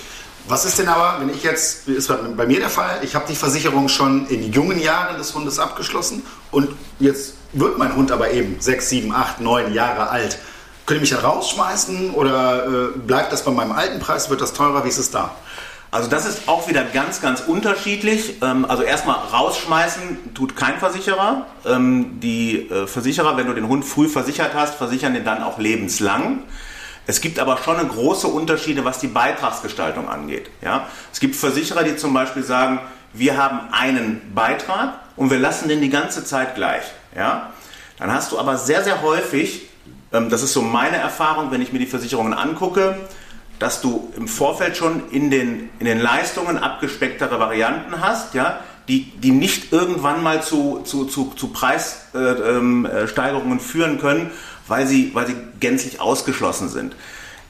Was 0.47 0.65
ist 0.65 0.80
denn 0.80 0.88
aber, 0.88 1.21
wenn 1.21 1.30
ich 1.30 1.43
jetzt, 1.43 1.88
ist 1.88 2.12
bei 2.36 2.45
mir 2.45 2.60
der 2.60 2.69
Fall, 2.69 2.99
ich 3.04 3.15
habe 3.15 3.25
die 3.30 3.36
Versicherung 3.36 3.88
schon 3.89 4.27
in 4.27 4.51
jungen 4.51 4.82
Jahren 4.82 5.17
des 5.17 5.34
Hundes 5.36 5.60
abgeschlossen 5.60 6.23
und 6.49 6.69
jetzt 6.99 7.36
wird 7.54 7.77
mein 7.77 7.95
Hund 7.95 8.12
aber 8.12 8.32
eben 8.32 8.58
sechs, 8.60 8.89
sieben, 8.89 9.13
acht, 9.13 9.39
neun 9.39 9.73
Jahre 9.73 10.10
alt. 10.10 10.39
Könnt 10.86 10.97
ihr 10.97 11.01
mich 11.01 11.10
dann 11.12 11.19
rausschmeißen 11.19 12.12
oder 12.12 12.65
äh, 12.65 12.97
bleibt 12.97 13.32
das 13.32 13.45
bei 13.45 13.51
meinem 13.51 13.71
alten 13.71 13.99
Preis? 13.99 14.30
Wird 14.30 14.41
das 14.41 14.54
teurer? 14.54 14.84
Wie 14.84 14.89
ist 14.89 14.97
es 14.97 15.12
da? 15.12 15.36
Also 15.91 16.10
das 16.10 16.25
ist 16.25 16.47
auch 16.47 16.69
wieder 16.69 16.86
ganz, 16.86 17.21
ganz 17.21 17.41
unterschiedlich. 17.41 18.41
Ähm, 18.41 18.65
also 18.65 18.84
erstmal 18.84 19.17
rausschmeißen 19.17 20.34
tut 20.34 20.56
kein 20.56 20.80
Versicherer. 20.80 21.45
Ähm, 21.65 22.19
die 22.21 22.69
äh, 22.69 22.88
Versicherer, 22.88 23.38
wenn 23.38 23.47
du 23.47 23.54
den 23.54 23.67
Hund 23.67 23.86
früh 23.86 24.08
versichert 24.08 24.54
hast, 24.56 24.75
versichern 24.75 25.13
den 25.13 25.25
dann 25.25 25.43
auch 25.43 25.60
lebenslang. 25.60 26.39
Es 27.08 27.22
gibt 27.22 27.40
aber 27.40 27.58
schon 27.58 27.78
eine 27.78 27.90
große 27.90 28.28
Unterschiede, 28.28 28.86
was 28.86 29.00
die 29.00 29.08
Beitragsgestaltung 29.08 30.08
angeht. 30.08 30.50
Ja? 30.62 30.88
Es 31.12 31.20
gibt 31.20 31.36
Versicherer, 31.36 31.84
die 31.84 31.96
zum 31.96 32.14
Beispiel 32.14 32.44
sagen, 32.44 32.80
wir 33.14 33.38
haben 33.38 33.74
einen 33.74 34.34
Beitrag 34.34 34.94
und 35.16 35.32
wir 35.32 35.40
lassen 35.40 35.68
den 35.68 35.82
die 35.82 35.90
ganze 35.90 36.24
Zeit 36.24 36.56
gleich. 36.56 36.84
Ja? 37.16 37.52
Dann 37.98 38.14
hast 38.14 38.32
du 38.32 38.40
aber 38.40 38.58
sehr, 38.58 38.84
sehr 38.84 39.02
häufig 39.02 39.68
ähm, 40.14 40.30
das 40.30 40.44
ist 40.44 40.54
so 40.54 40.62
meine 40.62 40.98
Erfahrung, 40.98 41.52
wenn 41.52 41.62
ich 41.62 41.74
mir 41.74 41.80
die 41.80 41.86
Versicherungen 41.86 42.34
angucke, 42.34 42.98
dass 43.60 43.82
du 43.82 44.12
im 44.18 44.28
Vorfeld 44.28 44.76
schon 44.76 45.10
in 45.12 45.30
den, 45.30 45.70
in 45.80 45.86
den 45.86 46.00
Leistungen 46.00 46.58
abgespecktere 46.58 47.40
Varianten 47.40 48.02
hast, 48.02 48.34
ja, 48.34 48.60
die, 48.88 49.12
die 49.20 49.32
nicht 49.32 49.72
irgendwann 49.72 50.24
mal 50.24 50.42
zu, 50.42 50.82
zu, 50.84 51.06
zu, 51.06 51.34
zu 51.36 51.50
Preissteigerungen 51.50 52.82
äh, 52.84 53.54
ähm, 53.54 53.60
führen 53.60 54.00
können, 54.00 54.32
weil 54.67 54.88
sie, 54.88 55.12
weil 55.13 55.28
sie 55.28 55.36
gänzlich 55.60 56.00
ausgeschlossen 56.00 56.69
sind. 56.69 56.95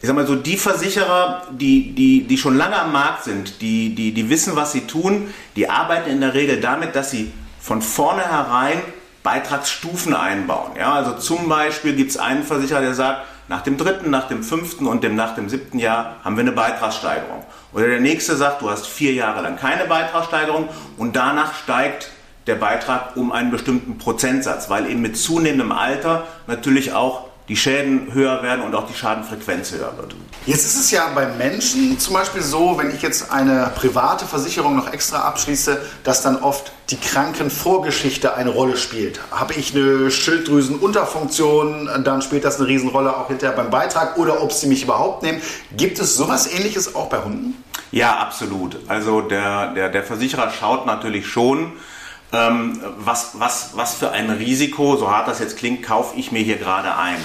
Ich 0.01 0.07
sag 0.07 0.15
mal 0.15 0.25
so, 0.25 0.35
die 0.35 0.57
Versicherer, 0.57 1.43
die, 1.51 1.93
die, 1.93 2.23
die 2.23 2.37
schon 2.37 2.57
lange 2.57 2.79
am 2.79 2.91
Markt 2.91 3.23
sind, 3.23 3.61
die, 3.61 3.93
die, 3.93 4.13
die 4.13 4.29
wissen, 4.29 4.55
was 4.55 4.71
sie 4.71 4.81
tun, 4.81 5.31
die 5.55 5.69
arbeiten 5.69 6.09
in 6.09 6.21
der 6.21 6.33
Regel 6.33 6.59
damit, 6.59 6.95
dass 6.95 7.11
sie 7.11 7.31
von 7.59 7.83
vornherein 7.83 8.81
Beitragsstufen 9.21 10.15
einbauen. 10.15 10.71
Ja, 10.77 10.93
also 10.93 11.13
zum 11.13 11.47
Beispiel 11.47 11.95
gibt 11.95 12.09
es 12.09 12.17
einen 12.17 12.43
Versicherer, 12.43 12.81
der 12.81 12.95
sagt, 12.95 13.27
nach 13.47 13.61
dem 13.61 13.77
dritten, 13.77 14.09
nach 14.09 14.27
dem 14.27 14.43
fünften 14.43 14.87
und 14.87 15.03
dem, 15.03 15.15
nach 15.15 15.35
dem 15.35 15.49
siebten 15.49 15.77
Jahr 15.77 16.15
haben 16.23 16.37
wir 16.37 16.41
eine 16.41 16.53
Beitragssteigerung. 16.53 17.43
Oder 17.73 17.87
der 17.87 17.99
nächste 17.99 18.35
sagt, 18.35 18.61
du 18.61 18.69
hast 18.69 18.87
vier 18.87 19.13
Jahre 19.13 19.41
lang 19.41 19.57
keine 19.57 19.85
Beitragssteigerung 19.85 20.69
und 20.97 21.15
danach 21.15 21.53
steigt 21.53 22.09
der 22.47 22.55
Beitrag 22.55 23.15
um 23.15 23.31
einen 23.31 23.51
bestimmten 23.51 23.97
Prozentsatz, 23.97 24.69
weil 24.69 24.89
eben 24.89 25.01
mit 25.01 25.17
zunehmendem 25.17 25.71
Alter 25.71 26.27
natürlich 26.47 26.93
auch 26.93 27.31
die 27.47 27.57
Schäden 27.57 28.13
höher 28.13 28.43
werden 28.43 28.61
und 28.61 28.75
auch 28.75 28.87
die 28.87 28.93
Schadenfrequenz 28.93 29.73
höher 29.73 29.91
wird. 29.97 30.15
Jetzt 30.45 30.65
ist 30.65 30.77
es 30.77 30.89
ja 30.91 31.07
bei 31.13 31.27
Menschen 31.27 31.99
zum 31.99 32.13
Beispiel 32.13 32.41
so, 32.41 32.77
wenn 32.77 32.95
ich 32.95 33.01
jetzt 33.01 33.31
eine 33.31 33.71
private 33.75 34.25
Versicherung 34.25 34.75
noch 34.75 34.91
extra 34.91 35.19
abschließe, 35.19 35.81
dass 36.03 36.21
dann 36.21 36.37
oft 36.37 36.71
die 36.89 36.95
Krankenvorgeschichte 36.95 38.35
eine 38.35 38.51
Rolle 38.51 38.77
spielt. 38.77 39.19
Habe 39.31 39.53
ich 39.53 39.75
eine 39.75 40.09
Schilddrüsenunterfunktion, 40.09 41.89
dann 42.03 42.21
spielt 42.21 42.45
das 42.45 42.57
eine 42.57 42.67
Riesenrolle 42.69 43.15
auch 43.15 43.27
hinterher 43.27 43.55
beim 43.55 43.69
Beitrag 43.69 44.17
oder 44.17 44.41
ob 44.41 44.51
sie 44.51 44.67
mich 44.67 44.83
überhaupt 44.83 45.21
nehmen. 45.21 45.41
Gibt 45.75 45.99
es 45.99 46.15
sowas 46.15 46.51
ähnliches 46.51 46.95
auch 46.95 47.09
bei 47.09 47.21
Hunden? 47.21 47.61
Ja, 47.91 48.17
absolut. 48.17 48.77
Also 48.87 49.21
der, 49.21 49.73
der, 49.73 49.89
der 49.89 50.03
Versicherer 50.03 50.51
schaut 50.51 50.85
natürlich 50.85 51.27
schon, 51.27 51.73
ähm, 52.33 52.79
was, 52.97 53.31
was, 53.39 53.71
was 53.75 53.95
für 53.95 54.11
ein 54.11 54.29
Risiko, 54.29 54.95
so 54.95 55.09
hart 55.09 55.27
das 55.27 55.39
jetzt 55.39 55.57
klingt, 55.57 55.83
kaufe 55.83 56.17
ich 56.17 56.31
mir 56.31 56.41
hier 56.41 56.57
gerade 56.57 56.95
ein. 56.95 57.17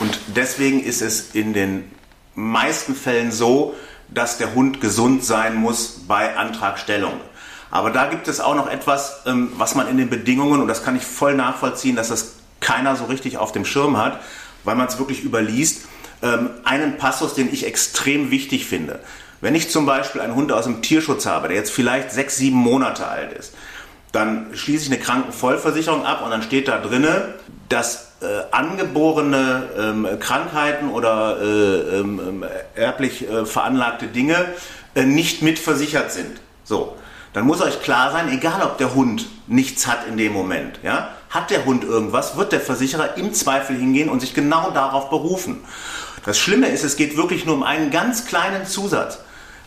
Und 0.00 0.18
deswegen 0.28 0.82
ist 0.82 1.02
es 1.02 1.34
in 1.34 1.52
den 1.52 1.90
meisten 2.34 2.94
Fällen 2.94 3.32
so, 3.32 3.74
dass 4.08 4.38
der 4.38 4.54
Hund 4.54 4.80
gesund 4.80 5.24
sein 5.24 5.54
muss 5.54 6.00
bei 6.08 6.36
Antragstellung. 6.36 7.12
Aber 7.70 7.90
da 7.90 8.06
gibt 8.06 8.26
es 8.26 8.40
auch 8.40 8.56
noch 8.56 8.68
etwas, 8.68 9.20
ähm, 9.26 9.52
was 9.56 9.74
man 9.74 9.88
in 9.88 9.96
den 9.96 10.10
Bedingungen, 10.10 10.60
und 10.60 10.68
das 10.68 10.82
kann 10.82 10.96
ich 10.96 11.04
voll 11.04 11.34
nachvollziehen, 11.34 11.94
dass 11.94 12.08
das 12.08 12.34
keiner 12.58 12.96
so 12.96 13.04
richtig 13.04 13.38
auf 13.38 13.52
dem 13.52 13.64
Schirm 13.64 13.96
hat, 13.96 14.20
weil 14.64 14.74
man 14.74 14.88
es 14.88 14.98
wirklich 14.98 15.22
überliest, 15.22 15.82
ähm, 16.22 16.50
einen 16.64 16.98
Passus, 16.98 17.34
den 17.34 17.52
ich 17.52 17.66
extrem 17.66 18.30
wichtig 18.30 18.66
finde. 18.66 19.00
Wenn 19.40 19.54
ich 19.54 19.70
zum 19.70 19.86
Beispiel 19.86 20.20
einen 20.20 20.34
Hund 20.34 20.52
aus 20.52 20.64
dem 20.64 20.82
Tierschutz 20.82 21.24
habe, 21.24 21.48
der 21.48 21.56
jetzt 21.56 21.70
vielleicht 21.70 22.10
sechs, 22.10 22.36
sieben 22.36 22.58
Monate 22.58 23.06
alt 23.06 23.32
ist, 23.32 23.54
dann 24.12 24.48
schließe 24.54 24.86
ich 24.86 24.92
eine 24.92 25.00
Krankenvollversicherung 25.00 26.04
ab 26.04 26.22
und 26.24 26.30
dann 26.30 26.42
steht 26.42 26.68
da 26.68 26.78
drinne, 26.78 27.34
dass 27.68 28.12
äh, 28.20 28.26
angeborene 28.50 29.68
ähm, 29.78 30.06
Krankheiten 30.18 30.90
oder 30.90 31.40
äh, 31.40 31.98
ähm, 32.00 32.20
ähm, 32.26 32.44
erblich 32.74 33.28
äh, 33.28 33.46
veranlagte 33.46 34.08
Dinge 34.08 34.36
äh, 34.94 35.04
nicht 35.04 35.42
mitversichert 35.42 36.12
sind. 36.12 36.40
So, 36.64 36.96
dann 37.32 37.46
muss 37.46 37.62
euch 37.62 37.80
klar 37.80 38.10
sein, 38.10 38.28
egal 38.30 38.62
ob 38.62 38.78
der 38.78 38.94
Hund 38.94 39.26
nichts 39.46 39.86
hat 39.86 40.06
in 40.08 40.16
dem 40.16 40.32
Moment, 40.32 40.80
ja, 40.82 41.10
hat 41.30 41.50
der 41.50 41.64
Hund 41.64 41.84
irgendwas, 41.84 42.36
wird 42.36 42.52
der 42.52 42.60
Versicherer 42.60 43.16
im 43.16 43.32
Zweifel 43.32 43.76
hingehen 43.76 44.08
und 44.08 44.20
sich 44.20 44.34
genau 44.34 44.70
darauf 44.70 45.10
berufen. 45.10 45.60
Das 46.24 46.38
Schlimme 46.38 46.68
ist, 46.68 46.82
es 46.82 46.96
geht 46.96 47.16
wirklich 47.16 47.46
nur 47.46 47.54
um 47.54 47.62
einen 47.62 47.90
ganz 47.90 48.26
kleinen 48.26 48.66
Zusatz, 48.66 49.20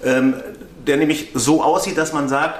ähm, 0.03 0.35
der 0.85 0.97
nämlich 0.97 1.29
so 1.33 1.63
aussieht, 1.63 1.97
dass 1.97 2.11
man 2.11 2.27
sagt, 2.27 2.59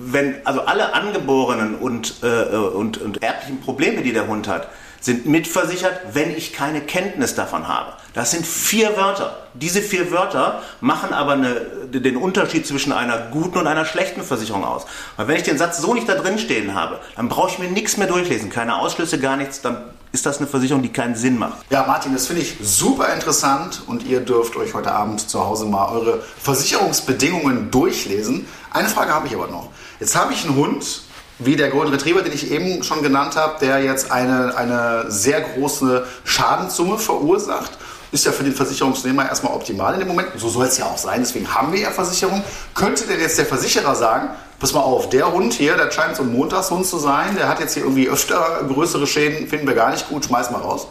wenn 0.00 0.46
also 0.46 0.60
alle 0.62 0.94
angeborenen 0.94 1.74
und, 1.74 2.22
äh, 2.22 2.56
und, 2.56 2.98
und 2.98 3.22
erblichen 3.22 3.60
Probleme, 3.60 4.02
die 4.02 4.12
der 4.12 4.28
Hund 4.28 4.46
hat, 4.46 4.68
sind 5.00 5.26
mitversichert, 5.26 6.00
wenn 6.12 6.36
ich 6.36 6.52
keine 6.52 6.80
Kenntnis 6.80 7.34
davon 7.34 7.68
habe. 7.68 7.92
Das 8.14 8.30
sind 8.30 8.46
vier 8.46 8.96
Wörter. 8.96 9.36
Diese 9.54 9.80
vier 9.80 10.10
Wörter 10.10 10.62
machen 10.80 11.12
aber 11.12 11.32
eine, 11.32 11.54
den 11.86 12.16
Unterschied 12.16 12.66
zwischen 12.66 12.92
einer 12.92 13.18
guten 13.30 13.58
und 13.58 13.66
einer 13.66 13.84
schlechten 13.84 14.22
Versicherung 14.22 14.64
aus. 14.64 14.86
Weil 15.16 15.28
wenn 15.28 15.36
ich 15.36 15.44
den 15.44 15.58
Satz 15.58 15.78
so 15.78 15.94
nicht 15.94 16.08
da 16.08 16.14
drin 16.14 16.38
stehen 16.38 16.74
habe, 16.74 16.98
dann 17.16 17.28
brauche 17.28 17.50
ich 17.50 17.58
mir 17.58 17.70
nichts 17.70 17.96
mehr 17.96 18.08
durchlesen, 18.08 18.50
keine 18.50 18.78
Ausschlüsse, 18.78 19.18
gar 19.18 19.36
nichts, 19.36 19.60
dann 19.60 19.84
ist 20.10 20.24
das 20.26 20.38
eine 20.38 20.46
Versicherung, 20.46 20.82
die 20.82 20.88
keinen 20.88 21.14
Sinn 21.14 21.38
macht. 21.38 21.58
Ja, 21.70 21.84
Martin, 21.86 22.12
das 22.12 22.26
finde 22.26 22.42
ich 22.42 22.56
super 22.62 23.12
interessant 23.12 23.82
und 23.86 24.04
ihr 24.04 24.20
dürft 24.20 24.56
euch 24.56 24.74
heute 24.74 24.92
Abend 24.92 25.28
zu 25.28 25.44
Hause 25.44 25.66
mal 25.66 25.88
eure 25.92 26.22
Versicherungsbedingungen 26.42 27.70
durchlesen. 27.70 28.46
Eine 28.70 28.88
Frage 28.88 29.12
habe 29.12 29.26
ich 29.26 29.34
aber 29.34 29.48
noch. 29.48 29.68
Jetzt 30.00 30.16
habe 30.16 30.32
ich 30.32 30.44
einen 30.44 30.56
Hund, 30.56 31.02
wie 31.38 31.56
der 31.56 31.70
Golden 31.70 31.92
Retriever, 31.92 32.22
den 32.22 32.32
ich 32.32 32.50
eben 32.50 32.82
schon 32.82 33.02
genannt 33.02 33.36
habe, 33.36 33.58
der 33.60 33.82
jetzt 33.82 34.10
eine, 34.10 34.56
eine 34.56 35.06
sehr 35.08 35.40
große 35.40 36.06
Schadenssumme 36.24 36.98
verursacht. 36.98 37.72
Ist 38.10 38.24
ja 38.24 38.32
für 38.32 38.42
den 38.42 38.54
Versicherungsnehmer 38.54 39.28
erstmal 39.28 39.52
optimal 39.52 39.92
in 39.92 40.00
dem 40.00 40.08
Moment. 40.08 40.28
So 40.36 40.48
soll 40.48 40.66
es 40.66 40.78
ja 40.78 40.86
auch 40.86 40.96
sein, 40.96 41.20
deswegen 41.20 41.54
haben 41.54 41.72
wir 41.72 41.80
ja 41.80 41.90
Versicherung. 41.90 42.42
Könnte 42.74 43.06
denn 43.06 43.20
jetzt 43.20 43.38
der 43.38 43.44
Versicherer 43.44 43.94
sagen, 43.94 44.30
pass 44.58 44.72
mal 44.72 44.80
auf, 44.80 45.10
der 45.10 45.30
Hund 45.30 45.52
hier, 45.52 45.76
der 45.76 45.90
scheint 45.90 46.16
so 46.16 46.22
ein 46.22 46.32
Montagshund 46.32 46.86
zu 46.86 46.98
sein, 46.98 47.36
der 47.36 47.48
hat 47.48 47.60
jetzt 47.60 47.74
hier 47.74 47.82
irgendwie 47.82 48.08
öfter 48.08 48.64
größere 48.66 49.06
Schäden, 49.06 49.46
finden 49.46 49.66
wir 49.66 49.74
gar 49.74 49.90
nicht 49.90 50.08
gut, 50.08 50.24
schmeiß 50.24 50.50
mal 50.50 50.60
raus. 50.60 50.88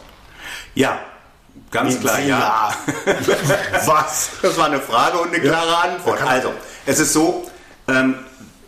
Ja, 0.75 0.99
ganz 1.71 1.95
Wie, 1.95 1.99
klar, 1.99 2.19
ja. 2.19 2.71
Was? 3.85 4.29
Das 4.41 4.57
war 4.57 4.67
eine 4.67 4.79
Frage 4.79 5.17
und 5.17 5.33
eine 5.33 5.41
klare 5.41 5.71
ja. 5.71 5.79
Antwort. 5.79 6.21
Also, 6.21 6.53
es 6.85 6.99
ist 6.99 7.13
so, 7.13 7.49
ähm, 7.87 8.15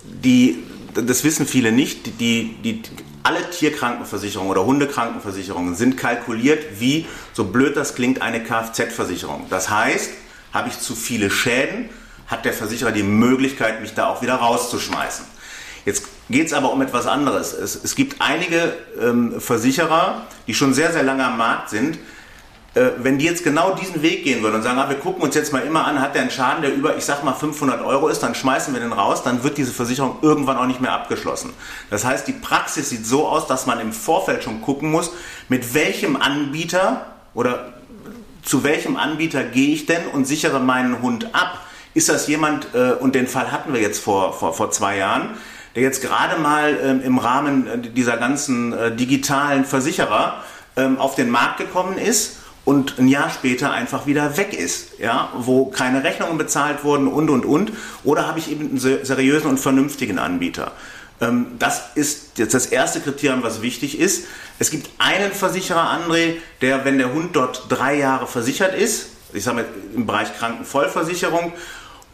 die, 0.04 0.63
das 1.01 1.23
wissen 1.23 1.45
viele 1.45 1.71
nicht, 1.71 2.19
die, 2.19 2.55
die, 2.63 2.81
alle 3.23 3.49
Tierkrankenversicherungen 3.49 4.51
oder 4.51 4.65
Hundekrankenversicherungen 4.65 5.75
sind 5.75 5.97
kalkuliert 5.97 6.79
wie, 6.79 7.05
so 7.33 7.45
blöd 7.45 7.75
das 7.75 7.95
klingt, 7.95 8.21
eine 8.21 8.41
Kfz-Versicherung. 8.43 9.45
Das 9.49 9.69
heißt, 9.69 10.12
habe 10.53 10.69
ich 10.69 10.79
zu 10.79 10.95
viele 10.95 11.29
Schäden, 11.29 11.89
hat 12.27 12.45
der 12.45 12.53
Versicherer 12.53 12.91
die 12.91 13.03
Möglichkeit, 13.03 13.81
mich 13.81 13.93
da 13.93 14.07
auch 14.07 14.21
wieder 14.21 14.35
rauszuschmeißen. 14.35 15.25
Jetzt 15.85 16.05
geht 16.29 16.47
es 16.47 16.53
aber 16.53 16.71
um 16.71 16.81
etwas 16.81 17.07
anderes. 17.07 17.53
Es, 17.53 17.79
es 17.83 17.95
gibt 17.95 18.21
einige 18.21 18.73
ähm, 19.01 19.39
Versicherer, 19.39 20.27
die 20.47 20.53
schon 20.53 20.73
sehr, 20.73 20.91
sehr 20.91 21.03
lange 21.03 21.25
am 21.25 21.38
Markt 21.38 21.69
sind, 21.69 21.97
wenn 22.73 23.17
die 23.17 23.25
jetzt 23.25 23.43
genau 23.43 23.73
diesen 23.73 24.01
Weg 24.03 24.23
gehen 24.23 24.43
würden 24.43 24.55
und 24.55 24.62
sagen, 24.62 24.77
ah, 24.77 24.88
wir 24.89 24.97
gucken 24.97 25.23
uns 25.23 25.34
jetzt 25.34 25.51
mal 25.51 25.63
immer 25.63 25.86
an, 25.86 25.99
hat 25.99 26.13
der 26.13 26.21
einen 26.21 26.32
Schaden, 26.32 26.62
der 26.62 26.73
über, 26.73 26.95
ich 26.97 27.03
sag 27.03 27.23
mal, 27.23 27.34
500 27.34 27.82
Euro 27.82 28.08
ist, 28.08 28.21
dann 28.21 28.36
schmeißen 28.36 28.73
wir 28.73 28.79
den 28.79 28.93
raus, 28.93 29.23
dann 29.23 29.43
wird 29.43 29.58
diese 29.58 29.71
Versicherung 29.71 30.17
irgendwann 30.21 30.58
auch 30.58 30.67
nicht 30.67 30.79
mehr 30.79 30.93
abgeschlossen. 30.93 31.51
Das 31.89 32.05
heißt, 32.05 32.27
die 32.27 32.34
Praxis 32.34 32.89
sieht 32.89 33.05
so 33.05 33.27
aus, 33.27 33.47
dass 33.47 33.65
man 33.65 33.79
im 33.79 33.91
Vorfeld 33.91 34.43
schon 34.43 34.62
gucken 34.62 34.91
muss, 34.91 35.12
mit 35.47 35.73
welchem 35.73 36.15
Anbieter 36.15 37.08
oder 37.34 37.73
zu 38.43 38.63
welchem 38.63 38.97
Anbieter 38.97 39.43
gehe 39.43 39.73
ich 39.73 39.86
denn 39.86 40.08
und 40.08 40.25
sichere 40.25 40.60
meinen 40.60 41.01
Hund 41.01 41.34
ab. 41.34 41.65
Ist 41.93 42.10
das 42.10 42.27
jemand, 42.27 42.73
äh, 42.73 42.91
und 42.93 43.15
den 43.15 43.27
Fall 43.27 43.51
hatten 43.51 43.73
wir 43.73 43.82
jetzt 43.82 43.99
vor, 44.03 44.34
vor, 44.34 44.53
vor 44.53 44.71
zwei 44.71 44.97
Jahren, 44.97 45.29
der 45.75 45.84
jetzt 45.84 46.01
gerade 46.01 46.39
mal 46.39 46.77
ähm, 46.82 47.01
im 47.03 47.17
Rahmen 47.17 47.67
äh, 47.67 47.77
dieser 47.79 48.17
ganzen 48.17 48.95
digitalen 48.95 49.65
Versicherer 49.65 50.43
ähm, 50.75 50.99
auf 50.99 51.15
den 51.15 51.29
Markt 51.29 51.58
gekommen 51.58 51.97
ist 51.97 52.38
und 52.69 52.99
ein 52.99 53.08
Jahr 53.08 53.32
später 53.32 53.71
einfach 53.71 54.05
wieder 54.05 54.38
weg 54.38 54.53
ist, 54.53 54.99
ja, 54.99 55.34
wo 55.36 55.65
keine 55.65 56.03
Rechnungen 56.03 56.38
bezahlt 56.38 56.84
wurden 56.84 57.08
und 57.08 57.32
und 57.32 57.43
und. 57.43 57.71
Oder 58.03 58.27
habe 58.27 58.38
ich 58.38 58.51
eben 58.51 58.69
einen 58.69 58.77
seriösen 58.77 59.49
und 59.49 59.60
vernünftigen 59.60 60.19
Anbieter? 60.19 60.73
Ähm, 61.19 61.47
das 61.58 61.82
ist 61.95 62.38
jetzt 62.38 62.53
das 62.53 62.67
erste 62.67 62.99
Kriterium, 62.99 63.41
was 63.41 63.63
wichtig 63.63 63.99
ist. 63.99 64.27
Es 64.60 64.69
gibt 64.69 64.88
einen 64.99 65.32
Versicherer, 65.32 65.82
André, 65.82 66.36
der, 66.62 66.86
wenn 66.86 66.99
der 66.99 67.12
Hund 67.12 67.36
dort 67.36 67.65
drei 67.69 67.97
Jahre 67.97 68.27
versichert 68.27 68.75
ist, 68.75 69.08
ich 69.34 69.43
sage 69.43 69.55
mal 69.58 69.65
im 69.95 70.05
Bereich 70.05 70.38
Krankenvollversicherung, 70.38 71.53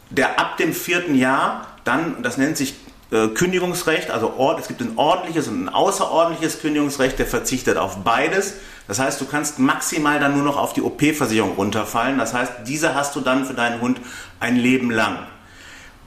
der 0.10 0.40
ab 0.40 0.56
dem 0.56 0.72
vierten 0.72 1.16
Jahr 1.16 1.68
dann, 1.84 2.24
das 2.24 2.38
nennt 2.38 2.56
sich 2.56 2.76
äh, 3.16 3.28
Kündigungsrecht, 3.30 4.12
also 4.12 4.34
es 4.60 4.68
gibt 4.68 4.82
ein 4.82 4.98
ordentliches 4.98 5.48
und 5.48 5.66
ein 5.66 5.70
außerordentliches 5.70 6.60
Kündigungsrecht, 6.62 7.18
der 7.18 7.26
verzichtet 7.26 7.78
auf 7.78 7.98
beides. 8.04 8.56
Das 8.88 9.00
heißt, 9.00 9.20
du 9.22 9.26
kannst 9.26 9.58
maximal 9.58 10.20
dann 10.20 10.36
nur 10.36 10.44
noch 10.44 10.58
auf 10.58 10.74
die 10.74 10.82
OP-Versicherung 10.82 11.54
runterfallen. 11.56 12.18
Das 12.18 12.34
heißt, 12.34 12.52
diese 12.68 12.94
hast 12.94 13.16
du 13.16 13.22
dann 13.22 13.46
für 13.46 13.54
deinen 13.54 13.82
Hund 13.82 14.00
ein 14.40 14.58
Leben 14.58 14.92
lang. 14.92 15.18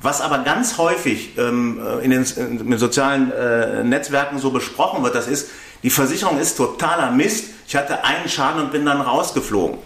Was 0.01 0.21
aber 0.21 0.38
ganz 0.38 0.79
häufig 0.79 1.37
ähm, 1.38 1.81
äh, 1.85 2.05
in, 2.05 2.11
den, 2.11 2.25
in, 2.25 2.71
den, 2.71 2.79
sozialen 2.79 3.33
äh, 3.33 3.83
Netzwerken 3.83 4.38
so 4.38 4.51
besprochen 4.51 5.03
wird, 5.03 5.14
das 5.14 5.27
ist, 5.27 5.49
die 5.83 5.90
Versicherung 5.90 6.38
ist 6.38 6.57
totaler 6.57 7.11
Mist. 7.11 7.47
Ich 7.66 7.75
hatte 7.75 8.05
einen 8.05 8.29
Schaden 8.29 8.62
und 8.62 8.73
bin 8.73 8.85
dann 8.85 9.01
rausgeflogen. 9.01 9.79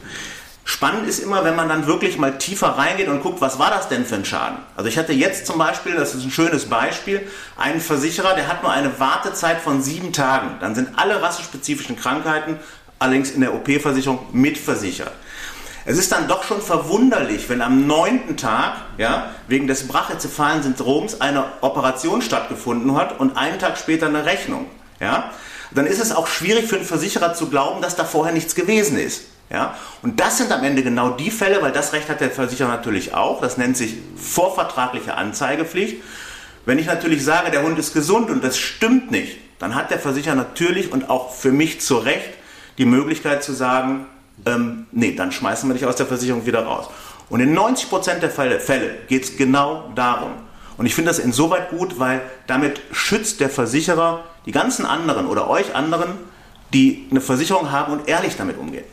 Spannend 0.65 1.09
ist 1.09 1.19
immer, 1.19 1.45
wenn 1.45 1.57
man 1.57 1.69
dann 1.69 1.87
wirklich 1.87 2.19
mal 2.19 2.39
tiefer 2.39 2.69
reingeht 2.69 3.09
und 3.09 3.21
guckt, 3.21 3.41
was 3.41 3.59
war 3.59 3.71
das 3.71 3.89
denn 3.89 4.07
für 4.07 4.15
ein 4.15 4.25
Schaden? 4.25 4.59
Also 4.77 4.89
ich 4.89 4.97
hatte 4.97 5.13
jetzt 5.13 5.47
zum 5.47 5.59
Beispiel, 5.59 5.95
das 5.95 6.15
ist 6.15 6.25
ein 6.25 6.31
schönes 6.31 6.67
Beispiel, 6.67 7.29
einen 7.57 7.81
Versicherer, 7.81 8.35
der 8.35 8.47
hat 8.47 8.63
nur 8.63 8.71
eine 8.71 9.01
Wartezeit 9.01 9.61
von 9.61 9.83
sieben 9.83 10.13
Tagen. 10.13 10.57
Dann 10.61 10.75
sind 10.77 10.91
alle 10.97 11.21
rassespezifischen 11.21 11.97
Krankheiten 11.97 12.59
allerdings 13.01 13.33
in 13.33 13.41
der 13.41 13.55
OP-Versicherung 13.55 14.21
mitversichert. 14.33 15.13
Es 15.85 15.99
ist 15.99 16.13
dann 16.13 16.29
doch 16.29 16.45
schon 16.45 16.63
verwunderlich, 16.63 17.49
wenn 17.49 17.61
am 17.61 17.89
neunten 17.89 18.37
Tag, 18.37 18.77
ja, 18.99 19.31
wegen 19.49 19.67
des 19.67 19.89
brachycephalen 19.89 20.63
Syndroms 20.63 21.21
eine 21.21 21.45
Operation 21.61 22.23
stattgefunden 22.23 22.95
hat 22.95 23.19
und 23.19 23.37
einen 23.37 23.59
Tag 23.59 23.77
später 23.77 24.07
eine 24.07 24.25
Rechnung. 24.25 24.67
Ja, 25.01 25.33
dann 25.73 25.87
ist 25.87 26.01
es 26.01 26.13
auch 26.13 26.29
schwierig 26.29 26.69
für 26.69 26.77
einen 26.77 26.85
Versicherer 26.85 27.35
zu 27.35 27.49
glauben, 27.49 27.83
dass 27.83 27.97
da 27.97 28.05
vorher 28.05 28.33
nichts 28.33 28.55
gewesen 28.55 28.97
ist. 28.97 29.23
Ja? 29.51 29.77
Und 30.03 30.21
das 30.21 30.39
sind 30.39 30.51
am 30.53 30.63
Ende 30.65 30.83
genau 30.83 31.11
die 31.11 31.31
Fälle, 31.31 31.61
weil 31.63 31.73
das 31.73 31.93
Recht 31.93 32.09
hat 32.09 32.21
der 32.21 32.31
Versicherer 32.31 32.69
natürlich 32.69 33.15
auch, 33.15 33.41
das 33.41 33.57
nennt 33.59 33.77
sich 33.77 33.97
vorvertragliche 34.17 35.17
Anzeigepflicht. 35.17 35.97
Wenn 36.65 36.79
ich 36.79 36.87
natürlich 36.87 37.25
sage, 37.25 37.51
der 37.51 37.63
Hund 37.63 37.79
ist 37.79 37.93
gesund 37.93 38.31
und 38.31 38.43
das 38.43 38.59
stimmt 38.59 39.11
nicht, 39.11 39.37
dann 39.59 39.75
hat 39.75 39.91
der 39.91 39.99
Versicherer 39.99 40.35
natürlich 40.35 40.93
und 40.93 41.11
auch 41.11 41.35
für 41.35 41.53
mich 41.53 41.81
zu 41.81 41.99
Recht 41.99 42.31
die 42.79 42.87
Möglichkeit 42.87 43.45
zu 43.45 43.53
sagen, 43.53 44.07
ähm, 44.47 44.87
nee, 44.93 45.15
dann 45.15 45.33
schmeißen 45.33 45.69
wir 45.69 45.75
dich 45.75 45.87
aus 45.87 45.97
der 45.97 46.07
Versicherung 46.07 46.47
wieder 46.47 46.65
raus. 46.65 46.89
Und 47.29 47.41
in 47.41 47.57
90% 47.57 48.21
der 48.21 48.31
Fälle, 48.31 48.61
Fälle 48.61 48.91
geht 49.09 49.25
es 49.25 49.37
genau 49.37 49.91
darum. 49.95 50.33
Und 50.77 50.87
ich 50.87 50.95
finde 50.95 51.11
das 51.11 51.19
insoweit 51.19 51.71
gut, 51.71 51.99
weil 51.99 52.23
damit 52.47 52.81
schützt 52.93 53.41
der 53.41 53.51
Versicherer 53.51 54.25
die 54.47 54.53
ganzen 54.53 54.87
anderen 54.87 55.27
oder 55.27 55.49
euch 55.49 55.75
anderen, 55.75 56.11
die 56.73 57.07
eine 57.11 57.21
Versicherung 57.21 57.71
haben 57.71 57.93
und 57.93 58.09
ehrlich 58.09 58.37
damit 58.37 58.59
umgehen. 58.59 58.85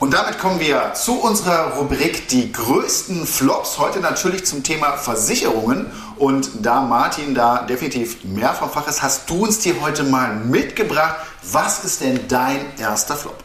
Und 0.00 0.12
damit 0.12 0.38
kommen 0.38 0.60
wir 0.60 0.92
zu 0.92 1.14
unserer 1.20 1.76
Rubrik 1.76 2.28
Die 2.28 2.52
größten 2.52 3.26
Flops. 3.26 3.78
Heute 3.78 4.00
natürlich 4.00 4.44
zum 4.44 4.62
Thema 4.62 4.98
Versicherungen. 4.98 5.86
Und 6.16 6.50
da 6.60 6.82
Martin 6.82 7.34
da 7.34 7.62
definitiv 7.62 8.22
mehr 8.22 8.52
vom 8.52 8.70
Fach 8.70 8.86
ist, 8.86 9.02
hast 9.02 9.30
du 9.30 9.44
uns 9.44 9.60
dir 9.60 9.80
heute 9.80 10.02
mal 10.02 10.34
mitgebracht. 10.34 11.16
Was 11.50 11.84
ist 11.84 12.02
denn 12.02 12.28
dein 12.28 12.60
erster 12.78 13.16
Flop? 13.16 13.42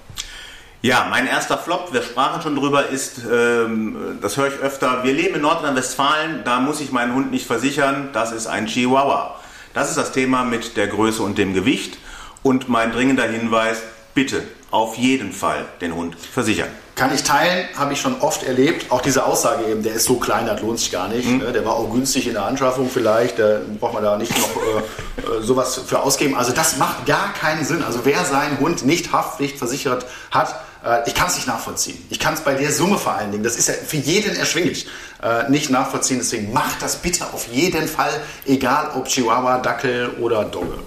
Ja, 0.82 1.08
mein 1.10 1.28
erster 1.28 1.58
Flop, 1.58 1.94
wir 1.94 2.02
sprachen 2.02 2.42
schon 2.42 2.56
drüber, 2.56 2.88
ist, 2.88 3.20
ähm, 3.30 4.18
das 4.22 4.38
höre 4.38 4.48
ich 4.48 4.60
öfter, 4.60 5.04
wir 5.04 5.14
leben 5.14 5.36
in 5.36 5.42
Nordrhein-Westfalen, 5.42 6.44
da 6.46 6.62
muss 6.62 6.80
ich 6.80 6.94
meinen 6.94 7.14
Hund 7.14 7.32
nicht 7.32 7.46
versichern, 7.46 8.10
das 8.14 8.32
ist 8.32 8.48
ein 8.48 8.66
Chihuahua. 8.66 9.36
Das 9.74 9.90
ist 9.90 9.98
das 9.98 10.14
Thema 10.14 10.46
mit 10.46 10.78
der 10.78 10.88
Größe 10.88 11.22
und 11.22 11.38
dem 11.38 11.54
Gewicht. 11.54 11.98
Und 12.44 12.70
mein 12.70 12.92
dringender 12.92 13.28
Hinweis, 13.28 13.78
bitte 14.14 14.44
auf 14.72 14.96
jeden 14.96 15.32
Fall 15.32 15.66
den 15.82 15.96
Hund 15.96 16.16
versichern. 16.16 16.70
Kann 16.96 17.16
ich 17.16 17.24
teilen, 17.24 17.66
habe 17.78 17.94
ich 17.94 18.02
schon 18.02 18.20
oft 18.20 18.44
erlebt. 18.44 18.92
Auch 18.92 19.02
diese 19.02 19.26
Aussage 19.26 19.64
eben, 19.72 19.84
der 19.84 19.94
ist 19.94 20.06
so 20.06 20.16
klein, 20.16 20.46
das 20.46 20.62
lohnt 20.62 20.80
sich 20.80 20.92
gar 20.92 21.08
nicht. 21.08 21.26
Mhm. 21.26 21.54
Der 21.54 21.66
war 21.66 21.76
auch 21.76 21.90
günstig 21.90 22.28
in 22.28 22.34
der 22.34 22.44
Anschaffung 22.44 22.90
vielleicht, 22.90 23.40
da 23.40 23.62
braucht 23.80 23.94
man 23.94 24.04
da 24.04 24.18
nicht 24.18 24.38
noch 24.38 24.58
äh, 24.58 25.38
äh, 25.38 25.42
sowas 25.42 25.80
für 25.88 26.02
ausgeben. 26.02 26.36
Also 26.36 26.52
das 26.52 26.76
macht 26.76 27.06
gar 27.06 27.34
keinen 27.34 27.64
Sinn. 27.64 27.84
Also 27.84 28.02
wer 28.04 28.26
seinen 28.26 28.60
Hund 28.60 28.86
nicht 28.86 29.14
haftpflichtversichert 29.14 30.06
hat, 30.32 30.56
äh, 30.84 31.08
ich 31.08 31.16
kann 31.16 31.28
es 31.28 31.36
nicht 31.36 31.48
nachvollziehen. 31.48 31.98
Ich 32.10 32.20
kann 32.20 32.34
es 32.34 32.42
bei 32.42 32.54
der 32.54 32.72
Summe 32.74 32.98
vor 32.98 33.14
allen 33.14 33.32
Dingen, 33.32 33.44
das 33.46 33.56
ist 33.56 33.70
ja 33.70 33.76
für 33.76 33.96
jeden 33.98 34.36
erschwinglich, 34.36 34.86
äh, 35.24 35.50
nicht 35.50 35.70
nachvollziehen. 35.70 36.18
Deswegen 36.18 36.52
macht 36.52 36.82
das 36.82 36.98
bitte 36.98 37.28
auf 37.34 37.48
jeden 37.48 37.88
Fall, 37.88 38.12
egal 38.46 38.92
ob 38.96 39.08
Chihuahua, 39.08 39.60
Dackel 39.60 40.10
oder 40.20 40.44
Dogge. 40.44 40.80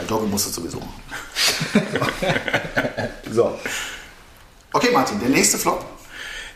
Bei 0.00 0.06
Dogge 0.06 0.26
musst 0.26 0.46
du 0.46 0.50
sowieso 0.50 0.80
machen. 0.80 1.02
so. 3.30 3.58
Okay, 4.72 4.88
Martin, 4.92 5.20
der 5.20 5.28
nächste 5.28 5.58
Flop. 5.58 5.84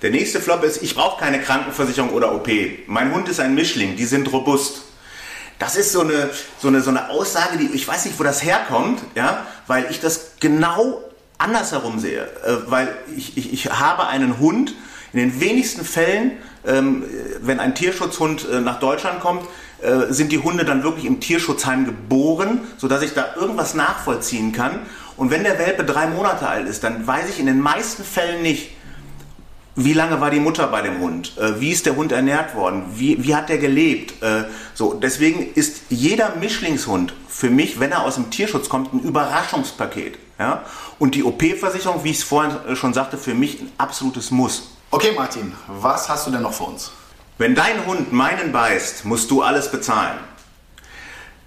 Der 0.01 0.11
nächste 0.11 0.41
Flop 0.41 0.65
ist, 0.65 0.83
ich 0.83 0.95
brauche 0.95 1.21
keine 1.21 1.41
Krankenversicherung 1.43 2.11
oder 2.11 2.35
OP. 2.35 2.49
Mein 2.87 3.13
Hund 3.13 3.29
ist 3.29 3.41
ein 3.41 3.55
Mischling, 3.55 3.97
die 3.97 4.07
sind 4.07 4.33
robust. 4.33 4.83
Das 5.59 5.77
ist 5.77 5.93
so 5.93 6.01
eine, 6.01 6.31
so 6.59 6.69
eine, 6.69 6.81
so 6.81 6.89
eine 6.89 7.11
Aussage, 7.11 7.59
die 7.59 7.67
ich 7.75 7.87
weiß 7.87 8.07
nicht, 8.07 8.19
wo 8.19 8.25
das 8.25 8.43
herkommt, 8.43 9.03
ja, 9.15 9.47
weil 9.67 9.89
ich 9.91 10.01
das 10.01 10.33
genau 10.41 11.03
andersherum 11.37 11.99
sehe. 11.99 12.23
Äh, 12.23 12.71
weil 12.71 12.97
ich, 13.15 13.37
ich, 13.37 13.53
ich 13.53 13.71
habe 13.71 14.07
einen 14.07 14.39
Hund, 14.39 14.75
in 15.13 15.21
den 15.21 15.41
wenigsten 15.41 15.85
Fällen, 15.85 16.33
ähm, 16.67 17.05
wenn 17.41 17.61
ein 17.61 17.75
Tierschutzhund 17.75 18.49
äh, 18.49 18.61
nach 18.61 18.81
Deutschland 18.81 19.21
kommt, 19.21 19.47
äh, 19.85 20.13
sind 20.13 20.33
die 20.33 20.39
Hunde 20.39 20.65
dann 20.65 20.83
wirklich 20.83 21.05
im 21.05 21.21
Tierschutzheim 21.21 21.85
geboren, 21.85 22.61
sodass 22.79 23.03
ich 23.03 23.13
da 23.13 23.35
irgendwas 23.37 23.75
nachvollziehen 23.75 24.53
kann. 24.53 24.81
Und 25.17 25.31
wenn 25.31 25.45
der 25.45 25.59
Welpe 25.59 25.85
drei 25.85 26.07
Monate 26.07 26.49
alt 26.49 26.69
ist, 26.69 26.83
dann 26.83 27.07
weiß 27.07 27.29
ich 27.29 27.39
in 27.39 27.47
den 27.47 27.61
meisten 27.61 28.03
Fällen 28.03 28.43
nicht, 28.43 28.71
wie 29.77 29.93
lange 29.93 30.21
war 30.21 30.31
die 30.31 30.41
Mutter 30.41 30.69
bei 30.69 30.83
dem 30.83 31.01
Hund? 31.01 31.37
Äh, 31.37 31.61
wie 31.61 31.71
ist 31.71 31.87
der 31.87 31.97
Hund 31.97 32.13
ernährt 32.13 32.55
worden? 32.55 32.85
Wie, 32.95 33.23
wie 33.25 33.35
hat 33.35 33.49
der 33.49 33.59
gelebt? 33.59 34.23
Äh, 34.23 34.45
so, 34.73 34.95
deswegen 34.95 35.53
ist 35.55 35.83
jeder 35.91 36.37
Mischlingshund 36.37 37.13
für 37.29 37.51
mich, 37.51 37.81
wenn 37.81 37.91
er 37.91 38.05
aus 38.05 38.15
dem 38.15 38.31
Tierschutz 38.31 38.69
kommt, 38.69 38.93
ein 38.93 39.01
Überraschungspaket. 39.01 40.19
Ja? 40.39 40.65
Und 40.99 41.15
die 41.15 41.25
OP-Versicherung, 41.25 42.05
wie 42.05 42.11
ich 42.11 42.19
es 42.19 42.23
vorhin 42.23 42.77
schon 42.77 42.95
sagte, 42.95 43.19
für 43.19 43.35
mich 43.35 43.61
ein 43.61 43.73
absolutes 43.79 44.31
Muss. 44.31 44.71
Okay, 44.91 45.13
Martin, 45.17 45.53
was 45.67 46.09
hast 46.09 46.27
du 46.27 46.31
denn 46.31 46.43
noch 46.43 46.53
für 46.53 46.65
uns? 46.65 46.93
Wenn 47.37 47.57
dein 47.57 47.85
Hund 47.87 48.13
meinen 48.13 48.53
beißt, 48.53 49.05
musst 49.05 49.31
du 49.31 49.43
alles 49.43 49.71
bezahlen. 49.71 50.19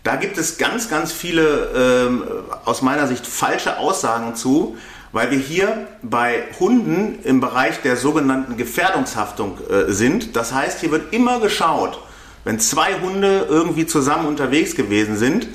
Da 0.04 0.18
gibt 0.18 0.38
es 0.38 0.58
ganz, 0.58 0.90
ganz 0.90 1.14
viele 1.14 2.08
ähm, 2.08 2.24
aus 2.66 2.82
meiner 2.82 3.08
Sicht 3.08 3.26
falsche 3.26 3.78
Aussagen 3.78 4.36
zu, 4.36 4.78
weil 5.14 5.32
wir 5.32 5.38
hier 5.38 5.88
bei 6.02 6.44
Hunden 6.60 7.20
im 7.24 7.40
Bereich 7.40 7.82
der 7.82 7.96
sogenannten 7.96 8.58
Gefährdungshaftung 8.58 9.60
äh, 9.70 9.92
sind. 9.94 10.36
Das 10.36 10.54
heißt, 10.54 10.82
hier 10.82 10.92
wird 10.92 11.14
immer 11.14 11.40
geschaut, 11.40 12.00
wenn 12.44 12.60
zwei 12.60 13.00
Hunde 13.00 13.46
irgendwie 13.50 13.86
zusammen 13.86 14.28
unterwegs 14.28 14.76
gewesen 14.76 15.18
sind, 15.18 15.48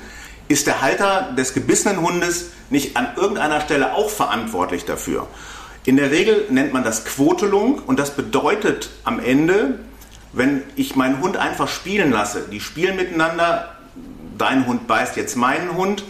ist 0.47 0.65
der 0.65 0.81
Halter 0.81 1.31
des 1.37 1.53
gebissenen 1.53 2.01
Hundes 2.01 2.51
nicht 2.71 2.97
an 2.97 3.07
irgendeiner 3.15 3.61
Stelle 3.61 3.93
auch 3.93 4.09
verantwortlich 4.09 4.85
dafür. 4.85 5.27
In 5.85 5.97
der 5.97 6.11
Regel 6.11 6.45
nennt 6.49 6.73
man 6.73 6.83
das 6.83 7.05
Quotelung 7.05 7.79
und 7.85 7.99
das 7.99 8.11
bedeutet 8.11 8.89
am 9.03 9.19
Ende, 9.19 9.79
wenn 10.33 10.63
ich 10.75 10.95
meinen 10.95 11.21
Hund 11.21 11.37
einfach 11.37 11.67
spielen 11.67 12.11
lasse, 12.11 12.47
die 12.51 12.59
spielen 12.59 12.95
miteinander, 12.95 13.75
dein 14.37 14.65
Hund 14.67 14.87
beißt 14.87 15.15
jetzt 15.15 15.35
meinen 15.35 15.75
Hund, 15.75 16.03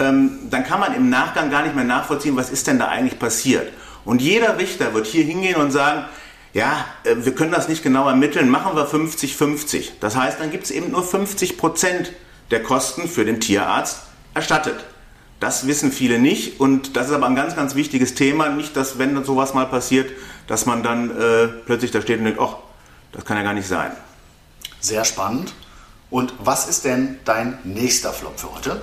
ähm, 0.00 0.38
dann 0.50 0.64
kann 0.64 0.80
man 0.80 0.94
im 0.94 1.08
Nachgang 1.08 1.50
gar 1.50 1.62
nicht 1.62 1.74
mehr 1.74 1.84
nachvollziehen, 1.84 2.36
was 2.36 2.50
ist 2.50 2.66
denn 2.66 2.78
da 2.78 2.88
eigentlich 2.88 3.18
passiert. 3.18 3.72
Und 4.04 4.20
jeder 4.20 4.58
Richter 4.58 4.94
wird 4.94 5.06
hier 5.06 5.24
hingehen 5.24 5.56
und 5.56 5.70
sagen, 5.70 6.04
ja, 6.52 6.84
äh, 7.04 7.14
wir 7.18 7.34
können 7.34 7.52
das 7.52 7.68
nicht 7.68 7.82
genau 7.82 8.08
ermitteln, 8.08 8.48
machen 8.50 8.76
wir 8.76 8.86
50-50. 8.86 9.92
Das 10.00 10.16
heißt, 10.16 10.40
dann 10.40 10.50
gibt 10.50 10.64
es 10.64 10.70
eben 10.70 10.90
nur 10.90 11.04
50 11.04 11.56
Prozent 11.56 12.12
der 12.50 12.62
Kosten 12.62 13.08
für 13.08 13.24
den 13.24 13.40
Tierarzt 13.40 14.00
erstattet. 14.34 14.84
Das 15.40 15.68
wissen 15.68 15.92
viele 15.92 16.18
nicht 16.18 16.58
und 16.58 16.96
das 16.96 17.08
ist 17.08 17.12
aber 17.12 17.26
ein 17.26 17.36
ganz, 17.36 17.54
ganz 17.54 17.76
wichtiges 17.76 18.14
Thema. 18.14 18.48
Nicht, 18.48 18.76
dass 18.76 18.98
wenn 18.98 19.22
sowas 19.24 19.54
mal 19.54 19.66
passiert, 19.66 20.10
dass 20.48 20.66
man 20.66 20.82
dann 20.82 21.10
äh, 21.10 21.46
plötzlich 21.64 21.92
da 21.92 22.00
steht 22.00 22.18
und 22.18 22.24
denkt, 22.24 22.40
ach, 22.42 22.56
das 23.12 23.24
kann 23.24 23.36
ja 23.36 23.42
gar 23.42 23.54
nicht 23.54 23.68
sein. 23.68 23.92
Sehr 24.80 25.04
spannend. 25.04 25.54
Und 26.10 26.32
was 26.38 26.68
ist 26.68 26.84
denn 26.84 27.18
dein 27.24 27.58
nächster 27.64 28.12
Flop 28.12 28.38
für 28.38 28.54
heute? 28.54 28.80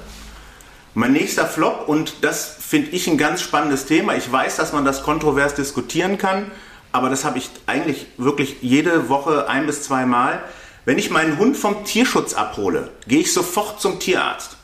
Mein 0.93 1.13
nächster 1.13 1.45
Flop, 1.45 1.88
und 1.88 2.23
das 2.23 2.55
finde 2.59 2.91
ich 2.91 3.07
ein 3.07 3.17
ganz 3.17 3.41
spannendes 3.41 3.86
Thema. 3.86 4.15
Ich 4.15 4.32
weiß, 4.32 4.55
dass 4.55 4.73
man 4.73 4.86
das 4.86 5.03
kontrovers 5.03 5.55
diskutieren 5.55 6.17
kann, 6.17 6.51
aber 6.91 7.09
das 7.09 7.26
habe 7.26 7.38
ich 7.38 7.49
eigentlich 7.65 8.07
wirklich 8.17 8.57
jede 8.61 9.09
Woche 9.09 9.49
ein 9.49 9.65
bis 9.65 9.84
zweimal. 9.84 10.41
Wenn 10.86 10.97
ich 10.97 11.09
meinen 11.09 11.38
Hund 11.38 11.57
vom 11.57 11.84
Tierschutz 11.84 12.34
abhole, 12.34 12.91
gehe 13.07 13.19
ich 13.19 13.34
sofort 13.34 13.82
zum 13.82 13.99
Tierarzt. 13.99 14.55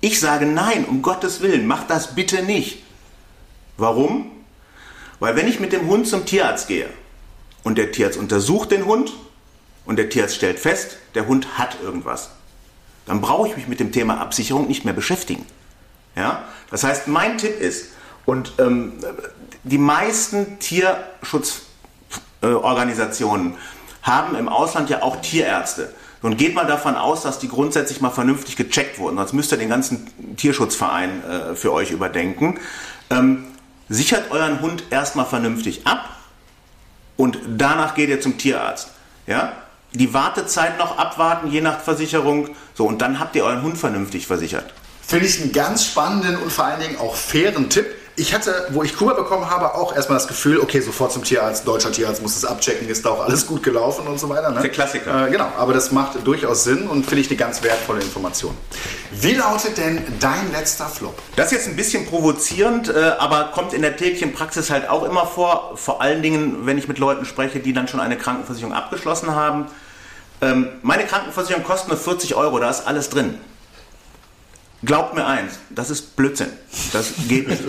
Ich 0.00 0.18
sage 0.18 0.46
nein, 0.46 0.86
um 0.86 1.02
Gottes 1.02 1.42
Willen, 1.42 1.66
mach 1.66 1.86
das 1.86 2.14
bitte 2.14 2.42
nicht. 2.42 2.82
Warum? 3.76 4.30
Weil 5.20 5.36
wenn 5.36 5.46
ich 5.46 5.60
mit 5.60 5.72
dem 5.72 5.86
Hund 5.86 6.08
zum 6.08 6.24
Tierarzt 6.24 6.66
gehe 6.66 6.88
und 7.62 7.78
der 7.78 7.92
Tierarzt 7.92 8.18
untersucht 8.18 8.70
den 8.70 8.86
Hund 8.86 9.12
und 9.84 9.96
der 9.96 10.08
Tierarzt 10.08 10.36
stellt 10.36 10.58
fest, 10.58 10.96
der 11.14 11.26
Hund 11.26 11.58
hat 11.58 11.76
irgendwas. 11.82 12.30
Dann 13.06 13.20
brauche 13.20 13.48
ich 13.48 13.56
mich 13.56 13.68
mit 13.68 13.80
dem 13.80 13.92
Thema 13.92 14.20
Absicherung 14.20 14.68
nicht 14.68 14.84
mehr 14.84 14.94
beschäftigen. 14.94 15.44
Ja? 16.16 16.44
Das 16.70 16.84
heißt, 16.84 17.08
mein 17.08 17.38
Tipp 17.38 17.58
ist, 17.60 17.86
und 18.26 18.52
ähm, 18.58 18.92
die 19.64 19.78
meisten 19.78 20.58
Tierschutzorganisationen 20.60 23.52
äh, 23.52 23.56
haben 24.02 24.36
im 24.36 24.48
Ausland 24.48 24.88
ja 24.90 25.02
auch 25.02 25.20
Tierärzte. 25.20 25.92
Und 26.22 26.36
geht 26.36 26.54
mal 26.54 26.66
davon 26.66 26.96
aus, 26.96 27.22
dass 27.22 27.38
die 27.38 27.48
grundsätzlich 27.48 28.02
mal 28.02 28.10
vernünftig 28.10 28.56
gecheckt 28.56 28.98
wurden. 28.98 29.16
Sonst 29.16 29.32
müsst 29.32 29.52
ihr 29.52 29.58
den 29.58 29.70
ganzen 29.70 30.36
Tierschutzverein 30.36 31.24
äh, 31.24 31.56
für 31.56 31.72
euch 31.72 31.90
überdenken. 31.90 32.60
Ähm, 33.08 33.46
sichert 33.88 34.30
euren 34.30 34.60
Hund 34.60 34.84
erstmal 34.90 35.24
vernünftig 35.24 35.86
ab 35.86 36.19
und 37.20 37.38
danach 37.46 37.94
geht 37.94 38.08
ihr 38.08 38.18
zum 38.22 38.38
Tierarzt. 38.38 38.88
Ja? 39.26 39.52
Die 39.92 40.14
Wartezeit 40.14 40.78
noch 40.78 40.96
abwarten, 40.96 41.50
je 41.50 41.60
nach 41.60 41.78
Versicherung. 41.78 42.48
So, 42.72 42.86
und 42.86 43.02
dann 43.02 43.20
habt 43.20 43.36
ihr 43.36 43.44
euren 43.44 43.60
Hund 43.60 43.76
vernünftig 43.76 44.26
versichert. 44.26 44.72
Finde 45.06 45.26
ich 45.26 45.38
einen 45.38 45.52
ganz 45.52 45.84
spannenden 45.84 46.38
und 46.38 46.50
vor 46.50 46.64
allen 46.64 46.80
Dingen 46.80 46.96
auch 46.96 47.14
fairen 47.14 47.68
Tipp. 47.68 47.84
Ich 48.20 48.34
hatte, 48.34 48.66
wo 48.72 48.82
ich 48.82 48.94
Kuba 48.94 49.14
bekommen 49.14 49.48
habe, 49.48 49.74
auch 49.74 49.96
erstmal 49.96 50.18
das 50.18 50.28
Gefühl, 50.28 50.60
okay, 50.60 50.80
sofort 50.80 51.10
zum 51.10 51.24
Tierarzt, 51.24 51.66
deutscher 51.66 51.90
Tierarzt 51.90 52.20
muss 52.20 52.36
es 52.36 52.44
abchecken, 52.44 52.86
ist 52.86 53.06
da 53.06 53.12
auch 53.12 53.24
alles 53.24 53.46
gut 53.46 53.62
gelaufen 53.62 54.06
und 54.06 54.20
so 54.20 54.28
weiter. 54.28 54.50
Ne? 54.50 54.60
Der 54.60 54.68
Klassiker. 54.68 55.28
Äh, 55.28 55.30
genau, 55.30 55.50
aber 55.56 55.72
das 55.72 55.90
macht 55.90 56.26
durchaus 56.26 56.64
Sinn 56.64 56.86
und 56.86 57.06
finde 57.06 57.22
ich 57.22 57.30
eine 57.30 57.38
ganz 57.38 57.62
wertvolle 57.62 58.02
Information. 58.02 58.54
Wie 59.10 59.32
lautet 59.32 59.78
denn 59.78 60.02
dein 60.20 60.52
letzter 60.52 60.84
Flop? 60.84 61.14
Das 61.34 61.46
ist 61.46 61.52
jetzt 61.52 61.68
ein 61.68 61.76
bisschen 61.76 62.04
provozierend, 62.04 62.90
äh, 62.90 63.12
aber 63.18 63.52
kommt 63.54 63.72
in 63.72 63.80
der 63.80 63.96
täglichen 63.96 64.34
Praxis 64.34 64.68
halt 64.68 64.90
auch 64.90 65.04
immer 65.04 65.24
vor. 65.24 65.72
Vor 65.76 66.02
allen 66.02 66.20
Dingen, 66.20 66.66
wenn 66.66 66.76
ich 66.76 66.88
mit 66.88 66.98
Leuten 66.98 67.24
spreche, 67.24 67.60
die 67.60 67.72
dann 67.72 67.88
schon 67.88 68.00
eine 68.00 68.18
Krankenversicherung 68.18 68.74
abgeschlossen 68.74 69.34
haben. 69.34 69.64
Ähm, 70.42 70.68
meine 70.82 71.06
Krankenversicherung 71.06 71.64
kostet 71.64 71.88
nur 71.88 71.96
40 71.96 72.34
Euro, 72.34 72.58
da 72.58 72.68
ist 72.68 72.86
alles 72.86 73.08
drin. 73.08 73.38
Glaubt 74.82 75.14
mir 75.14 75.26
eins, 75.26 75.58
das 75.70 75.90
ist 75.90 76.16
Blödsinn. 76.16 76.48
Das 76.92 77.12
geht 77.28 77.48
nicht. 77.48 77.62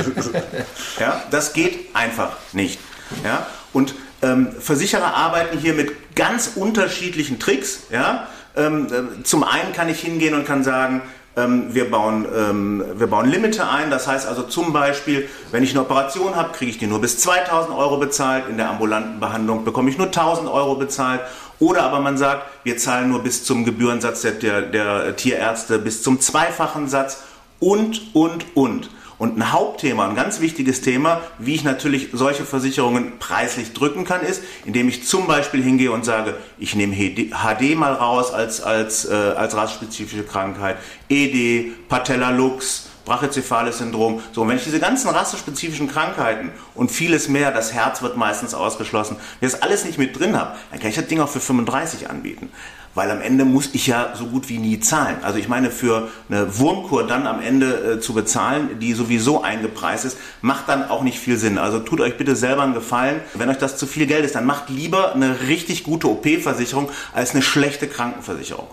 Ja, 1.00 1.24
das 1.30 1.54
geht 1.54 1.94
einfach 1.94 2.38
nicht. 2.54 2.80
Ja, 3.24 3.48
und 3.74 3.94
ähm, 4.22 4.50
Versicherer 4.60 5.14
arbeiten 5.16 5.58
hier 5.58 5.74
mit 5.74 6.16
ganz 6.16 6.52
unterschiedlichen 6.56 7.40
Tricks. 7.40 7.84
Ja, 7.92 8.28
ähm, 8.56 8.88
äh, 8.88 9.24
zum 9.24 9.44
einen 9.44 9.74
kann 9.74 9.90
ich 9.90 10.00
hingehen 10.00 10.34
und 10.34 10.46
kann 10.46 10.64
sagen, 10.64 11.02
Ähm, 11.38 11.74
wir, 11.74 11.90
bauen, 11.90 12.26
ähm, 12.36 12.84
wir 12.98 13.08
bauen 13.08 13.26
Limite 13.26 13.66
ein, 13.66 13.90
das 13.90 14.06
heißt 14.06 14.28
also 14.28 14.44
zum 14.44 14.74
Beispiel, 14.74 15.30
wenn 15.52 15.64
ich 15.64 15.72
eine 15.72 15.80
Operation 15.80 16.36
habe, 16.36 16.52
kriege 16.52 16.72
ich 16.72 16.78
die 16.78 16.88
nur 16.88 17.00
bis 17.00 17.20
2000 17.20 17.74
Euro 17.74 17.96
bezahlt, 18.00 18.50
in 18.50 18.58
der 18.58 18.70
ambulanten 18.70 19.22
Behandlung 19.22 19.64
bekomme 19.64 19.90
ich 19.90 19.98
nur 19.98 20.08
1000 20.08 20.50
Euro 20.50 20.76
bezahlt. 20.76 21.22
Oder 21.62 21.84
aber 21.84 22.00
man 22.00 22.18
sagt, 22.18 22.48
wir 22.64 22.78
zahlen 22.78 23.10
nur 23.10 23.22
bis 23.22 23.44
zum 23.44 23.66
Gebührensatz 23.66 24.22
der, 24.22 24.32
der, 24.32 24.62
der 24.64 25.16
Tierärzte, 25.16 25.78
bis 25.78 26.02
zum 26.02 26.20
zweifachen 26.20 26.90
Satz 26.90 27.22
und, 27.60 28.16
und, 28.16 28.56
und. 28.56 28.90
Und 29.20 29.38
ein 29.38 29.52
Hauptthema, 29.52 30.10
ein 30.10 30.16
ganz 30.16 30.42
wichtiges 30.42 30.82
Thema, 30.82 31.22
wie 31.38 31.54
ich 31.54 31.64
natürlich 31.64 32.10
solche 32.14 32.46
Versicherungen 32.46 33.20
preislich 33.20 33.74
drücken 33.74 34.06
kann, 34.06 34.22
ist, 34.22 34.42
indem 34.66 34.90
ich 34.90 35.06
zum 35.06 35.28
Beispiel 35.28 35.62
hingehe 35.62 35.92
und 35.92 36.04
sage, 36.04 36.34
ich 36.58 36.74
nehme 36.74 36.96
HD 36.96 37.76
mal 37.76 37.94
raus 37.94 38.34
als, 38.34 38.64
als, 38.64 39.06
äh, 39.06 39.14
als 39.14 39.56
rassspezifische 39.56 40.24
Krankheit, 40.24 40.78
ED, 41.10 41.74
Patella 41.88 42.32
Lux, 42.32 42.90
Brachycephales 43.06 43.80
Syndrom. 43.80 44.22
So, 44.32 44.42
und 44.42 44.50
wenn 44.50 44.58
ich 44.58 44.64
diese 44.64 44.80
ganzen 44.80 45.10
rassespezifischen 45.10 45.90
Krankheiten 45.90 46.52
und 46.76 46.92
vieles 46.92 47.28
mehr, 47.28 47.52
das 47.52 47.74
Herz 47.74 48.02
wird 48.02 48.18
meistens 48.18 48.54
ausgeschlossen, 48.54 49.18
wenn 49.40 49.48
ich 49.48 49.54
das 49.54 49.62
alles 49.62 49.86
nicht 49.86 49.98
mit 49.98 50.18
drin 50.18 50.40
habe, 50.40 50.56
dann 50.72 50.80
kann 50.80 50.90
ich 50.90 50.96
das 50.96 51.08
Ding 51.08 51.20
auch 51.20 51.30
für 51.30 51.40
35 51.40 52.10
anbieten 52.10 52.50
weil 52.94 53.10
am 53.10 53.22
Ende 53.22 53.46
muss 53.46 53.70
ich 53.74 53.88
ja 53.88 54.14
so 54.16 54.26
gut 54.26 54.50
wie 54.50 54.58
nie 54.58 54.80
zahlen. 54.80 55.18
Also 55.22 55.40
ich 55.40 55.48
meine, 55.48 55.72
für 55.72 56.10
eine 56.30 56.58
Wurmkur 56.60 57.08
dann 57.08 57.26
am 57.26 57.42
Ende 57.42 57.94
äh, 57.94 58.00
zu 58.00 58.14
bezahlen, 58.14 58.80
die 58.80 58.94
sowieso 58.94 59.42
eingepreist 59.42 60.06
ist, 60.06 60.18
macht 60.42 60.68
dann 60.68 60.90
auch 60.90 61.02
nicht 61.02 61.20
viel 61.20 61.38
Sinn. 61.38 61.58
Also 61.58 61.80
tut 61.80 62.02
euch 62.02 62.18
bitte 62.18 62.36
selber 62.36 62.64
einen 62.64 62.74
Gefallen. 62.74 63.22
Wenn 63.34 63.50
euch 63.50 63.58
das 63.58 63.78
zu 63.78 63.88
viel 63.88 64.08
Geld 64.08 64.26
ist, 64.26 64.36
dann 64.36 64.46
macht 64.46 64.70
lieber 64.70 65.14
eine 65.14 65.42
richtig 65.48 65.84
gute 65.84 66.08
OP-Versicherung 66.08 66.90
als 67.14 67.32
eine 67.32 67.42
schlechte 67.42 67.88
Krankenversicherung. 67.88 68.68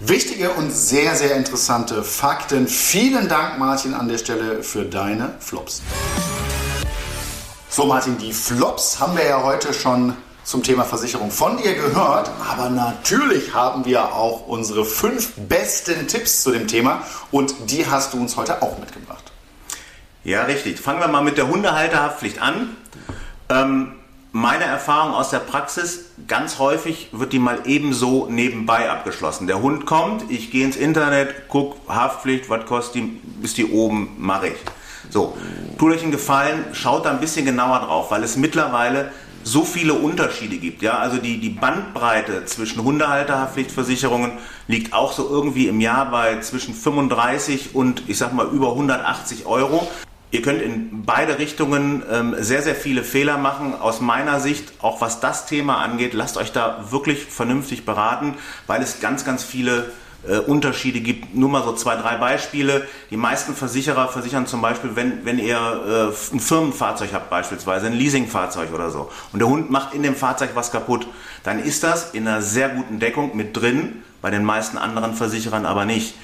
Wichtige 0.00 0.50
und 0.50 0.70
sehr, 0.70 1.16
sehr 1.16 1.34
interessante 1.34 2.04
Fakten. 2.04 2.68
Vielen 2.68 3.28
Dank, 3.28 3.58
Martin, 3.58 3.94
an 3.94 4.06
der 4.06 4.18
Stelle 4.18 4.62
für 4.62 4.84
deine 4.84 5.34
Flops. 5.40 5.82
So, 7.68 7.84
Martin, 7.84 8.16
die 8.16 8.32
Flops 8.32 9.00
haben 9.00 9.16
wir 9.16 9.24
ja 9.24 9.42
heute 9.42 9.74
schon 9.74 10.14
zum 10.44 10.62
Thema 10.62 10.84
Versicherung 10.84 11.32
von 11.32 11.56
dir 11.56 11.74
gehört, 11.74 12.30
aber 12.48 12.70
natürlich 12.70 13.52
haben 13.54 13.84
wir 13.86 14.14
auch 14.14 14.46
unsere 14.46 14.84
fünf 14.84 15.32
besten 15.34 16.06
Tipps 16.06 16.44
zu 16.44 16.52
dem 16.52 16.68
Thema 16.68 17.02
und 17.32 17.52
die 17.68 17.84
hast 17.84 18.14
du 18.14 18.20
uns 18.20 18.36
heute 18.36 18.62
auch 18.62 18.78
mitgebracht. 18.78 19.32
Ja, 20.22 20.44
richtig. 20.44 20.78
Fangen 20.78 21.00
wir 21.00 21.08
mal 21.08 21.24
mit 21.24 21.38
der 21.38 21.48
Hundehalterhaftpflicht 21.48 22.40
an. 22.40 22.76
Ähm, 23.48 23.97
meine 24.32 24.64
Erfahrung 24.64 25.14
aus 25.14 25.30
der 25.30 25.38
Praxis, 25.38 26.10
ganz 26.26 26.58
häufig 26.58 27.08
wird 27.12 27.32
die 27.32 27.38
mal 27.38 27.60
ebenso 27.64 28.26
nebenbei 28.30 28.90
abgeschlossen. 28.90 29.46
Der 29.46 29.62
Hund 29.62 29.86
kommt, 29.86 30.30
ich 30.30 30.50
gehe 30.50 30.64
ins 30.64 30.76
Internet, 30.76 31.48
gucke 31.48 31.76
Haftpflicht, 31.88 32.50
was 32.50 32.66
kostet 32.66 32.96
die, 32.96 33.20
bis 33.40 33.54
die 33.54 33.66
oben, 33.66 34.16
mache 34.18 34.48
ich. 34.48 34.56
So, 35.10 35.36
tut 35.78 35.92
euch 35.92 36.02
einen 36.02 36.12
Gefallen, 36.12 36.64
schaut 36.72 37.06
da 37.06 37.10
ein 37.10 37.20
bisschen 37.20 37.46
genauer 37.46 37.80
drauf, 37.80 38.10
weil 38.10 38.22
es 38.22 38.36
mittlerweile 38.36 39.12
so 39.44 39.64
viele 39.64 39.94
Unterschiede 39.94 40.58
gibt. 40.58 40.82
Ja, 40.82 40.98
also 40.98 41.16
die, 41.16 41.40
die 41.40 41.48
Bandbreite 41.48 42.44
zwischen 42.44 42.82
Hundehalterhaftpflichtversicherungen 42.84 44.32
liegt 44.66 44.92
auch 44.92 45.12
so 45.12 45.26
irgendwie 45.28 45.68
im 45.68 45.80
Jahr 45.80 46.10
bei 46.10 46.40
zwischen 46.40 46.74
35 46.74 47.74
und 47.74 48.02
ich 48.08 48.18
sag 48.18 48.34
mal 48.34 48.46
über 48.48 48.70
180 48.72 49.46
Euro. 49.46 49.88
Ihr 50.30 50.42
könnt 50.42 50.60
in 50.60 51.04
beide 51.06 51.38
Richtungen 51.38 52.02
ähm, 52.10 52.36
sehr, 52.38 52.60
sehr 52.62 52.74
viele 52.74 53.02
Fehler 53.02 53.38
machen. 53.38 53.74
Aus 53.74 54.02
meiner 54.02 54.40
Sicht, 54.40 54.72
auch 54.80 55.00
was 55.00 55.20
das 55.20 55.46
Thema 55.46 55.78
angeht, 55.78 56.12
lasst 56.12 56.36
euch 56.36 56.52
da 56.52 56.84
wirklich 56.90 57.24
vernünftig 57.24 57.86
beraten, 57.86 58.34
weil 58.66 58.82
es 58.82 59.00
ganz, 59.00 59.24
ganz 59.24 59.42
viele 59.42 59.90
äh, 60.28 60.36
Unterschiede 60.36 61.00
gibt. 61.00 61.34
Nur 61.34 61.48
mal 61.48 61.62
so 61.62 61.72
zwei, 61.72 61.96
drei 61.96 62.18
Beispiele. 62.18 62.86
Die 63.10 63.16
meisten 63.16 63.54
Versicherer 63.54 64.08
versichern 64.08 64.46
zum 64.46 64.60
Beispiel, 64.60 64.96
wenn, 64.96 65.24
wenn 65.24 65.38
ihr 65.38 65.56
äh, 65.56 66.34
ein 66.34 66.40
Firmenfahrzeug 66.40 67.10
habt 67.14 67.30
beispielsweise, 67.30 67.86
ein 67.86 67.94
Leasingfahrzeug 67.94 68.74
oder 68.74 68.90
so, 68.90 69.10
und 69.32 69.38
der 69.38 69.48
Hund 69.48 69.70
macht 69.70 69.94
in 69.94 70.02
dem 70.02 70.14
Fahrzeug 70.14 70.50
was 70.54 70.70
kaputt, 70.70 71.06
dann 71.42 71.58
ist 71.58 71.84
das 71.84 72.10
in 72.10 72.28
einer 72.28 72.42
sehr 72.42 72.68
guten 72.68 72.98
Deckung 72.98 73.34
mit 73.34 73.56
drin, 73.56 74.02
bei 74.20 74.30
den 74.30 74.44
meisten 74.44 74.76
anderen 74.76 75.14
Versicherern 75.14 75.64
aber 75.64 75.86
nicht 75.86 76.14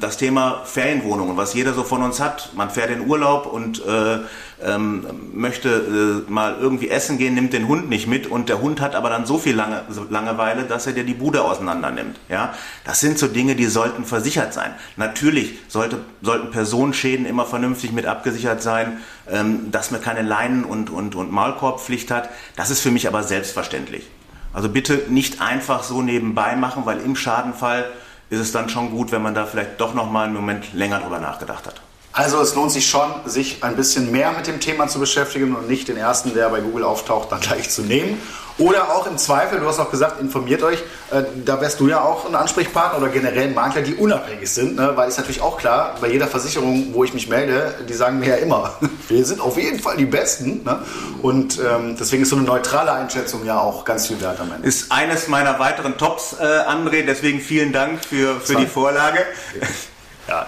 das 0.00 0.16
Thema 0.16 0.62
Ferienwohnungen, 0.64 1.36
was 1.36 1.54
jeder 1.54 1.74
so 1.74 1.84
von 1.84 2.02
uns 2.02 2.20
hat. 2.20 2.50
Man 2.54 2.70
fährt 2.70 2.90
in 2.90 3.06
Urlaub 3.08 3.46
und 3.46 3.84
äh, 3.86 4.18
ähm, 4.64 5.04
möchte 5.32 6.24
äh, 6.26 6.30
mal 6.30 6.56
irgendwie 6.58 6.88
essen 6.88 7.18
gehen, 7.18 7.34
nimmt 7.34 7.52
den 7.52 7.68
Hund 7.68 7.88
nicht 7.88 8.06
mit 8.06 8.26
und 8.26 8.48
der 8.48 8.60
Hund 8.60 8.80
hat 8.80 8.94
aber 8.94 9.10
dann 9.10 9.26
so 9.26 9.38
viel 9.38 9.54
Lange, 9.54 9.82
Langeweile, 10.10 10.64
dass 10.64 10.86
er 10.86 10.92
dir 10.92 11.04
die 11.04 11.14
Bude 11.14 11.42
auseinander 11.42 11.90
nimmt. 11.90 12.18
Ja? 12.28 12.54
Das 12.84 13.00
sind 13.00 13.18
so 13.18 13.26
Dinge, 13.26 13.54
die 13.54 13.66
sollten 13.66 14.04
versichert 14.04 14.54
sein. 14.54 14.72
Natürlich 14.96 15.58
sollte, 15.68 15.98
sollten 16.22 16.50
Personenschäden 16.50 17.26
immer 17.26 17.44
vernünftig 17.44 17.92
mit 17.92 18.06
abgesichert 18.06 18.62
sein, 18.62 18.98
ähm, 19.30 19.70
dass 19.70 19.90
man 19.90 20.00
keine 20.00 20.22
Leinen- 20.22 20.64
und, 20.64 20.90
und, 20.90 21.14
und 21.14 21.30
Maulkorbpflicht 21.30 22.10
hat. 22.10 22.30
Das 22.56 22.70
ist 22.70 22.80
für 22.80 22.90
mich 22.90 23.06
aber 23.06 23.22
selbstverständlich. 23.22 24.08
Also 24.52 24.68
bitte 24.68 25.02
nicht 25.08 25.40
einfach 25.40 25.82
so 25.82 26.00
nebenbei 26.00 26.54
machen, 26.54 26.86
weil 26.86 27.00
im 27.00 27.16
Schadenfall 27.16 27.86
ist 28.34 28.40
es 28.40 28.52
dann 28.52 28.68
schon 28.68 28.90
gut, 28.90 29.12
wenn 29.12 29.22
man 29.22 29.34
da 29.34 29.46
vielleicht 29.46 29.80
doch 29.80 29.94
noch 29.94 30.10
mal 30.10 30.24
einen 30.24 30.34
Moment 30.34 30.72
länger 30.74 31.00
drüber 31.00 31.18
nachgedacht 31.18 31.66
hat. 31.66 31.80
Also 32.16 32.40
es 32.40 32.54
lohnt 32.54 32.70
sich 32.70 32.88
schon, 32.88 33.10
sich 33.26 33.64
ein 33.64 33.74
bisschen 33.74 34.12
mehr 34.12 34.30
mit 34.30 34.46
dem 34.46 34.60
Thema 34.60 34.86
zu 34.86 35.00
beschäftigen 35.00 35.56
und 35.56 35.68
nicht 35.68 35.88
den 35.88 35.96
ersten, 35.96 36.32
der 36.32 36.48
bei 36.48 36.60
Google 36.60 36.84
auftaucht, 36.84 37.32
dann 37.32 37.40
gleich 37.40 37.68
zu 37.70 37.82
nehmen. 37.82 38.22
Oder 38.56 38.94
auch 38.94 39.08
im 39.08 39.18
Zweifel, 39.18 39.58
du 39.58 39.66
hast 39.66 39.80
auch 39.80 39.90
gesagt, 39.90 40.20
informiert 40.20 40.62
euch, 40.62 40.78
äh, 41.10 41.24
da 41.44 41.60
wärst 41.60 41.80
du 41.80 41.88
ja 41.88 42.02
auch 42.02 42.24
ein 42.24 42.36
Ansprechpartner 42.36 43.02
oder 43.02 43.08
generell 43.08 43.48
ein 43.48 43.54
Makler, 43.54 43.82
die 43.82 43.96
unabhängig 43.96 44.48
sind, 44.48 44.76
ne? 44.76 44.92
weil 44.94 45.08
ist 45.08 45.16
natürlich 45.16 45.40
auch 45.40 45.58
klar, 45.58 45.96
bei 46.00 46.08
jeder 46.08 46.28
Versicherung, 46.28 46.94
wo 46.94 47.02
ich 47.02 47.12
mich 47.14 47.28
melde, 47.28 47.74
die 47.88 47.94
sagen 47.94 48.20
mir 48.20 48.28
ja 48.28 48.36
immer, 48.36 48.78
wir 49.08 49.24
sind 49.24 49.40
auf 49.40 49.56
jeden 49.56 49.80
Fall 49.80 49.96
die 49.96 50.06
Besten. 50.06 50.62
Ne? 50.62 50.78
Und 51.20 51.58
ähm, 51.58 51.96
deswegen 51.98 52.22
ist 52.22 52.28
so 52.28 52.36
eine 52.36 52.44
neutrale 52.44 52.92
Einschätzung 52.92 53.44
ja 53.44 53.58
auch 53.58 53.84
ganz 53.84 54.06
viel 54.06 54.20
wert 54.20 54.38
am 54.38 54.52
Ende. 54.52 54.68
Ist 54.68 54.92
eines 54.92 55.26
meiner 55.26 55.58
weiteren 55.58 55.98
Tops, 55.98 56.36
äh, 56.38 56.44
André, 56.44 57.04
deswegen 57.04 57.40
vielen 57.40 57.72
Dank 57.72 58.04
für, 58.04 58.40
für 58.40 58.54
die 58.54 58.66
Vorlage. 58.66 59.18
Ja, 59.60 59.66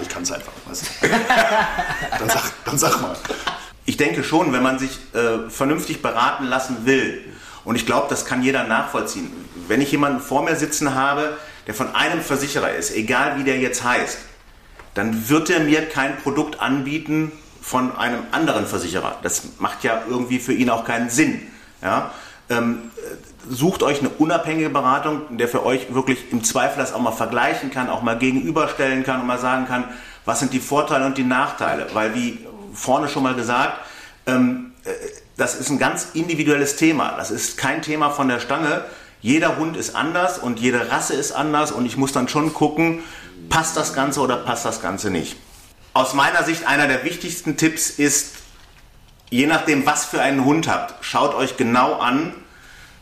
ich 0.01 0.09
kann 0.09 0.22
es 0.22 0.33
einfach. 0.33 0.53
Dann, 2.18 2.29
sag, 2.29 2.64
dann 2.64 2.79
sag 2.79 3.01
mal. 3.01 3.16
Ich 3.85 3.97
denke 3.97 4.24
schon, 4.24 4.53
wenn 4.53 4.62
man 4.62 4.79
sich 4.79 4.99
äh, 5.14 5.49
vernünftig 5.51 6.03
beraten 6.03 6.47
lassen 6.47 6.87
will, 6.87 7.24
und 7.64 7.77
ich 7.77 7.85
glaube, 7.85 8.07
das 8.09 8.24
kann 8.24 8.43
jeder 8.43 8.64
nachvollziehen, 8.64 9.31
wenn 9.68 9.81
ich 9.81 9.91
jemanden 9.91 10.20
vor 10.20 10.43
mir 10.43 10.57
sitzen 10.57 10.95
habe, 10.95 11.37
der 11.66 11.74
von 11.74 11.95
einem 11.95 12.20
Versicherer 12.20 12.72
ist, 12.74 12.95
egal 12.95 13.39
wie 13.39 13.45
der 13.45 13.59
jetzt 13.59 13.83
heißt, 13.83 14.18
dann 14.95 15.29
wird 15.29 15.51
er 15.51 15.61
mir 15.61 15.89
kein 15.89 16.16
Produkt 16.18 16.61
anbieten 16.61 17.33
von 17.61 17.97
einem 17.97 18.22
anderen 18.31 18.66
Versicherer. 18.66 19.18
Das 19.22 19.43
macht 19.59 19.83
ja 19.85 20.03
irgendwie 20.09 20.39
für 20.39 20.53
ihn 20.53 20.70
auch 20.70 20.85
keinen 20.85 21.11
Sinn. 21.11 21.43
Ja? 21.83 22.12
Ähm, 22.49 22.91
sucht 23.49 23.82
euch 23.82 24.01
eine 24.01 24.09
unabhängige 24.09 24.70
Beratung, 24.70 25.36
der 25.36 25.49
für 25.49 25.64
euch 25.64 25.92
wirklich 25.94 26.32
im 26.32 26.44
Zweifel 26.44 26.78
das 26.78 26.92
auch 26.92 27.01
mal 27.01 27.12
vergleichen 27.12 27.70
kann, 27.70 27.88
auch 27.88 28.03
mal 28.03 28.18
gegenüberstellen 28.18 29.05
kann 29.05 29.20
und 29.20 29.26
mal 29.26 29.38
sagen 29.38 29.66
kann, 29.66 29.84
was 30.24 30.40
sind 30.40 30.53
die 30.53 30.61
Vorteile 30.61 31.07
und 31.07 31.18
die 31.18 31.24
Nachteile. 31.24 31.86
Weil 31.92 32.14
wie 32.14 32.38
vorne 32.72 33.09
schon 33.09 33.22
mal 33.22 33.34
gesagt, 33.34 33.78
ähm, 34.26 34.72
äh, 34.84 34.90
das 35.36 35.55
ist 35.55 35.70
ein 35.70 35.78
ganz 35.78 36.09
individuelles 36.14 36.76
Thema. 36.76 37.14
Das 37.16 37.30
ist 37.30 37.59
kein 37.59 37.82
Thema 37.82 38.11
von 38.11 38.28
der 38.28 38.40
Stange. 38.40 38.84
Jeder 39.20 39.57
Hund 39.57 39.76
ist 39.76 39.94
anders 39.94 40.38
und 40.38 40.61
jede 40.61 40.90
Rasse 40.90 41.14
ist 41.14 41.32
anders 41.32 41.72
und 41.72 41.86
ich 41.86 41.97
muss 41.97 42.12
dann 42.12 42.28
schon 42.28 42.55
gucken, 42.55 43.01
passt 43.49 43.76
das 43.76 43.92
Ganze 43.92 44.20
oder 44.20 44.36
passt 44.36 44.64
das 44.64 44.80
Ganze 44.80 45.11
nicht. 45.11 45.36
Aus 45.92 46.14
meiner 46.14 46.42
Sicht 46.44 46.66
einer 46.66 46.86
der 46.86 47.05
wichtigsten 47.05 47.57
Tipps 47.57 47.90
ist, 47.90 48.36
je 49.30 49.47
nachdem, 49.47 49.86
was 49.86 50.05
für 50.05 50.20
einen 50.20 50.44
Hund 50.44 50.68
habt, 50.68 51.05
schaut 51.05 51.34
euch 51.34 51.57
genau 51.57 51.94
an, 51.94 52.34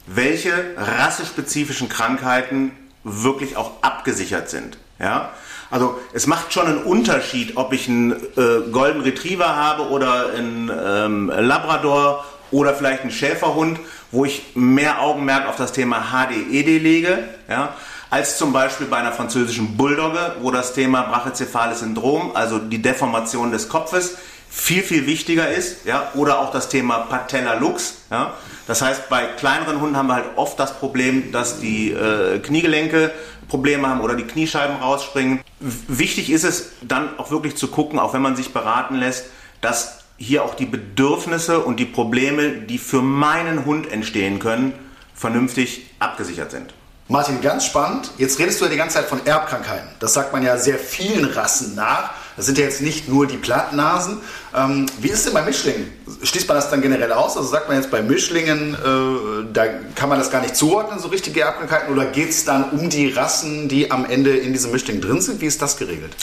welche 0.06 0.52
rassespezifischen 0.76 1.88
Krankheiten 1.88 2.72
wirklich 3.04 3.56
auch 3.56 3.82
abgesichert 3.82 4.50
sind. 4.50 4.78
Ja? 4.98 5.30
Also 5.70 5.98
es 6.12 6.26
macht 6.26 6.52
schon 6.52 6.66
einen 6.66 6.82
Unterschied, 6.82 7.56
ob 7.56 7.72
ich 7.72 7.88
einen 7.88 8.12
äh, 8.12 8.70
Golden 8.70 9.00
Retriever 9.00 9.56
habe 9.56 9.88
oder 9.88 10.30
einen 10.36 10.70
ähm, 10.70 11.32
Labrador 11.34 12.24
oder 12.50 12.74
vielleicht 12.74 13.02
einen 13.02 13.10
Schäferhund, 13.10 13.80
wo 14.12 14.24
ich 14.24 14.54
mehr 14.54 15.00
Augenmerk 15.00 15.48
auf 15.48 15.56
das 15.56 15.72
Thema 15.72 16.12
HDED 16.12 16.80
lege, 16.80 17.24
ja, 17.48 17.74
als 18.10 18.38
zum 18.38 18.52
Beispiel 18.52 18.86
bei 18.86 18.98
einer 18.98 19.12
französischen 19.12 19.76
Bulldogge, 19.76 20.36
wo 20.40 20.52
das 20.52 20.72
Thema 20.72 21.02
brachycephales 21.02 21.80
Syndrom, 21.80 22.30
also 22.36 22.58
die 22.58 22.80
Deformation 22.80 23.50
des 23.50 23.68
Kopfes, 23.68 24.16
viel, 24.48 24.82
viel 24.82 25.06
wichtiger 25.06 25.48
ist, 25.48 25.84
ja, 25.84 26.12
oder 26.14 26.38
auch 26.38 26.52
das 26.52 26.68
Thema 26.68 26.98
Patella 26.98 27.54
Lux, 27.54 27.96
ja. 28.12 28.34
Das 28.66 28.80
heißt, 28.80 29.08
bei 29.08 29.26
kleineren 29.26 29.80
Hunden 29.80 29.96
haben 29.96 30.06
wir 30.06 30.14
halt 30.14 30.24
oft 30.36 30.58
das 30.58 30.78
Problem, 30.78 31.32
dass 31.32 31.60
die 31.60 31.92
äh, 31.92 32.38
Kniegelenke 32.38 33.12
Probleme 33.48 33.88
haben 33.88 34.00
oder 34.00 34.14
die 34.14 34.24
Kniescheiben 34.24 34.76
rausspringen. 34.76 35.40
Wichtig 35.60 36.30
ist 36.30 36.44
es 36.44 36.70
dann 36.82 37.18
auch 37.18 37.30
wirklich 37.30 37.56
zu 37.56 37.68
gucken, 37.68 37.98
auch 37.98 38.14
wenn 38.14 38.22
man 38.22 38.36
sich 38.36 38.52
beraten 38.52 38.94
lässt, 38.94 39.26
dass 39.60 39.98
hier 40.16 40.44
auch 40.44 40.54
die 40.54 40.66
Bedürfnisse 40.66 41.60
und 41.60 41.78
die 41.78 41.84
Probleme, 41.84 42.50
die 42.50 42.78
für 42.78 43.02
meinen 43.02 43.64
Hund 43.64 43.90
entstehen 43.90 44.38
können, 44.38 44.72
vernünftig 45.14 45.90
abgesichert 45.98 46.50
sind. 46.50 46.72
Martin, 47.08 47.42
ganz 47.42 47.66
spannend. 47.66 48.10
Jetzt 48.16 48.38
redest 48.38 48.60
du 48.60 48.64
ja 48.64 48.70
die 48.70 48.76
ganze 48.78 48.96
Zeit 48.96 49.06
von 49.06 49.24
Erbkrankheiten. 49.26 49.88
Das 50.00 50.14
sagt 50.14 50.32
man 50.32 50.42
ja 50.42 50.56
sehr 50.56 50.78
vielen 50.78 51.26
Rassen 51.26 51.74
nach. 51.74 52.12
Das 52.36 52.46
sind 52.46 52.58
ja 52.58 52.64
jetzt 52.64 52.80
nicht 52.80 53.08
nur 53.08 53.26
die 53.26 53.36
Plattnasen. 53.36 54.18
Ähm, 54.54 54.86
wie 55.00 55.08
ist 55.08 55.26
denn 55.26 55.34
bei 55.34 55.42
Mischlingen? 55.42 55.92
Schließt 56.22 56.48
man 56.48 56.56
das 56.56 56.70
dann 56.70 56.82
generell 56.82 57.12
aus? 57.12 57.36
Also 57.36 57.48
sagt 57.48 57.68
man 57.68 57.76
jetzt 57.76 57.90
bei 57.90 58.02
Mischlingen, 58.02 58.74
äh, 58.74 59.52
da 59.52 59.66
kann 59.94 60.08
man 60.08 60.18
das 60.18 60.30
gar 60.30 60.40
nicht 60.40 60.56
zuordnen, 60.56 60.98
so 60.98 61.08
richtige 61.08 61.42
Erbkrankheiten? 61.42 61.92
Oder 61.92 62.06
geht 62.06 62.30
es 62.30 62.44
dann 62.44 62.70
um 62.70 62.90
die 62.90 63.08
Rassen, 63.08 63.68
die 63.68 63.90
am 63.90 64.04
Ende 64.04 64.36
in 64.36 64.52
diesem 64.52 64.72
Mischling 64.72 65.00
drin 65.00 65.20
sind? 65.20 65.40
Wie 65.40 65.46
ist 65.46 65.62
das 65.62 65.76
geregelt? 65.76 66.16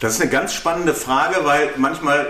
Das 0.00 0.12
ist 0.14 0.20
eine 0.20 0.30
ganz 0.30 0.54
spannende 0.54 0.94
Frage, 0.94 1.44
weil 1.44 1.70
manchmal, 1.76 2.20
äh, 2.20 2.26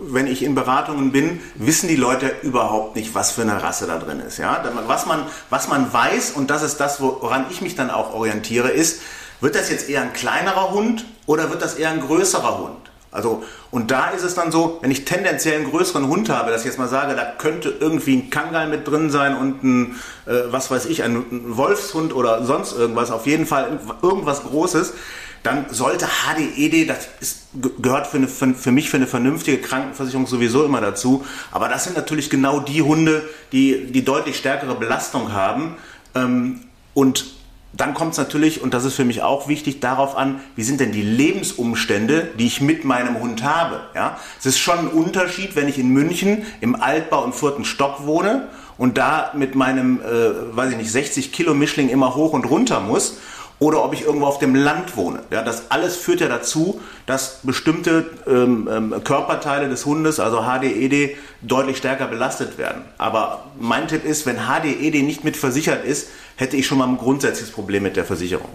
wenn 0.00 0.28
ich 0.28 0.44
in 0.44 0.54
Beratungen 0.54 1.10
bin, 1.10 1.40
wissen 1.56 1.88
die 1.88 1.96
Leute 1.96 2.30
überhaupt 2.42 2.94
nicht, 2.94 3.14
was 3.14 3.32
für 3.32 3.42
eine 3.42 3.60
Rasse 3.60 3.86
da 3.86 3.98
drin 3.98 4.20
ist. 4.20 4.38
Ja? 4.38 4.62
Was, 4.86 5.06
man, 5.06 5.24
was 5.50 5.66
man 5.66 5.92
weiß, 5.92 6.30
und 6.32 6.50
das 6.50 6.62
ist 6.62 6.76
das, 6.78 7.00
woran 7.00 7.46
ich 7.50 7.60
mich 7.60 7.74
dann 7.74 7.90
auch 7.90 8.14
orientiere, 8.14 8.68
ist, 8.68 9.00
wird 9.42 9.54
das 9.54 9.70
jetzt 9.70 9.90
eher 9.90 10.02
ein 10.02 10.12
kleinerer 10.12 10.70
Hund 10.70 11.04
oder 11.26 11.50
wird 11.50 11.60
das 11.60 11.74
eher 11.74 11.90
ein 11.90 12.00
größerer 12.00 12.58
Hund? 12.58 12.76
Also, 13.10 13.44
und 13.70 13.90
da 13.90 14.08
ist 14.08 14.22
es 14.22 14.34
dann 14.34 14.50
so, 14.50 14.78
wenn 14.80 14.90
ich 14.90 15.04
tendenziell 15.04 15.56
einen 15.56 15.70
größeren 15.70 16.08
Hund 16.08 16.30
habe, 16.30 16.50
dass 16.50 16.62
ich 16.62 16.68
jetzt 16.68 16.78
mal 16.78 16.88
sage, 16.88 17.14
da 17.14 17.26
könnte 17.26 17.74
irgendwie 17.78 18.16
ein 18.16 18.30
Kangal 18.30 18.68
mit 18.68 18.88
drin 18.88 19.10
sein 19.10 19.36
und 19.36 19.62
ein, 19.62 19.96
äh, 20.24 20.44
was 20.50 20.70
weiß 20.70 20.86
ich, 20.86 21.02
ein, 21.02 21.16
ein 21.16 21.56
Wolfshund 21.58 22.14
oder 22.14 22.42
sonst 22.46 22.72
irgendwas, 22.72 23.10
auf 23.10 23.26
jeden 23.26 23.44
Fall 23.44 23.78
irgendwas 24.00 24.44
Großes, 24.44 24.94
dann 25.42 25.66
sollte 25.70 26.06
HDED, 26.06 26.88
das 26.88 27.08
ist, 27.20 27.48
gehört 27.82 28.06
für, 28.06 28.16
eine, 28.16 28.28
für, 28.28 28.54
für, 28.54 28.72
mich 28.72 28.88
für 28.88 28.96
eine 28.96 29.08
vernünftige 29.08 29.58
Krankenversicherung 29.58 30.26
sowieso 30.26 30.64
immer 30.64 30.80
dazu. 30.80 31.26
Aber 31.50 31.68
das 31.68 31.84
sind 31.84 31.96
natürlich 31.96 32.30
genau 32.30 32.60
die 32.60 32.80
Hunde, 32.80 33.28
die 33.50 33.92
die 33.92 34.04
deutlich 34.04 34.38
stärkere 34.38 34.76
Belastung 34.76 35.32
haben. 35.32 35.76
Ähm, 36.14 36.60
und 36.94 37.26
dann 37.74 37.94
kommt 37.94 38.12
es 38.12 38.18
natürlich, 38.18 38.62
und 38.62 38.74
das 38.74 38.84
ist 38.84 38.94
für 38.94 39.04
mich 39.04 39.22
auch 39.22 39.48
wichtig, 39.48 39.80
darauf 39.80 40.16
an, 40.16 40.40
wie 40.56 40.62
sind 40.62 40.80
denn 40.80 40.92
die 40.92 41.02
Lebensumstände, 41.02 42.28
die 42.38 42.46
ich 42.46 42.60
mit 42.60 42.84
meinem 42.84 43.18
Hund 43.18 43.42
habe. 43.42 43.80
Ja? 43.94 44.18
Es 44.38 44.46
ist 44.46 44.58
schon 44.58 44.78
ein 44.78 44.88
Unterschied, 44.88 45.56
wenn 45.56 45.68
ich 45.68 45.78
in 45.78 45.88
München 45.88 46.44
im 46.60 46.74
Altbau 46.74 47.24
im 47.24 47.32
vierten 47.32 47.64
Stock 47.64 48.06
wohne 48.06 48.48
und 48.76 48.98
da 48.98 49.32
mit 49.34 49.54
meinem, 49.54 50.00
äh, 50.00 50.56
weiß 50.56 50.72
ich 50.72 50.76
nicht, 50.76 50.92
60 50.92 51.32
Kilo 51.32 51.54
Mischling 51.54 51.88
immer 51.88 52.14
hoch 52.14 52.32
und 52.32 52.44
runter 52.44 52.80
muss 52.80 53.18
oder 53.62 53.84
ob 53.84 53.94
ich 53.94 54.02
irgendwo 54.02 54.26
auf 54.26 54.40
dem 54.40 54.56
Land 54.56 54.96
wohne. 54.96 55.20
Ja, 55.30 55.44
das 55.44 55.70
alles 55.70 55.94
führt 55.94 56.20
ja 56.20 56.26
dazu, 56.26 56.80
dass 57.06 57.38
bestimmte 57.44 58.10
ähm, 58.26 58.68
ähm, 58.68 59.04
Körperteile 59.04 59.68
des 59.68 59.86
Hundes, 59.86 60.18
also 60.18 60.42
HDED, 60.42 61.16
deutlich 61.42 61.76
stärker 61.76 62.08
belastet 62.08 62.58
werden. 62.58 62.82
Aber 62.98 63.44
mein 63.60 63.86
Tipp 63.86 64.04
ist, 64.04 64.26
wenn 64.26 64.48
HDED 64.48 65.04
nicht 65.04 65.22
mit 65.22 65.36
versichert 65.36 65.84
ist, 65.84 66.08
hätte 66.34 66.56
ich 66.56 66.66
schon 66.66 66.78
mal 66.78 66.88
ein 66.88 66.98
grundsätzliches 66.98 67.52
Problem 67.52 67.84
mit 67.84 67.94
der 67.94 68.04
Versicherung. 68.04 68.50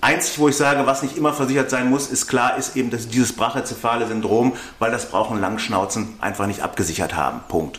Einzig, 0.00 0.40
wo 0.40 0.48
ich 0.48 0.56
sage, 0.56 0.88
was 0.88 1.04
nicht 1.04 1.16
immer 1.16 1.32
versichert 1.32 1.70
sein 1.70 1.88
muss, 1.88 2.08
ist 2.08 2.26
klar, 2.26 2.56
ist 2.56 2.74
eben 2.74 2.90
das, 2.90 3.06
dieses 3.06 3.34
brachycephale 3.34 4.08
Syndrom, 4.08 4.54
weil 4.80 4.90
das 4.90 5.06
brauchen 5.06 5.40
Langschnauzen 5.40 6.16
einfach 6.20 6.48
nicht 6.48 6.62
abgesichert 6.62 7.14
haben. 7.14 7.42
Punkt. 7.46 7.78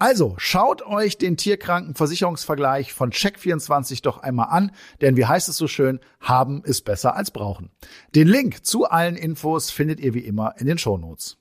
Also 0.00 0.34
schaut 0.38 0.80
euch 0.80 1.18
den 1.18 1.36
Tierkrankenversicherungsvergleich 1.36 2.94
von 2.94 3.12
Check24 3.12 4.02
doch 4.02 4.22
einmal 4.22 4.48
an, 4.48 4.72
denn 5.02 5.18
wie 5.18 5.26
heißt 5.26 5.50
es 5.50 5.58
so 5.58 5.68
schön, 5.68 6.00
haben 6.22 6.64
ist 6.64 6.86
besser 6.86 7.16
als 7.16 7.30
brauchen. 7.30 7.70
Den 8.14 8.26
Link 8.26 8.64
zu 8.64 8.86
allen 8.86 9.14
Infos 9.14 9.70
findet 9.70 10.00
ihr 10.00 10.14
wie 10.14 10.20
immer 10.20 10.54
in 10.56 10.66
den 10.66 10.78
Shownotes. 10.78 11.36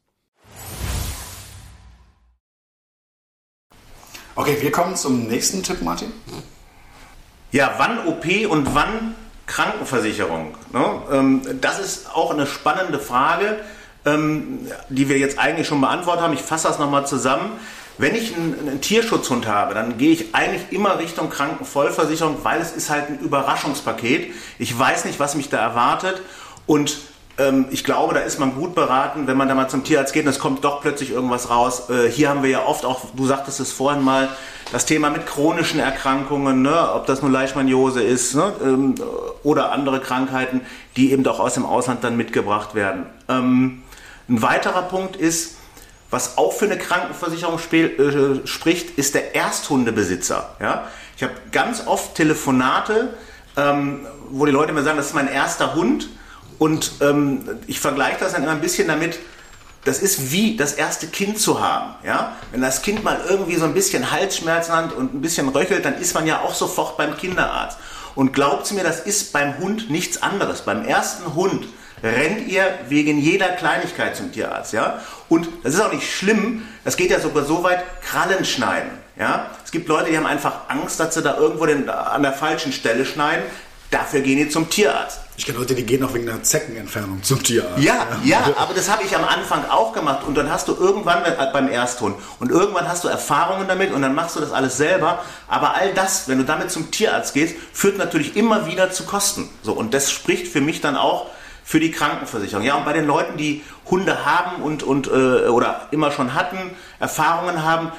Okay, 4.36 4.58
wir 4.60 4.74
kommen 4.74 4.98
zum 4.98 5.28
nächsten 5.28 5.64
Tipp, 5.64 5.82
Martin. 5.82 6.12
Ja, 7.52 7.76
wann 7.78 8.08
OP 8.08 8.26
und 8.50 8.76
wann 8.76 9.16
Krankenversicherung? 9.46 10.58
Ne? 10.74 11.02
Ähm, 11.14 11.42
das 11.62 11.80
ist 11.80 12.14
auch 12.14 12.32
eine 12.32 12.46
spannende 12.46 13.00
Frage, 13.00 13.60
ähm, 14.06 14.68
die 14.90 15.08
wir 15.08 15.18
jetzt 15.18 15.40
eigentlich 15.40 15.68
schon 15.68 15.80
beantwortet 15.80 16.24
haben. 16.24 16.34
Ich 16.34 16.42
fasse 16.42 16.68
das 16.68 16.78
nochmal 16.78 17.08
zusammen. 17.08 17.52
Wenn 18.00 18.16
ich 18.16 18.34
einen, 18.34 18.56
einen, 18.58 18.82
Tierschutzhund 18.82 19.46
habe, 19.46 19.74
dann 19.74 19.98
gehe 19.98 20.12
ich 20.12 20.34
eigentlich 20.34 20.72
immer 20.72 21.00
Richtung 21.00 21.30
Krankenvollversicherung, 21.30 22.38
weil 22.44 22.62
es 22.62 22.72
ist 22.72 22.90
halt 22.90 23.10
ein 23.10 23.20
Überraschungspaket. 23.20 24.34
Ich 24.58 24.78
weiß 24.78 25.04
nicht, 25.04 25.20
was 25.20 25.36
mich 25.36 25.50
da 25.50 25.58
erwartet 25.58 26.22
und 26.66 26.98
ähm, 27.38 27.66
ich 27.72 27.84
glaube, 27.84 28.14
da 28.14 28.22
ist 28.22 28.40
man 28.40 28.56
gut 28.56 28.74
beraten, 28.74 29.28
wenn 29.28 29.36
man 29.36 29.50
da 29.50 29.54
mal 29.54 29.68
zum 29.68 29.84
Tierarzt 29.84 30.14
geht 30.14 30.24
und 30.24 30.30
es 30.30 30.40
kommt 30.40 30.64
doch 30.64 30.80
plötzlich 30.80 31.12
irgendwas 31.12 31.50
raus. 31.50 31.90
Äh, 31.90 32.10
hier 32.10 32.30
haben 32.30 32.42
wir 32.42 32.50
ja 32.50 32.66
oft 32.66 32.86
auch, 32.86 33.08
du 33.18 33.26
sagtest 33.26 33.60
es 33.60 33.74
vorhin 33.74 34.02
mal, 34.02 34.30
das 34.72 34.86
Thema 34.86 35.10
mit 35.10 35.26
chronischen 35.26 35.82
Erkrankungen, 35.82 36.62
ne, 36.62 36.94
ob 36.94 37.06
das 37.06 37.22
nur 37.22 37.32
Leishmaniose 37.32 38.02
ist 38.02 38.34
ne, 38.34 38.54
ähm, 38.64 38.96
oder 39.44 39.74
andere 39.74 40.00
Krankheiten, 40.00 40.62
die 40.96 41.12
eben 41.12 41.24
doch 41.24 41.42
aus 41.42 41.56
dem 41.56 41.66
Ausland 41.66 42.02
dann 42.06 42.16
mitgebracht 42.16 42.76
werden. 42.76 43.08
Ähm, 43.28 43.84
ein 44.30 44.42
weiterer 44.42 44.84
Punkt 44.84 45.18
ist, 45.18 45.59
was 46.10 46.38
auch 46.38 46.54
für 46.54 46.66
eine 46.66 46.78
Krankenversicherung 46.78 47.60
äh, 47.72 48.48
spricht, 48.48 48.98
ist 48.98 49.14
der 49.14 49.36
Ersthundebesitzer. 49.36 50.56
Ja? 50.60 50.88
Ich 51.16 51.24
habe 51.24 51.34
ganz 51.52 51.86
oft 51.86 52.16
Telefonate, 52.16 53.14
ähm, 53.56 54.08
wo 54.30 54.46
die 54.46 54.52
Leute 54.52 54.74
mir 54.74 54.84
sagen, 54.84 54.98
das 54.98 55.08
ist 55.08 55.16
mein 55.16 55.28
erster 55.28 55.76
Hund. 55.76 56.10
Und 56.58 56.94
ähm, 57.02 57.48
ich 57.68 57.80
vergleiche 57.80 58.18
das 58.20 58.34
dann 58.34 58.44
immer 58.44 58.52
ein 58.52 58.62
bisschen 58.62 58.88
damit, 58.88 59.20
das 59.86 60.00
ist 60.00 60.32
wie 60.32 60.58
das 60.58 60.74
erste 60.74 61.08
Kind 61.08 61.40
zu 61.40 61.62
haben. 61.62 61.96
Ja? 62.04 62.36
Wenn 62.52 62.62
das 62.62 62.82
Kind 62.82 63.04
mal 63.04 63.22
irgendwie 63.30 63.56
so 63.56 63.66
ein 63.66 63.74
bisschen 63.74 64.12
Halsschmerzen 64.12 64.74
hat 64.74 64.94
und 64.94 65.14
ein 65.14 65.22
bisschen 65.22 65.48
röchelt, 65.50 65.86
dann 65.86 65.96
ist 65.96 66.16
man 66.16 66.26
ja 66.26 66.42
auch 66.42 66.54
sofort 66.54 66.98
beim 66.98 67.16
Kinderarzt. 67.18 67.78
Und 68.16 68.34
glaubt 68.34 68.72
mir, 68.74 68.84
das 68.84 69.00
ist 69.00 69.32
beim 69.32 69.60
Hund 69.60 69.90
nichts 69.90 70.22
anderes. 70.22 70.64
Beim 70.64 70.84
ersten 70.84 71.36
Hund 71.36 71.68
rennt 72.04 72.48
ihr 72.48 72.66
wegen 72.88 73.20
jeder 73.20 73.50
Kleinigkeit 73.50 74.16
zum 74.16 74.32
Tierarzt, 74.32 74.74
ja? 74.74 75.02
Und 75.28 75.48
das 75.64 75.76
ist 75.76 75.82
auch 75.82 75.92
nicht 75.92 76.10
schlimm, 76.10 76.64
das 76.84 76.98
geht 76.98 77.12
ja 77.12 77.20
sogar 77.20 77.46
so 77.46 77.64
weit, 77.64 77.84
Krallen 78.02 78.46
schneiden, 78.46 78.92
ja? 79.18 79.50
Es 79.64 79.72
gibt 79.72 79.88
Leute, 79.88 80.10
die 80.12 80.18
haben 80.18 80.26
einfach 80.26 80.70
Angst, 80.70 81.00
dass 81.00 81.14
sie 81.14 81.22
da 81.22 81.38
irgendwo 81.38 81.66
den, 81.66 81.90
an 81.90 82.24
der 82.24 82.34
falschen 82.34 82.72
Stelle 82.72 83.06
schneiden, 83.06 83.44
dafür 83.92 84.22
gehen 84.22 84.38
die 84.38 84.50
zum 84.50 84.70
Tierarzt. 84.70 85.22
Ich 85.38 85.46
kenne 85.46 85.58
Leute, 85.58 85.74
die 85.74 85.86
gehen 85.86 86.04
auch 86.04 86.14
wegen 86.14 86.30
einer 86.30 86.44
Zeckenentfernung 86.44 87.24
zum 87.24 87.42
Tierarzt. 87.42 87.82
Ja, 87.82 88.08
ja, 88.24 88.44
aber 88.58 88.74
das 88.74 88.92
habe 88.92 89.04
ich 89.04 89.16
am 89.16 89.24
Anfang 89.24 89.64
auch 89.70 89.94
gemacht 89.94 90.26
und 90.28 90.36
dann 90.36 90.52
hast 90.52 90.68
du 90.68 90.76
irgendwann 90.76 91.24
beim 91.54 91.70
Ersthund 91.70 92.18
und 92.40 92.52
irgendwann 92.52 92.88
hast 92.88 93.06
du 93.06 93.08
Erfahrungen 93.08 93.68
damit 93.68 93.94
und 93.94 94.02
dann 94.02 94.14
machst 94.14 94.36
du 94.36 94.42
das 94.42 94.52
alles 94.52 94.78
selber. 94.78 95.24
Aber 95.48 95.76
all 95.76 95.94
das, 95.94 96.28
wenn 96.28 96.38
du 96.38 96.44
damit 96.44 96.72
zum 96.72 96.92
Tierarzt 96.92 97.34
gehst, 97.34 97.56
führt 97.72 97.98
natürlich 97.98 98.36
immer 98.36 98.68
wieder 98.68 98.92
zu 98.92 99.06
Kosten. 99.06 99.50
So 99.64 99.72
und 99.74 99.94
das 99.94 100.12
spricht 100.12 100.48
für 100.48 100.62
mich 100.62 100.82
dann 100.82 100.98
auch 100.98 101.28
für 101.70 101.80
die 101.80 101.92
Krankenversicherung. 101.92 102.66
Ja, 102.66 102.78
und 102.78 102.86
bei 102.86 102.94
den 102.94 103.06
Leuten, 103.06 103.38
die 103.38 103.62
Hunde 103.92 104.26
haben 104.26 104.64
und, 104.64 104.82
und 104.82 105.06
äh, 105.06 105.50
oder 105.50 105.88
immer 105.92 106.10
schon 106.10 106.34
hatten, 106.34 106.58
Erfahrungen 107.00 107.64
haben, 107.64 107.92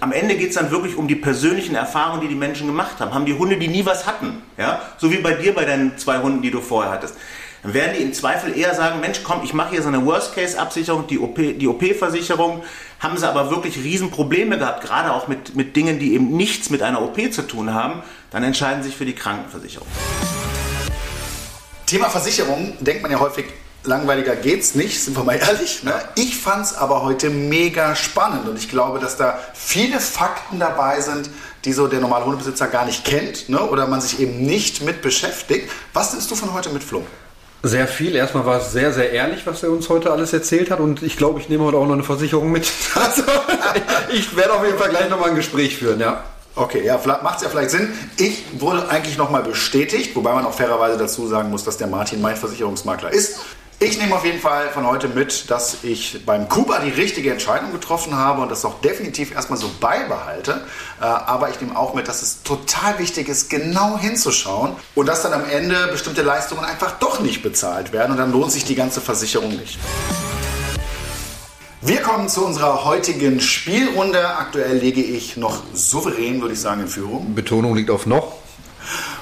am 0.00 0.12
Ende 0.12 0.36
geht 0.36 0.50
es 0.50 0.56
dann 0.56 0.70
wirklich 0.70 0.96
um 0.96 1.08
die 1.08 1.14
persönlichen 1.14 1.74
Erfahrungen, 1.74 2.20
die 2.20 2.28
die 2.28 2.34
Menschen 2.34 2.66
gemacht 2.66 3.00
haben. 3.00 3.14
Haben 3.14 3.24
die 3.24 3.32
Hunde, 3.32 3.56
die 3.56 3.68
nie 3.68 3.86
was 3.86 4.06
hatten, 4.06 4.42
ja, 4.58 4.82
so 4.98 5.10
wie 5.10 5.16
bei 5.16 5.32
dir 5.32 5.54
bei 5.54 5.64
deinen 5.64 5.96
zwei 5.96 6.18
Hunden, 6.18 6.42
die 6.42 6.50
du 6.50 6.60
vorher 6.60 6.92
hattest, 6.92 7.16
dann 7.62 7.72
werden 7.72 7.92
die 7.96 8.02
im 8.02 8.12
Zweifel 8.12 8.54
eher 8.54 8.74
sagen, 8.74 9.00
Mensch, 9.00 9.22
komm, 9.24 9.40
ich 9.42 9.54
mache 9.54 9.70
hier 9.70 9.80
so 9.80 9.88
eine 9.88 10.04
Worst-Case-Absicherung, 10.04 11.06
die 11.06 11.18
OP, 11.18 11.36
die 11.36 11.68
OP-Versicherung, 11.68 12.62
haben 13.00 13.16
sie 13.16 13.26
aber 13.26 13.50
wirklich 13.50 13.78
Riesenprobleme 13.78 14.58
gehabt, 14.58 14.84
gerade 14.84 15.14
auch 15.14 15.28
mit, 15.28 15.56
mit 15.56 15.76
Dingen, 15.76 15.98
die 15.98 16.12
eben 16.12 16.36
nichts 16.36 16.68
mit 16.68 16.82
einer 16.82 17.00
OP 17.00 17.32
zu 17.32 17.40
tun 17.40 17.72
haben, 17.72 18.02
dann 18.30 18.42
entscheiden 18.42 18.82
sie 18.82 18.90
sich 18.90 18.98
für 18.98 19.06
die 19.06 19.14
Krankenversicherung. 19.14 19.88
Thema 21.92 22.08
Versicherung 22.08 22.72
denkt 22.80 23.02
man 23.02 23.10
ja 23.10 23.20
häufig, 23.20 23.44
langweiliger 23.84 24.34
geht's 24.34 24.74
nicht, 24.74 25.04
sind 25.04 25.14
wir 25.14 25.24
mal 25.24 25.36
ehrlich. 25.36 25.82
Ne? 25.82 25.92
Ich 26.14 26.38
fand's 26.38 26.74
aber 26.74 27.02
heute 27.02 27.28
mega 27.28 27.94
spannend 27.94 28.48
und 28.48 28.56
ich 28.56 28.70
glaube, 28.70 28.98
dass 28.98 29.18
da 29.18 29.38
viele 29.52 30.00
Fakten 30.00 30.58
dabei 30.58 31.02
sind, 31.02 31.28
die 31.66 31.74
so 31.74 31.88
der 31.88 32.00
normale 32.00 32.24
Hundebesitzer 32.24 32.68
gar 32.68 32.86
nicht 32.86 33.04
kennt 33.04 33.50
ne? 33.50 33.60
oder 33.60 33.86
man 33.86 34.00
sich 34.00 34.20
eben 34.20 34.40
nicht 34.40 34.80
mit 34.80 35.02
beschäftigt. 35.02 35.70
Was 35.92 36.14
nimmst 36.14 36.30
du 36.30 36.34
von 36.34 36.54
heute 36.54 36.70
mit, 36.70 36.82
Flo? 36.82 37.04
Sehr 37.62 37.86
viel. 37.86 38.16
Erstmal 38.16 38.46
war 38.46 38.58
es 38.62 38.72
sehr, 38.72 38.90
sehr 38.94 39.12
ehrlich, 39.12 39.46
was 39.46 39.62
er 39.62 39.70
uns 39.70 39.90
heute 39.90 40.12
alles 40.12 40.32
erzählt 40.32 40.70
hat. 40.70 40.80
Und 40.80 41.02
ich 41.02 41.18
glaube, 41.18 41.40
ich 41.40 41.50
nehme 41.50 41.64
heute 41.64 41.76
auch 41.76 41.86
noch 41.86 41.92
eine 41.92 42.04
Versicherung 42.04 42.50
mit. 42.50 42.72
Also, 42.94 43.22
ich 44.14 44.34
werde 44.34 44.54
auf 44.54 44.64
jeden 44.64 44.78
Fall 44.78 44.88
gleich 44.88 45.10
nochmal 45.10 45.30
ein 45.30 45.36
Gespräch 45.36 45.76
führen, 45.76 46.00
ja. 46.00 46.24
Okay, 46.54 46.84
ja, 46.84 47.00
macht 47.22 47.36
es 47.36 47.42
ja 47.42 47.48
vielleicht 47.48 47.70
Sinn. 47.70 47.92
Ich 48.18 48.44
wurde 48.60 48.88
eigentlich 48.88 49.16
nochmal 49.16 49.42
bestätigt, 49.42 50.14
wobei 50.14 50.32
man 50.34 50.44
auch 50.44 50.52
fairerweise 50.52 50.98
dazu 50.98 51.26
sagen 51.26 51.50
muss, 51.50 51.64
dass 51.64 51.78
der 51.78 51.86
Martin 51.86 52.20
mein 52.20 52.36
Versicherungsmakler 52.36 53.10
ist. 53.10 53.40
Ich 53.82 53.98
nehme 53.98 54.14
auf 54.14 54.24
jeden 54.24 54.38
Fall 54.38 54.68
von 54.68 54.86
heute 54.86 55.08
mit, 55.08 55.50
dass 55.50 55.78
ich 55.82 56.24
beim 56.24 56.48
Kuba 56.48 56.78
die 56.78 56.90
richtige 56.90 57.32
Entscheidung 57.32 57.72
getroffen 57.72 58.16
habe 58.16 58.42
und 58.42 58.48
das 58.48 58.64
auch 58.64 58.80
definitiv 58.80 59.34
erstmal 59.34 59.58
so 59.58 59.68
beibehalte. 59.80 60.60
Äh, 61.00 61.04
aber 61.04 61.50
ich 61.50 61.60
nehme 61.60 61.76
auch 61.76 61.92
mit, 61.92 62.06
dass 62.06 62.22
es 62.22 62.44
total 62.44 63.00
wichtig 63.00 63.28
ist, 63.28 63.50
genau 63.50 63.98
hinzuschauen 63.98 64.76
und 64.94 65.06
dass 65.06 65.22
dann 65.22 65.32
am 65.32 65.50
Ende 65.50 65.88
bestimmte 65.90 66.22
Leistungen 66.22 66.64
einfach 66.64 66.92
doch 67.00 67.18
nicht 67.18 67.42
bezahlt 67.42 67.92
werden 67.92 68.12
und 68.12 68.18
dann 68.18 68.30
lohnt 68.30 68.52
sich 68.52 68.64
die 68.64 68.76
ganze 68.76 69.00
Versicherung 69.00 69.56
nicht. 69.56 69.80
Wir 71.84 72.00
kommen 72.00 72.28
zu 72.28 72.46
unserer 72.46 72.84
heutigen 72.84 73.40
Spielrunde. 73.40 74.36
Aktuell 74.36 74.76
lege 74.76 75.02
ich 75.02 75.36
noch 75.36 75.64
souverän, 75.74 76.40
würde 76.40 76.54
ich 76.54 76.60
sagen, 76.60 76.82
in 76.82 76.86
Führung. 76.86 77.34
Betonung 77.34 77.74
liegt 77.74 77.90
auf 77.90 78.06
noch. 78.06 78.34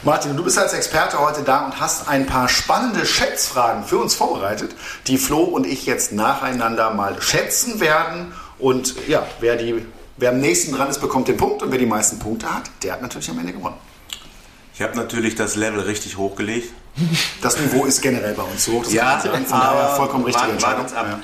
Martin, 0.02 0.36
du 0.36 0.44
bist 0.44 0.58
als 0.58 0.74
Experte 0.74 1.18
heute 1.20 1.42
da 1.42 1.64
und 1.64 1.80
hast 1.80 2.06
ein 2.06 2.26
paar 2.26 2.50
spannende 2.50 3.06
Schätzfragen 3.06 3.84
für 3.84 3.96
uns 3.96 4.14
vorbereitet, 4.14 4.74
die 5.06 5.16
Flo 5.16 5.38
und 5.38 5.66
ich 5.66 5.86
jetzt 5.86 6.12
nacheinander 6.12 6.92
mal 6.92 7.22
schätzen 7.22 7.80
werden. 7.80 8.34
Und 8.58 8.94
ja, 9.08 9.26
wer, 9.40 9.56
die, 9.56 9.86
wer 10.18 10.28
am 10.28 10.40
nächsten 10.40 10.74
dran 10.74 10.90
ist, 10.90 11.00
bekommt 11.00 11.28
den 11.28 11.38
Punkt 11.38 11.62
und 11.62 11.70
wer 11.70 11.78
die 11.78 11.86
meisten 11.86 12.18
Punkte 12.18 12.54
hat, 12.54 12.64
der 12.82 12.92
hat 12.92 13.00
natürlich 13.00 13.30
am 13.30 13.38
Ende 13.38 13.54
gewonnen. 13.54 13.76
Ich 14.74 14.82
habe 14.82 14.94
natürlich 14.96 15.34
das 15.34 15.56
Level 15.56 15.80
richtig 15.80 16.18
hochgelegt. 16.18 16.74
Das 17.40 17.58
Niveau 17.58 17.86
ist 17.86 18.02
generell 18.02 18.34
bei 18.34 18.42
uns 18.42 18.66
so. 18.66 18.82
Das 18.82 18.92
ja, 18.92 19.18
sagen. 19.18 19.46
Von 19.46 19.60
daher 19.60 19.96
vollkommen 19.96 20.24
richtige 20.24 20.52
Entscheidung. 20.52 20.84
Ja. 20.92 21.20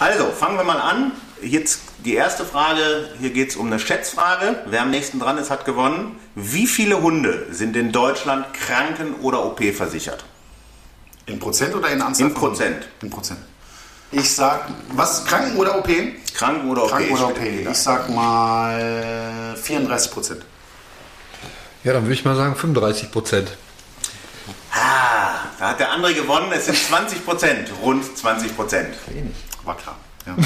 Also, 0.00 0.30
fangen 0.30 0.56
wir 0.56 0.64
mal 0.64 0.80
an. 0.80 1.12
Jetzt 1.42 1.80
die 2.06 2.14
erste 2.14 2.46
Frage, 2.46 3.10
hier 3.20 3.28
geht 3.30 3.50
es 3.50 3.56
um 3.56 3.66
eine 3.66 3.78
Schätzfrage. 3.78 4.62
Wer 4.64 4.80
am 4.80 4.90
nächsten 4.90 5.20
dran 5.20 5.36
ist, 5.36 5.50
hat 5.50 5.66
gewonnen. 5.66 6.18
Wie 6.34 6.66
viele 6.66 7.02
Hunde 7.02 7.48
sind 7.50 7.76
in 7.76 7.92
Deutschland 7.92 8.46
kranken- 8.54 9.16
oder 9.20 9.44
OP-versichert? 9.44 10.24
In 11.26 11.38
Prozent 11.38 11.74
oder 11.74 11.90
in 11.90 12.00
Anzahl? 12.00 12.28
In 12.28 12.34
Prozent. 12.34 12.88
In 13.02 13.10
Prozent. 13.10 13.40
Ich 14.10 14.34
sag, 14.34 14.68
was, 14.94 15.26
Kranken 15.26 15.58
oder 15.58 15.78
OP? 15.78 15.88
Kranken 16.32 16.70
oder 16.70 16.84
OP. 16.84 16.90
Kranken 16.90 17.12
oder 17.12 17.28
OP. 17.28 17.38
Ich 17.42 17.76
sag 17.76 18.08
mal 18.08 19.54
34 19.62 20.10
Prozent. 20.10 20.46
Ja, 21.84 21.92
dann 21.92 22.04
würde 22.04 22.14
ich 22.14 22.24
mal 22.24 22.36
sagen 22.36 22.56
35 22.56 23.12
Prozent. 23.12 23.54
Ah, 24.72 25.44
da 25.58 25.68
hat 25.68 25.78
der 25.78 25.92
andere 25.92 26.14
gewonnen. 26.14 26.50
Es 26.52 26.64
sind 26.64 26.78
20 26.78 27.22
Prozent, 27.22 27.70
rund 27.82 28.16
20 28.16 28.56
Prozent. 28.56 28.94
Wenig. 29.08 29.34
War 29.64 29.76
klar. 29.78 29.96
Ja. 30.26 30.36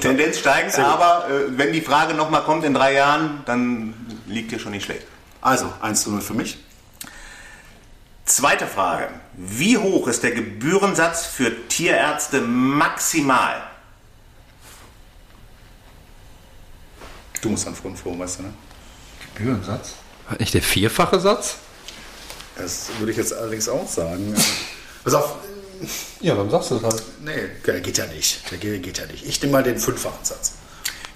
Tendenz 0.00 0.38
steigend, 0.38 0.76
aber 0.78 1.28
äh, 1.28 1.58
wenn 1.58 1.72
die 1.72 1.80
Frage 1.80 2.14
nochmal 2.14 2.42
kommt 2.42 2.64
in 2.64 2.74
drei 2.74 2.94
Jahren, 2.94 3.42
dann 3.46 3.94
liegt 4.26 4.50
ihr 4.52 4.58
schon 4.58 4.72
nicht 4.72 4.84
schlecht. 4.84 5.06
Also 5.40 5.72
1 5.80 6.02
zu 6.02 6.10
0 6.10 6.20
für 6.20 6.34
mich. 6.34 6.58
Zweite 8.24 8.66
Frage. 8.66 9.10
Wie 9.34 9.76
hoch 9.76 10.08
ist 10.08 10.22
der 10.22 10.32
Gebührensatz 10.32 11.26
für 11.26 11.68
Tierärzte 11.68 12.40
maximal? 12.40 13.62
Du 17.42 17.50
musst 17.50 17.66
an 17.66 17.74
Front 17.74 17.98
Flo, 17.98 18.18
weißt 18.18 18.38
du, 18.38 18.44
ne? 18.44 18.54
Gebührensatz? 19.34 19.92
Hat 20.28 20.40
nicht 20.40 20.54
der 20.54 20.62
vierfache 20.62 21.20
Satz? 21.20 21.56
Das 22.56 22.88
würde 22.98 23.12
ich 23.12 23.18
jetzt 23.18 23.34
allerdings 23.34 23.68
auch 23.68 23.86
sagen. 23.86 24.34
Pass 25.02 25.12
auf, 25.12 25.36
ja, 26.20 26.34
dann 26.34 26.50
sagst 26.50 26.70
du 26.70 26.76
es 26.76 26.82
halt. 26.82 27.02
Nee, 27.22 27.50
der 27.66 27.80
geht 27.80 27.98
ja 27.98 28.06
nicht. 28.06 28.50
Der 28.50 28.58
geht 28.58 28.98
ja 28.98 29.06
nicht. 29.06 29.26
Ich 29.26 29.40
nehme 29.40 29.52
mal 29.52 29.62
den 29.62 29.78
fünffachen 29.78 30.24
Satz. 30.24 30.52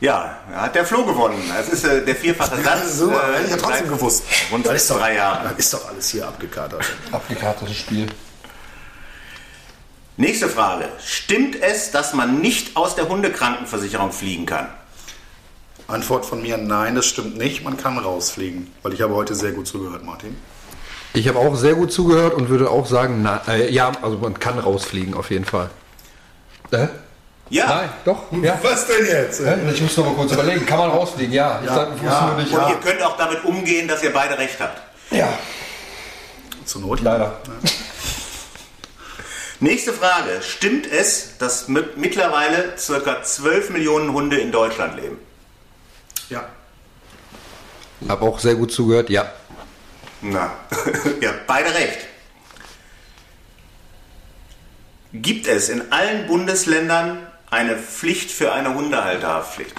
Ja, 0.00 0.38
hat 0.52 0.74
der 0.74 0.84
Flo 0.84 1.04
gewonnen. 1.04 1.42
Das 1.56 1.68
ist 1.68 1.84
äh, 1.84 2.04
der 2.04 2.14
vierfache 2.14 2.62
Satz. 2.62 2.98
so, 2.98 3.11
äh, 3.11 3.44
ich 3.44 3.52
habe 3.52 3.62
trotzdem 3.62 3.88
gewusst. 3.88 4.22
Rund 4.52 4.64
das 4.64 4.82
ist 4.82 4.90
doch, 4.90 4.98
drei 4.98 5.14
Jahre. 5.16 5.54
Ist 5.56 5.74
doch 5.74 5.88
alles 5.88 6.11
hier 6.11 6.26
abgekatert. 6.28 6.84
Abgekartetes 7.11 7.76
Spiel. 7.76 8.06
Nächste 10.16 10.48
Frage. 10.48 10.88
Stimmt 11.04 11.61
es, 11.61 11.90
dass 11.90 12.12
man 12.12 12.40
nicht 12.40 12.76
aus 12.76 12.94
der 12.94 13.09
Hundekrankenversicherung 13.09 14.12
fliegen 14.12 14.46
kann? 14.46 14.68
Antwort 15.88 16.26
von 16.26 16.42
mir, 16.42 16.59
nein, 16.59 16.94
das 16.94 17.06
stimmt 17.06 17.36
nicht. 17.36 17.64
Man 17.64 17.76
kann 17.76 17.98
rausfliegen. 17.98 18.72
Weil 18.82 18.92
ich 18.92 19.00
habe 19.00 19.14
heute 19.14 19.34
sehr 19.34 19.52
gut 19.52 19.66
zugehört, 19.66 20.04
Martin. 20.04 20.36
Ich 21.14 21.26
habe 21.28 21.38
auch 21.38 21.56
sehr 21.56 21.74
gut 21.74 21.92
zugehört 21.92 22.34
und 22.34 22.48
würde 22.48 22.70
auch 22.70 22.86
sagen, 22.86 23.22
na, 23.22 23.42
äh, 23.48 23.70
ja, 23.72 23.92
also 24.02 24.18
man 24.18 24.38
kann 24.38 24.59
rausfliegen 24.59 25.14
auf 25.14 25.30
jeden 25.30 25.44
Fall. 25.44 25.70
Äh? 26.70 26.88
Ja. 27.50 27.66
Nein, 27.66 27.88
doch. 28.04 28.24
Ja. 28.42 28.59
Was 28.62 28.86
denn 28.86 29.06
jetzt? 29.06 29.40
Ich 29.72 29.80
muss 29.80 29.96
noch 29.96 30.04
mal 30.06 30.14
kurz 30.14 30.32
überlegen. 30.32 30.66
Kann 30.66 30.78
man 30.78 30.90
rausfliegen? 30.90 31.32
Ja. 31.32 31.61
Ich 31.62 31.68
sag, 31.68 31.88
ja. 32.02 32.34
Nicht, 32.36 32.52
und 32.52 32.68
ihr 32.68 32.76
könnt 32.76 33.02
auch 33.02 33.16
damit 33.16 33.44
umgehen, 33.44 33.88
dass 33.88 34.02
ihr 34.02 34.12
beide 34.12 34.36
recht 34.38 34.61
habt. 34.61 34.80
Ja. 35.11 35.28
Zur 36.64 36.82
Not. 36.82 37.00
Leider. 37.00 37.38
Nächste 39.61 39.92
Frage. 39.92 40.40
Stimmt 40.42 40.86
es, 40.86 41.38
dass 41.38 41.66
mittlerweile 41.68 42.74
ca. 42.76 43.22
12 43.22 43.70
Millionen 43.70 44.12
Hunde 44.12 44.38
in 44.38 44.52
Deutschland 44.52 44.96
leben? 44.96 45.18
Ja. 46.28 46.44
Hab 48.09 48.22
auch 48.22 48.38
sehr 48.38 48.54
gut 48.54 48.70
zugehört, 48.70 49.11
ja. 49.11 49.32
Na, 50.20 50.52
ihr 51.20 51.28
habt 51.28 51.46
beide 51.46 51.74
recht. 51.74 52.06
Gibt 55.12 55.46
es 55.46 55.68
in 55.68 55.92
allen 55.92 56.26
Bundesländern 56.26 57.26
eine 57.50 57.76
Pflicht 57.76 58.30
für 58.30 58.52
eine 58.52 58.74
Hundehalterhaftpflicht? 58.74 59.74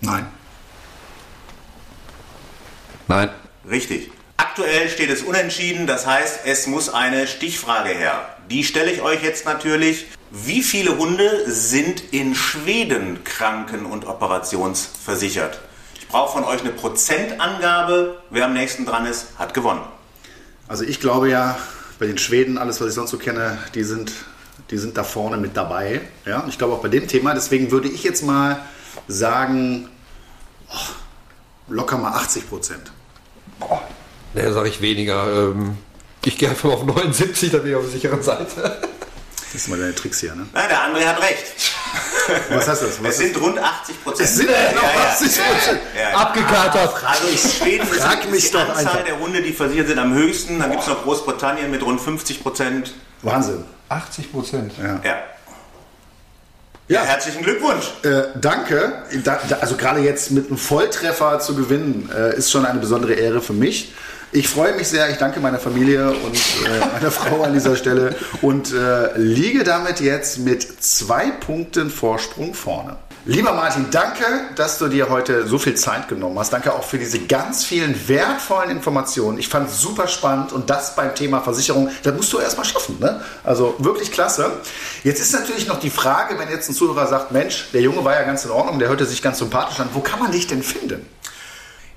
Nein. 0.00 0.26
Nein. 3.08 3.30
Richtig. 3.68 4.10
Aktuell 4.36 4.88
steht 4.88 5.10
es 5.10 5.22
unentschieden, 5.22 5.86
das 5.86 6.06
heißt, 6.06 6.40
es 6.44 6.66
muss 6.66 6.88
eine 6.88 7.26
Stichfrage 7.26 7.90
her. 7.90 8.36
Die 8.50 8.64
stelle 8.64 8.92
ich 8.92 9.02
euch 9.02 9.22
jetzt 9.22 9.44
natürlich. 9.44 10.06
Wie 10.30 10.62
viele 10.62 10.98
Hunde 10.98 11.50
sind 11.50 12.12
in 12.12 12.34
Schweden 12.34 13.24
kranken- 13.24 13.86
und 13.86 14.06
operationsversichert? 14.06 15.60
Ich 16.06 16.12
brauche 16.12 16.34
von 16.34 16.44
euch 16.44 16.60
eine 16.60 16.70
Prozentangabe. 16.70 18.18
Wer 18.30 18.44
am 18.44 18.52
nächsten 18.52 18.86
dran 18.86 19.06
ist, 19.06 19.26
hat 19.38 19.54
gewonnen. 19.54 19.82
Also 20.68 20.84
ich 20.84 21.00
glaube 21.00 21.28
ja, 21.28 21.58
bei 21.98 22.06
den 22.06 22.16
Schweden, 22.16 22.58
alles 22.58 22.80
was 22.80 22.90
ich 22.90 22.94
sonst 22.94 23.10
so 23.10 23.18
kenne, 23.18 23.58
die 23.74 23.82
sind, 23.82 24.12
die 24.70 24.78
sind 24.78 24.96
da 24.96 25.02
vorne 25.02 25.36
mit 25.36 25.56
dabei. 25.56 26.00
Ja? 26.24 26.40
Und 26.40 26.48
ich 26.48 26.58
glaube 26.58 26.74
auch 26.74 26.80
bei 26.80 26.88
dem 26.88 27.08
Thema, 27.08 27.34
deswegen 27.34 27.72
würde 27.72 27.88
ich 27.88 28.04
jetzt 28.04 28.22
mal 28.22 28.60
sagen, 29.08 29.88
oh, 30.68 31.72
locker 31.72 31.98
mal 31.98 32.12
80 32.12 32.48
Prozent. 32.48 32.92
Boah, 33.58 33.82
ne, 34.32 34.52
sage 34.52 34.68
ich 34.68 34.80
weniger. 34.80 35.50
Ähm, 35.50 35.76
ich 36.24 36.38
gehe 36.38 36.48
einfach 36.48 36.70
auf 36.70 36.84
79, 36.84 37.50
dann 37.50 37.62
bin 37.62 37.72
ich 37.72 37.76
auf 37.76 37.82
der 37.82 37.90
sicheren 37.90 38.22
Seite. 38.22 38.80
Das 39.52 39.64
sind 39.64 39.70
mal 39.70 39.80
deine 39.80 39.94
Tricks 39.94 40.20
hier, 40.20 40.36
ne? 40.36 40.46
Nein, 40.52 40.68
der 40.68 40.82
andere 40.82 41.08
hat 41.08 41.20
recht. 41.20 41.74
Was 42.50 42.68
heißt 42.68 42.82
das? 42.82 43.02
Was 43.02 43.10
es 43.10 43.18
sind 43.18 43.40
rund 43.40 43.58
80 43.58 44.04
Prozent. 44.04 44.28
Es 44.28 44.36
sind 44.36 44.48
genau 44.48 44.82
80 45.10 45.28
Prozent. 45.28 45.80
Abgekatert. 46.14 46.94
Also 47.04 47.28
in 47.28 47.38
Schweden 47.38 47.88
ist 47.88 48.00
Frag 48.02 48.30
mich 48.30 48.46
die 48.46 48.52
doch 48.52 48.60
Anzahl 48.68 48.78
einfach. 48.78 49.04
der 49.04 49.18
Hunde, 49.18 49.42
die 49.42 49.52
versichert 49.52 49.88
sind, 49.88 49.98
am 49.98 50.14
höchsten. 50.14 50.58
Dann 50.58 50.70
gibt 50.70 50.82
es 50.82 50.88
noch 50.88 51.02
Großbritannien 51.02 51.70
mit 51.70 51.82
rund 51.84 52.00
50 52.00 52.42
Prozent. 52.42 52.94
Wahnsinn. 53.22 53.64
80 53.88 54.32
Prozent. 54.32 54.72
Ja. 54.82 55.00
Ja. 55.04 55.16
Ja. 56.88 57.02
Herzlichen 57.02 57.42
Glückwunsch. 57.42 57.84
Äh, 58.04 58.22
danke. 58.40 59.02
Da, 59.24 59.40
da, 59.48 59.56
also 59.56 59.76
gerade 59.76 60.00
jetzt 60.00 60.30
mit 60.30 60.46
einem 60.48 60.56
Volltreffer 60.58 61.40
zu 61.40 61.56
gewinnen, 61.56 62.08
äh, 62.16 62.36
ist 62.36 62.50
schon 62.52 62.64
eine 62.64 62.78
besondere 62.78 63.14
Ehre 63.14 63.40
für 63.40 63.52
mich. 63.54 63.92
Ich 64.32 64.48
freue 64.48 64.74
mich 64.74 64.88
sehr. 64.88 65.08
Ich 65.10 65.18
danke 65.18 65.40
meiner 65.40 65.58
Familie 65.58 66.10
und 66.10 66.36
äh, 66.66 66.86
meiner 66.92 67.10
Frau 67.12 67.42
an 67.42 67.52
dieser 67.52 67.76
Stelle 67.76 68.16
und 68.42 68.72
äh, 68.72 69.16
liege 69.16 69.62
damit 69.64 70.00
jetzt 70.00 70.38
mit 70.38 70.62
zwei 70.82 71.30
Punkten 71.30 71.90
Vorsprung 71.90 72.52
vorne. 72.52 72.96
Lieber 73.28 73.54
Martin, 73.54 73.86
danke, 73.90 74.24
dass 74.54 74.78
du 74.78 74.86
dir 74.86 75.08
heute 75.10 75.48
so 75.48 75.58
viel 75.58 75.74
Zeit 75.74 76.06
genommen 76.06 76.38
hast. 76.38 76.52
Danke 76.52 76.72
auch 76.72 76.84
für 76.84 76.96
diese 76.96 77.18
ganz 77.18 77.64
vielen 77.64 78.08
wertvollen 78.08 78.70
Informationen. 78.70 79.38
Ich 79.38 79.48
fand 79.48 79.68
es 79.68 79.80
super 79.80 80.06
spannend 80.06 80.52
und 80.52 80.70
das 80.70 80.94
beim 80.94 81.12
Thema 81.12 81.40
Versicherung, 81.40 81.90
das 82.04 82.14
musst 82.14 82.32
du 82.32 82.38
erstmal 82.38 82.66
schaffen. 82.66 82.98
Ne? 83.00 83.20
Also 83.42 83.74
wirklich 83.78 84.12
klasse. 84.12 84.52
Jetzt 85.02 85.20
ist 85.20 85.32
natürlich 85.32 85.66
noch 85.66 85.80
die 85.80 85.90
Frage, 85.90 86.38
wenn 86.38 86.48
jetzt 86.48 86.68
ein 86.68 86.74
Zuhörer 86.74 87.08
sagt, 87.08 87.32
Mensch, 87.32 87.68
der 87.72 87.80
Junge 87.80 88.04
war 88.04 88.14
ja 88.14 88.22
ganz 88.22 88.44
in 88.44 88.52
Ordnung, 88.52 88.78
der 88.78 88.88
hörte 88.88 89.06
sich 89.06 89.20
ganz 89.22 89.38
sympathisch 89.38 89.80
an. 89.80 89.88
Wo 89.92 90.00
kann 90.00 90.20
man 90.20 90.30
dich 90.30 90.46
denn 90.46 90.62
finden? 90.62 91.04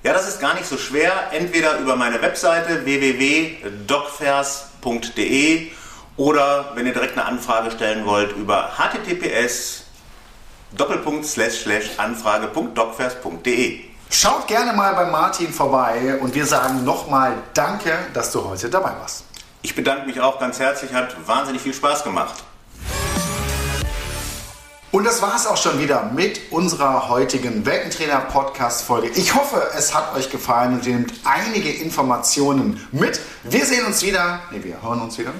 Ja, 0.02 0.14
das 0.14 0.26
ist 0.26 0.40
gar 0.40 0.54
nicht 0.54 0.64
so 0.66 0.78
schwer. 0.78 1.12
Entweder 1.32 1.76
über 1.78 1.94
meine 1.94 2.22
Webseite 2.22 2.86
www.docfers.de 2.86 5.70
oder 6.16 6.72
wenn 6.74 6.86
ihr 6.86 6.94
direkt 6.94 7.18
eine 7.18 7.26
Anfrage 7.26 7.70
stellen 7.70 8.06
wollt, 8.06 8.34
über 8.36 8.70
https 8.78 9.84
anfrage.docfers.de. 11.98 13.80
Schaut 14.08 14.48
gerne 14.48 14.72
mal 14.72 14.94
bei 14.94 15.04
Martin 15.04 15.52
vorbei 15.52 16.18
und 16.20 16.34
wir 16.34 16.46
sagen 16.46 16.82
nochmal 16.84 17.34
Danke, 17.54 17.92
dass 18.14 18.32
du 18.32 18.42
heute 18.44 18.70
dabei 18.70 18.92
warst. 18.98 19.24
Ich 19.62 19.74
bedanke 19.74 20.06
mich 20.06 20.18
auch 20.20 20.40
ganz 20.40 20.58
herzlich, 20.58 20.94
hat 20.94 21.14
wahnsinnig 21.26 21.60
viel 21.60 21.74
Spaß 21.74 22.04
gemacht. 22.04 22.42
Und 24.92 25.04
das 25.04 25.22
war 25.22 25.36
es 25.36 25.46
auch 25.46 25.56
schon 25.56 25.78
wieder 25.78 26.10
mit 26.12 26.50
unserer 26.50 27.08
heutigen 27.08 27.64
Weltentrainer-Podcast-Folge. 27.64 29.10
Ich 29.14 29.36
hoffe, 29.36 29.62
es 29.78 29.94
hat 29.94 30.16
euch 30.16 30.30
gefallen 30.30 30.74
und 30.74 30.84
ihr 30.84 30.96
nehmt 30.96 31.12
einige 31.22 31.70
Informationen 31.70 32.84
mit. 32.90 33.20
Wir 33.44 33.64
sehen 33.64 33.86
uns 33.86 34.02
wieder. 34.02 34.40
Ne, 34.50 34.64
wir 34.64 34.82
hören 34.82 35.00
uns 35.00 35.16
wieder. 35.16 35.32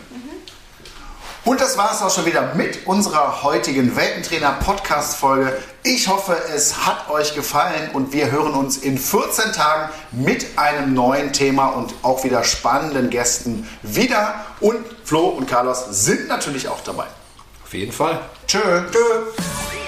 Und 1.44 1.60
das 1.60 1.76
war 1.76 1.92
es 1.92 2.00
auch 2.00 2.14
schon 2.14 2.26
wieder 2.26 2.54
mit 2.54 2.86
unserer 2.86 3.42
heutigen 3.42 3.96
Weltentrainer-Podcast-Folge. 3.96 5.56
Ich 5.82 6.06
hoffe, 6.06 6.36
es 6.54 6.86
hat 6.86 7.10
euch 7.10 7.34
gefallen 7.34 7.90
und 7.92 8.12
wir 8.12 8.30
hören 8.30 8.54
uns 8.54 8.76
in 8.76 8.98
14 8.98 9.52
Tagen 9.52 9.90
mit 10.12 10.46
einem 10.58 10.94
neuen 10.94 11.32
Thema 11.32 11.70
und 11.70 11.92
auch 12.02 12.22
wieder 12.22 12.44
spannenden 12.44 13.10
Gästen 13.10 13.68
wieder. 13.82 14.34
Und 14.60 14.76
Flo 15.02 15.26
und 15.26 15.48
Carlos 15.48 15.86
sind 15.90 16.28
natürlich 16.28 16.68
auch 16.68 16.82
dabei. 16.84 17.06
Auf 17.70 17.74
jeden 17.74 17.92
Fall. 17.92 18.18
Tschö. 18.48 18.58
Tschö. 18.90 19.79